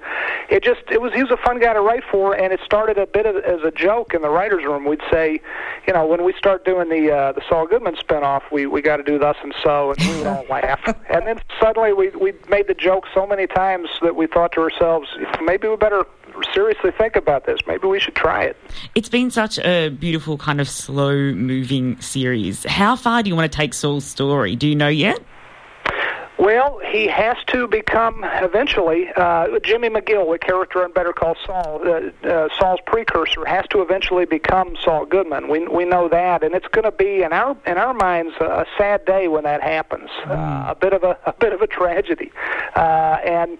it 0.49 0.65
just 0.65 0.81
it 0.91 1.03
was 1.03 1.13
he 1.13 1.23
was 1.23 1.31
a 1.31 1.37
fun 1.37 1.61
guy 1.61 1.75
to 1.75 1.83
write 1.83 2.05
for, 2.11 2.35
and 2.35 2.53
it 2.53 2.61
started 2.65 2.97
a 2.97 3.07
bit 3.07 3.27
of, 3.27 3.37
as 3.45 3.63
a 3.63 3.71
joke 3.71 4.15
in 4.15 4.23
the 4.23 4.31
writers' 4.31 4.65
room. 4.65 4.87
We'd 4.87 5.03
say, 5.13 5.41
you 5.87 5.93
know, 5.93 6.07
when 6.07 6.25
we 6.25 6.33
start 6.33 6.65
doing 6.65 6.89
the 6.89 7.13
uh, 7.13 7.33
the 7.33 7.43
Saul 7.47 7.67
Goodman 7.67 7.97
spinoff, 7.97 8.43
we 8.51 8.67
we 8.67 8.81
got 8.81 8.97
to 8.97 9.03
do 9.03 9.19
thus 9.19 9.37
and 9.43 9.55
so, 9.63 9.93
and 9.93 9.99
we 10.01 10.17
would 10.17 10.27
all 10.27 10.47
laugh. 10.51 10.81
And 11.11 11.27
then 11.27 11.41
suddenly 11.61 11.93
we 11.93 12.09
we 12.11 12.33
made 12.49 12.69
the 12.69 12.75
joke 12.75 13.05
so 13.13 13.27
many 13.27 13.47
times 13.47 13.91
that 14.01 14.17
we 14.17 14.27
thought 14.27 14.53
to 14.53 14.63
ourselves, 14.63 15.09
maybe 15.43 15.69
we 15.69 15.77
better 15.77 15.90
seriously 16.55 16.91
think 16.93 17.17
about 17.17 17.47
this. 17.47 17.61
Maybe 17.67 17.87
we 17.87 18.01
should 18.01 18.15
try 18.15 18.45
it. 18.45 18.57
It's 18.95 19.09
been 19.09 19.31
such 19.31 19.59
a 19.59 19.89
beautiful, 19.89 20.39
kind 20.39 20.61
of 20.61 20.69
slow 20.69 21.15
moving 21.33 22.01
series. 22.01 22.65
How 22.65 22.97
far 22.97 23.23
do 23.23 23.29
you 23.29 23.37
want 23.37 23.51
to 23.51 23.57
take 23.57 23.75
Saul's 23.75 24.05
story? 24.05 24.57
Do 24.57 24.69
you 24.69 24.77
know 24.77 24.89
yet? 24.89 25.21
Well, 26.41 26.81
he 26.91 27.07
has 27.07 27.37
to 27.49 27.69
become 27.69 28.25
eventually 28.25 29.11
uh, 29.15 29.59
Jimmy 29.63 29.91
McGill, 29.91 30.33
the 30.33 30.39
character 30.39 30.83
in 30.83 30.91
Better 30.91 31.13
Call 31.13 31.37
Saul. 31.45 31.83
Uh, 31.85 32.27
uh, 32.27 32.49
Saul's 32.59 32.81
precursor 32.87 33.45
has 33.45 33.67
to 33.69 33.83
eventually 33.83 34.25
become 34.25 34.75
Saul 34.83 35.05
Goodman. 35.05 35.49
We 35.49 35.69
we 35.69 35.85
know 35.85 36.09
that, 36.09 36.43
and 36.43 36.55
it's 36.55 36.67
going 36.69 36.85
to 36.85 36.93
be 36.93 37.23
in 37.23 37.35
our 37.35 37.55
in 37.67 37.77
our 37.77 37.93
minds 37.93 38.33
a, 38.41 38.45
a 38.47 38.67
sad 38.79 39.05
day 39.05 39.29
when 39.29 39.45
that 39.45 39.63
happens. 39.63 40.09
Uh, 40.25 40.65
a 40.69 40.75
bit 40.81 40.95
of 40.95 41.05
a 41.05 41.19
a 41.27 41.35
bit 41.35 41.53
of 41.53 41.61
a 41.61 41.67
tragedy, 41.67 42.33
uh, 42.75 43.19
and. 43.23 43.59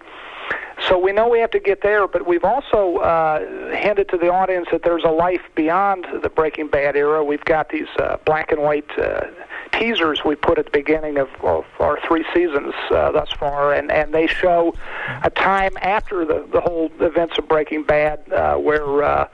So 0.89 0.99
we 0.99 1.13
know 1.13 1.29
we 1.29 1.41
have 1.41 1.51
to 1.51 1.61
get 1.61 1.83
there, 1.83 2.09
but 2.09 2.27
we've 2.27 2.45
also 2.45 2.97
uh, 2.97 3.75
hinted 3.77 4.09
to 4.11 4.17
the 4.17 4.29
audience 4.29 4.69
that 4.73 4.83
there's 4.83 5.05
a 5.05 5.11
life 5.11 5.43
beyond 5.55 6.07
the 6.23 6.29
Breaking 6.29 6.69
Bad 6.69 6.97
era. 6.97 7.23
We've 7.23 7.45
got 7.45 7.69
these 7.69 7.89
uh, 7.99 8.17
black 8.25 8.51
and 8.51 8.63
white 8.63 8.91
uh, 8.99 9.27
teasers 9.73 10.25
we 10.25 10.37
put 10.37 10.59
at 10.59 10.67
the 10.67 10.71
beginning 10.71 11.19
of, 11.19 11.29
of 11.43 11.65
our 11.79 11.99
three 12.07 12.25
seasons 12.35 12.75
uh, 12.91 13.13
thus 13.13 13.31
far, 13.33 13.75
and, 13.75 13.91
and 13.91 14.15
they 14.15 14.27
show 14.27 14.75
a 15.23 15.31
time 15.31 15.77
after 15.83 16.25
the, 16.25 16.47
the 16.53 16.61
whole 16.61 16.91
events 17.01 17.37
of 17.39 17.49
Breaking 17.49 17.83
Bad 17.83 18.21
uh, 18.33 18.57
where. 18.57 19.03
Uh, 19.03 19.29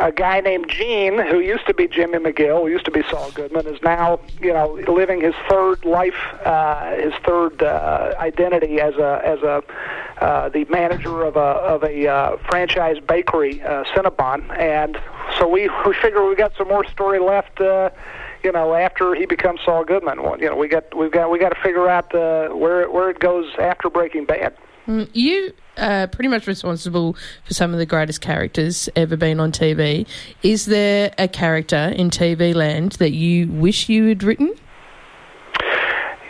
a 0.00 0.10
guy 0.10 0.40
named 0.40 0.68
Gene, 0.68 1.18
who 1.18 1.40
used 1.40 1.66
to 1.66 1.74
be 1.74 1.86
Jimmy 1.86 2.18
McGill, 2.18 2.62
who 2.62 2.68
used 2.68 2.86
to 2.86 2.90
be 2.90 3.02
Saul 3.10 3.30
Goodman, 3.32 3.66
is 3.66 3.80
now, 3.82 4.18
you 4.40 4.52
know, 4.52 4.72
living 4.88 5.20
his 5.20 5.34
third 5.48 5.84
life, 5.84 6.16
uh, 6.44 6.96
his 6.96 7.12
third 7.24 7.62
uh, 7.62 8.14
identity 8.18 8.80
as 8.80 8.94
a 8.94 9.20
as 9.24 9.40
a 9.42 9.62
uh, 10.20 10.48
the 10.48 10.64
manager 10.66 11.22
of 11.22 11.36
a 11.36 11.38
of 11.40 11.84
a 11.84 12.08
uh, 12.08 12.36
franchise 12.48 12.98
bakery, 13.06 13.62
uh, 13.62 13.84
Cinnabon, 13.84 14.40
and 14.58 14.98
so 15.38 15.46
we 15.46 15.68
we 15.86 15.94
figure 15.94 16.26
we 16.26 16.34
got 16.34 16.56
some 16.56 16.68
more 16.68 16.84
story 16.86 17.18
left. 17.18 17.60
Uh, 17.60 17.90
you 18.42 18.50
know, 18.52 18.72
after 18.74 19.14
he 19.14 19.26
becomes 19.26 19.60
Saul 19.62 19.84
Goodman, 19.84 20.22
Well, 20.22 20.40
you 20.40 20.48
know, 20.48 20.56
we 20.56 20.66
got 20.66 20.96
we've 20.96 21.12
got 21.12 21.30
we 21.30 21.38
got 21.38 21.50
to 21.50 21.60
figure 21.62 21.88
out 21.88 22.14
uh, 22.14 22.48
where 22.48 22.90
where 22.90 23.10
it 23.10 23.18
goes 23.18 23.46
after 23.58 23.90
Breaking 23.90 24.24
Bad. 24.24 24.54
Mm, 24.86 25.10
You 25.12 25.52
are 25.80 26.06
pretty 26.06 26.28
much 26.28 26.46
responsible 26.46 27.16
for 27.44 27.54
some 27.54 27.72
of 27.72 27.78
the 27.78 27.86
greatest 27.86 28.20
characters 28.20 28.88
ever 28.96 29.16
been 29.16 29.40
on 29.40 29.52
TV. 29.52 30.06
Is 30.42 30.66
there 30.66 31.12
a 31.18 31.28
character 31.28 31.92
in 31.96 32.10
TV 32.10 32.54
land 32.54 32.92
that 32.92 33.12
you 33.12 33.48
wish 33.48 33.88
you 33.88 34.06
had 34.08 34.22
written? 34.22 34.54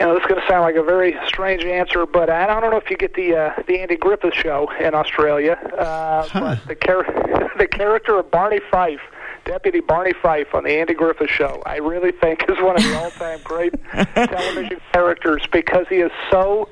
You 0.01 0.07
know, 0.07 0.14
this 0.14 0.22
is 0.22 0.28
going 0.28 0.40
to 0.40 0.46
sound 0.48 0.62
like 0.62 0.76
a 0.76 0.82
very 0.82 1.14
strange 1.26 1.62
answer, 1.62 2.07
but 2.07 2.30
I 2.30 2.46
don't 2.46 2.70
know 2.70 2.78
if 2.78 2.88
you 2.88 2.96
get 2.96 3.12
the 3.12 3.36
uh, 3.36 3.62
the 3.66 3.80
Andy 3.80 3.96
Griffith 3.96 4.32
show 4.32 4.70
in 4.80 4.94
Australia. 4.94 5.53
Uh, 5.53 6.26
but 6.32 6.66
the 6.66 6.74
char- 6.74 7.53
the 7.59 7.68
character 7.68 8.18
of 8.18 8.30
Barney 8.30 8.61
Fife, 8.70 9.03
Deputy 9.44 9.80
Barney 9.80 10.14
Fife 10.22 10.55
on 10.55 10.64
the 10.64 10.70
Andy 10.70 10.94
Griffith 10.94 11.28
show, 11.28 11.62
I 11.66 11.76
really 11.76 12.12
think 12.12 12.44
is 12.48 12.57
one 12.62 12.76
of 12.76 12.82
the 12.82 12.98
all-time 12.98 13.40
great 13.44 13.74
television 14.14 14.80
characters 14.94 15.46
because 15.53 15.86
he 15.90 15.96
is 15.96 16.12
so 16.30 16.70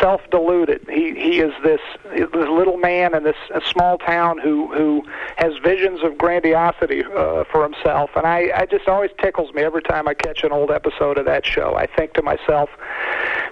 self-deluded. 0.00 0.86
He 0.88 1.14
he 1.14 1.40
is 1.40 1.52
this 1.62 1.80
this 2.10 2.28
little 2.32 2.76
man 2.76 3.14
in 3.14 3.24
this 3.24 3.36
small 3.64 3.98
town 3.98 4.38
who 4.38 4.72
who 4.74 5.02
has 5.36 5.52
visions 5.62 6.02
of 6.02 6.18
grandiosity 6.18 7.04
uh, 7.04 7.44
for 7.50 7.62
himself, 7.62 8.10
and 8.16 8.26
I 8.26 8.50
I 8.54 8.66
just 8.66 8.88
always 8.88 9.10
tickles 9.20 9.52
me 9.54 9.62
every 9.62 9.82
time 9.82 10.08
I 10.08 10.14
catch 10.14 10.44
an 10.44 10.52
old 10.52 10.70
episode 10.70 11.18
of 11.18 11.24
that 11.26 11.46
show. 11.46 11.74
I 11.76 11.86
think 11.86 12.14
to 12.14 12.22
myself, 12.22 12.70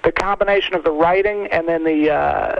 the 0.03 0.12
combination 0.12 0.74
of 0.74 0.84
the 0.84 0.90
writing 0.90 1.49
and 1.51 1.68
then 1.68 1.84
the 1.84 2.11
uh, 2.11 2.55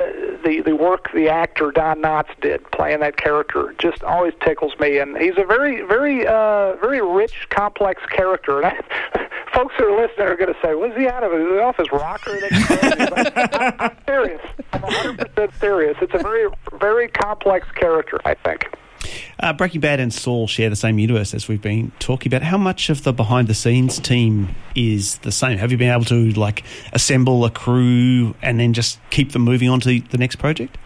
the 0.45 0.62
the 0.64 0.74
work 0.74 1.11
the 1.12 1.28
actor 1.28 1.70
Don 1.70 2.01
Knotts 2.03 2.28
did 2.41 2.68
playing 2.72 3.01
that 3.01 3.16
character 3.16 3.74
just 3.78 4.03
always 4.03 4.34
tickles 4.41 4.72
me, 4.80 4.99
and 4.99 5.16
he's 5.16 5.39
a 5.39 5.45
very 5.45 5.82
very 5.82 6.26
uh, 6.26 6.74
very 6.76 7.01
rich, 7.01 7.47
complex 7.51 8.03
character. 8.07 8.61
And 8.61 8.66
I, 8.66 9.28
folks 9.55 9.74
who 9.76 9.84
are 9.84 10.01
listening 10.01 10.26
are 10.28 10.36
going 10.36 10.53
to 10.53 10.61
say, 10.62 10.74
"Was 10.74 10.93
he 10.97 11.07
out 11.07 11.22
of 11.22 11.32
is 11.32 11.49
he 11.49 11.59
off 11.59 11.78
rocker?" 11.93 12.39
I'm, 13.61 13.74
I'm 13.78 13.97
serious. 14.07 14.41
I'm 14.72 14.82
100 14.82 15.18
percent 15.18 15.55
serious. 15.61 15.97
It's 16.01 16.14
a 16.14 16.18
very 16.18 16.49
very 16.78 17.09
complex 17.09 17.66
character. 17.72 18.20
I 18.24 18.34
think. 18.34 18.68
Uh, 19.40 19.52
Breaking 19.52 19.80
Bad 19.80 20.00
and 20.00 20.12
Saul 20.12 20.46
share 20.46 20.70
the 20.70 20.76
same 20.76 20.98
universe 20.98 21.34
as 21.34 21.48
we've 21.48 21.62
been 21.62 21.92
talking 21.98 22.30
about. 22.30 22.42
How 22.42 22.59
much 22.59 22.90
of 22.90 23.04
the 23.04 23.12
behind 23.12 23.48
the 23.48 23.54
scenes 23.54 23.98
team 23.98 24.54
is 24.74 25.18
the 25.18 25.32
same? 25.32 25.59
Have 25.59 25.70
you 25.72 25.78
been 25.78 25.90
able 25.90 26.04
to 26.06 26.32
like 26.32 26.64
assemble 26.92 27.44
a 27.44 27.50
crew 27.50 28.34
and 28.42 28.59
then 28.59 28.72
just 28.72 28.98
keep 29.11 29.32
them 29.32 29.42
moving 29.42 29.68
on 29.68 29.80
to 29.80 30.00
the 30.00 30.18
next 30.18 30.36
project? 30.36 30.76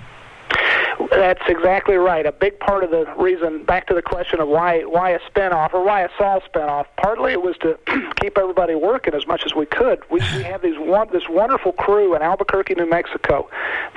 That's 1.11 1.43
exactly 1.49 1.97
right. 1.97 2.27
A 2.27 2.33
big 2.33 2.59
part 2.61 2.85
of 2.85 2.91
the 2.91 3.07
reason, 3.17 3.65
back 3.65 3.87
to 3.89 3.95
the 3.95 4.03
question 4.03 4.41
of 4.41 4.49
why 4.49 4.83
why 4.83 5.11
a 5.11 5.19
spinoff 5.21 5.75
or 5.75 5.85
why 5.85 6.03
a 6.03 6.09
Saul 6.19 6.41
spinoff. 6.43 6.87
Partly 6.97 7.33
it 7.33 7.43
was 7.43 7.57
to 7.59 7.79
keep 8.21 8.39
everybody 8.39 8.75
working 8.75 9.15
as 9.15 9.27
much 9.27 9.45
as 9.45 9.55
we 9.55 9.67
could. 9.67 10.01
We, 10.11 10.21
we 10.37 10.43
have 10.45 10.63
these 10.63 10.79
one 10.79 11.09
this 11.13 11.29
wonderful 11.29 11.73
crew 11.73 12.15
in 12.15 12.23
Albuquerque, 12.23 12.75
New 12.75 12.89
Mexico, 12.89 13.49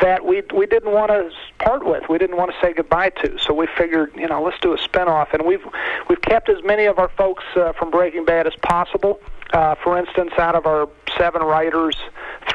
that 0.02 0.26
we 0.26 0.44
we 0.56 0.66
didn't 0.66 0.92
want 0.92 1.10
to 1.12 1.30
part 1.60 1.86
with. 1.86 2.04
We 2.10 2.18
didn't 2.18 2.38
want 2.38 2.52
to 2.52 2.58
say 2.62 2.74
goodbye 2.74 3.10
to. 3.22 3.38
So 3.40 3.54
we 3.54 3.68
figured, 3.78 4.12
you 4.16 4.28
know, 4.28 4.42
let's 4.44 4.60
do 4.60 4.74
a 4.74 4.78
spinoff, 4.78 5.34
and 5.34 5.46
we've 5.46 5.66
we've 6.10 6.22
kept 6.22 6.50
as 6.50 6.64
many 6.64 6.86
of 6.86 7.00
our 7.00 7.10
folks 7.10 7.44
uh, 7.56 7.74
from 7.74 7.92
Breaking 7.92 8.26
Bad 8.26 8.48
as 8.48 8.56
possible. 8.62 9.20
Uh, 9.54 9.76
for 9.76 9.98
instance, 9.98 10.32
out 10.38 10.56
of 10.56 10.66
our 10.66 10.90
seven 11.18 11.42
writers, 11.42 11.96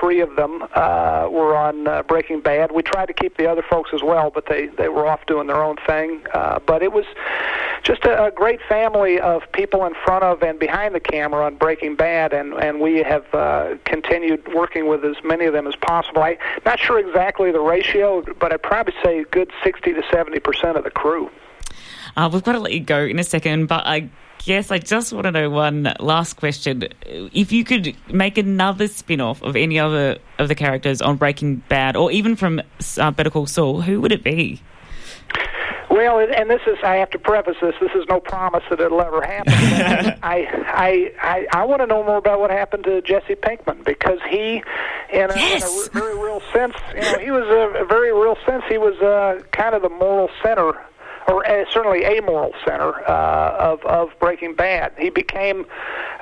three 0.00 0.20
of 0.20 0.34
them 0.36 0.66
uh, 0.74 1.28
were 1.30 1.54
on 1.54 1.86
uh, 1.86 2.02
Breaking 2.02 2.40
Bad. 2.40 2.72
We 2.72 2.82
tried 2.82 3.06
to 3.06 3.12
keep 3.12 3.36
the 3.36 3.46
other 3.46 3.62
folks 3.62 3.90
as 3.92 4.02
well, 4.02 4.30
but 4.30 4.46
they, 4.46 4.66
they 4.66 4.88
were 4.88 5.06
off 5.06 5.26
doing 5.26 5.46
their 5.46 5.62
own 5.62 5.76
thing. 5.86 6.22
Uh, 6.32 6.58
but 6.66 6.82
it 6.82 6.92
was 6.92 7.04
just 7.82 8.04
a, 8.04 8.26
a 8.26 8.30
great 8.30 8.60
family 8.68 9.20
of 9.20 9.42
people 9.52 9.84
in 9.84 9.92
front 10.04 10.24
of 10.24 10.42
and 10.42 10.58
behind 10.58 10.94
the 10.94 11.00
camera 11.00 11.44
on 11.44 11.56
Breaking 11.56 11.94
Bad, 11.96 12.32
and, 12.32 12.54
and 12.54 12.80
we 12.80 13.02
have 13.02 13.26
uh, 13.34 13.76
continued 13.84 14.42
working 14.54 14.88
with 14.88 15.04
as 15.04 15.16
many 15.22 15.44
of 15.44 15.52
them 15.52 15.66
as 15.66 15.76
possible. 15.76 16.22
I'm 16.22 16.38
not 16.64 16.78
sure 16.78 16.98
exactly 16.98 17.52
the 17.52 17.60
ratio, 17.60 18.24
but 18.38 18.52
I'd 18.52 18.62
probably 18.62 18.94
say 19.04 19.20
a 19.20 19.24
good 19.24 19.50
60 19.62 19.92
to 19.92 20.02
70 20.10 20.40
percent 20.40 20.76
of 20.76 20.84
the 20.84 20.90
crew. 20.90 21.30
Uh, 22.16 22.28
we've 22.32 22.42
got 22.42 22.52
to 22.52 22.58
let 22.58 22.72
you 22.72 22.80
go 22.80 23.04
in 23.04 23.18
a 23.18 23.24
second, 23.24 23.66
but 23.66 23.86
I 23.86 24.08
guess 24.44 24.70
I 24.70 24.78
just 24.78 25.12
want 25.12 25.24
to 25.24 25.30
know 25.30 25.50
one 25.50 25.94
last 26.00 26.34
question. 26.34 26.88
If 27.06 27.52
you 27.52 27.64
could 27.64 27.96
make 28.12 28.38
another 28.38 28.88
spin 28.88 29.20
off 29.20 29.42
of 29.42 29.56
any 29.56 29.78
other 29.78 30.18
of 30.38 30.48
the 30.48 30.54
characters 30.54 31.00
on 31.02 31.16
Breaking 31.16 31.56
Bad 31.68 31.96
or 31.96 32.10
even 32.10 32.36
from 32.36 32.60
uh, 32.98 33.10
Better 33.10 33.30
Call 33.30 33.46
Saul, 33.46 33.82
who 33.82 34.00
would 34.00 34.12
it 34.12 34.24
be? 34.24 34.60
Well, 35.90 36.20
and 36.20 36.48
this 36.48 36.60
is 36.68 36.78
I 36.84 36.94
have 36.96 37.10
to 37.10 37.18
preface 37.18 37.56
this. 37.60 37.74
This 37.80 37.90
is 37.96 38.04
no 38.08 38.20
promise 38.20 38.62
that 38.70 38.80
it'll 38.80 39.00
ever 39.02 39.20
happen. 39.22 39.52
I 40.22 40.46
I 40.72 41.12
I, 41.20 41.46
I 41.52 41.64
want 41.64 41.80
to 41.82 41.86
know 41.86 42.04
more 42.04 42.16
about 42.16 42.40
what 42.40 42.50
happened 42.50 42.84
to 42.84 43.02
Jesse 43.02 43.34
Pinkman 43.34 43.84
because 43.84 44.18
he, 44.30 44.62
in 45.12 45.30
a, 45.30 45.34
Yes. 45.34 45.88
in 45.88 45.96
a 45.98 46.00
very 46.00 46.14
real 46.16 46.40
sense, 46.52 46.74
you 46.94 47.00
know, 47.00 47.18
he 47.18 47.30
was 47.32 47.44
a, 47.48 47.82
a 47.82 47.84
very 47.86 48.12
real 48.12 48.36
sense. 48.46 48.62
He 48.68 48.78
was 48.78 48.96
uh, 49.00 49.42
kind 49.50 49.74
of 49.74 49.82
the 49.82 49.88
moral 49.90 50.30
center. 50.42 50.80
Or 51.30 51.46
uh, 51.46 51.64
certainly 51.70 52.02
a 52.04 52.20
moral 52.22 52.52
center 52.66 53.08
uh, 53.08 53.56
of 53.58 53.84
of 53.84 54.10
Breaking 54.18 54.54
Bad. 54.54 54.92
He 54.98 55.10
became, 55.10 55.64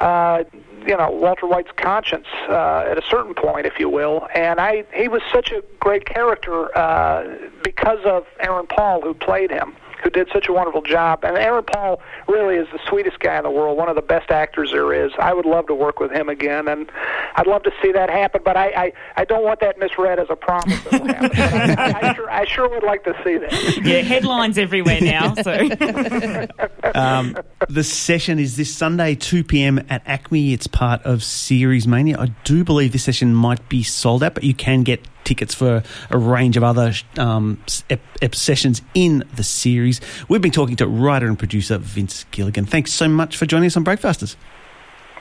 uh, 0.00 0.44
you 0.86 0.96
know, 0.96 1.11
Walter 1.11 1.46
White's 1.46 1.72
conscience 1.76 2.26
uh, 2.48 2.84
at 2.90 2.98
a 2.98 3.02
certain 3.09 3.34
point, 3.34 3.64
if 3.64 3.78
you 3.78 3.88
will. 3.88 4.28
And 4.34 4.61
I, 4.61 4.84
he 4.94 5.09
was 5.09 5.22
such 5.32 5.50
a 5.50 5.62
great 5.80 6.04
character 6.04 6.76
uh, 6.76 7.24
because 7.64 8.00
of 8.04 8.26
Aaron 8.40 8.66
Paul, 8.66 9.00
who 9.00 9.14
played 9.14 9.50
him, 9.50 9.74
who 10.03 10.11
did 10.11 10.28
such 10.32 10.49
a 10.49 10.53
wonderful 10.53 10.82
job. 10.82 11.24
And 11.24 11.36
Aaron 11.36 11.64
Paul 11.64 12.01
really 12.26 12.57
is 12.57 12.68
the 12.72 12.78
sweetest 12.88 13.20
guy 13.20 13.36
in 13.36 13.44
the 13.44 13.51
world, 13.51 13.76
one 13.76 13.88
of 13.88 13.96
the 13.96 14.03
best 14.03 14.30
actors 14.30 14.72
there 14.72 14.92
is. 14.92 15.12
I 15.18 15.32
would 15.32 15.46
love 15.46 15.66
to 15.68 15.74
work 15.74 16.01
with 16.01 16.12
him 16.12 16.28
again, 16.28 16.68
and 16.68 16.90
I'd 17.36 17.46
love 17.46 17.62
to 17.64 17.72
see 17.82 17.92
that 17.92 18.11
happen. 18.11 18.42
But 18.44 18.57
I, 18.57 18.68
I, 18.68 18.92
I 19.16 19.24
don't 19.24 19.44
want 19.44 19.61
that 19.61 19.78
misread 19.78 20.18
as 20.18 20.28
a 20.30 20.36
promise 20.36 20.82
that 20.84 21.01
will 21.01 21.09
happen. 21.09 21.30
I, 21.78 22.11
I, 22.11 22.14
sure, 22.14 22.30
I 22.30 22.44
sure 22.44 22.68
would 22.68 22.82
like 22.82 23.05
to 23.05 23.14
see 23.24 23.38
that. 23.38 23.80
Yeah, 23.84 24.01
headlines 24.01 24.59
everywhere 24.59 25.01
now. 25.01 25.34
So 25.34 25.53
Um, 26.94 27.36
the 27.68 27.84
session 27.84 28.38
is 28.38 28.57
this 28.57 28.74
Sunday, 28.74 29.14
2 29.14 29.44
p.m. 29.44 29.78
at 29.88 30.05
ACMI. 30.05 30.53
It's 30.53 30.66
part 30.66 31.03
of 31.03 31.22
Series 31.22 31.86
Mania. 31.86 32.18
I 32.18 32.26
do 32.44 32.64
believe 32.64 32.92
this 32.92 33.05
session 33.05 33.34
might 33.34 33.68
be 33.68 33.82
sold 33.82 34.22
out, 34.22 34.34
but 34.34 34.44
you 34.44 34.55
can 34.55 34.82
get 34.82 35.07
tickets 35.29 35.55
for 35.55 35.83
a 36.11 36.18
range 36.18 36.57
of 36.57 36.64
other 36.64 36.93
um, 37.18 37.62
ep- 37.91 38.01
ep- 38.22 38.35
sessions 38.35 38.81
in 38.95 39.22
the 39.37 39.43
series. 39.45 40.01
We've 40.29 40.41
been 40.41 40.51
talking 40.53 40.76
to 40.76 40.87
writer 40.87 41.26
and 41.26 41.39
producer 41.39 41.76
Vince 41.76 42.24
Gilligan. 42.31 42.64
Thanks 42.64 42.93
so 42.93 43.09
much 43.09 43.37
for 43.37 43.45
joining 43.45 43.66
us 43.66 43.76
on 43.76 43.85
Breakfasters. 43.85 44.37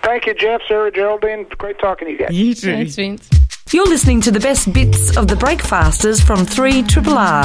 Thank 0.04 0.26
you, 0.26 0.34
Jeff, 0.34 0.62
Sarah, 0.68 0.92
Geraldine. 0.92 1.46
Great 1.58 1.78
talking 1.80 2.08
to 2.08 2.12
you 2.14 2.20
guys. 2.20 2.32
you 2.32 2.54
too. 2.56 2.72
Thanks, 2.72 2.96
Vince. 2.96 3.30
You're 3.74 3.86
listening 3.88 4.22
to 4.22 4.32
the 4.32 4.40
best 4.40 4.72
bits 4.72 5.18
of 5.18 5.28
the 5.28 5.36
Breakfasters 5.36 6.22
from 6.22 6.46
3 6.46 6.84
Triple 6.84 7.18
R. 7.18 7.44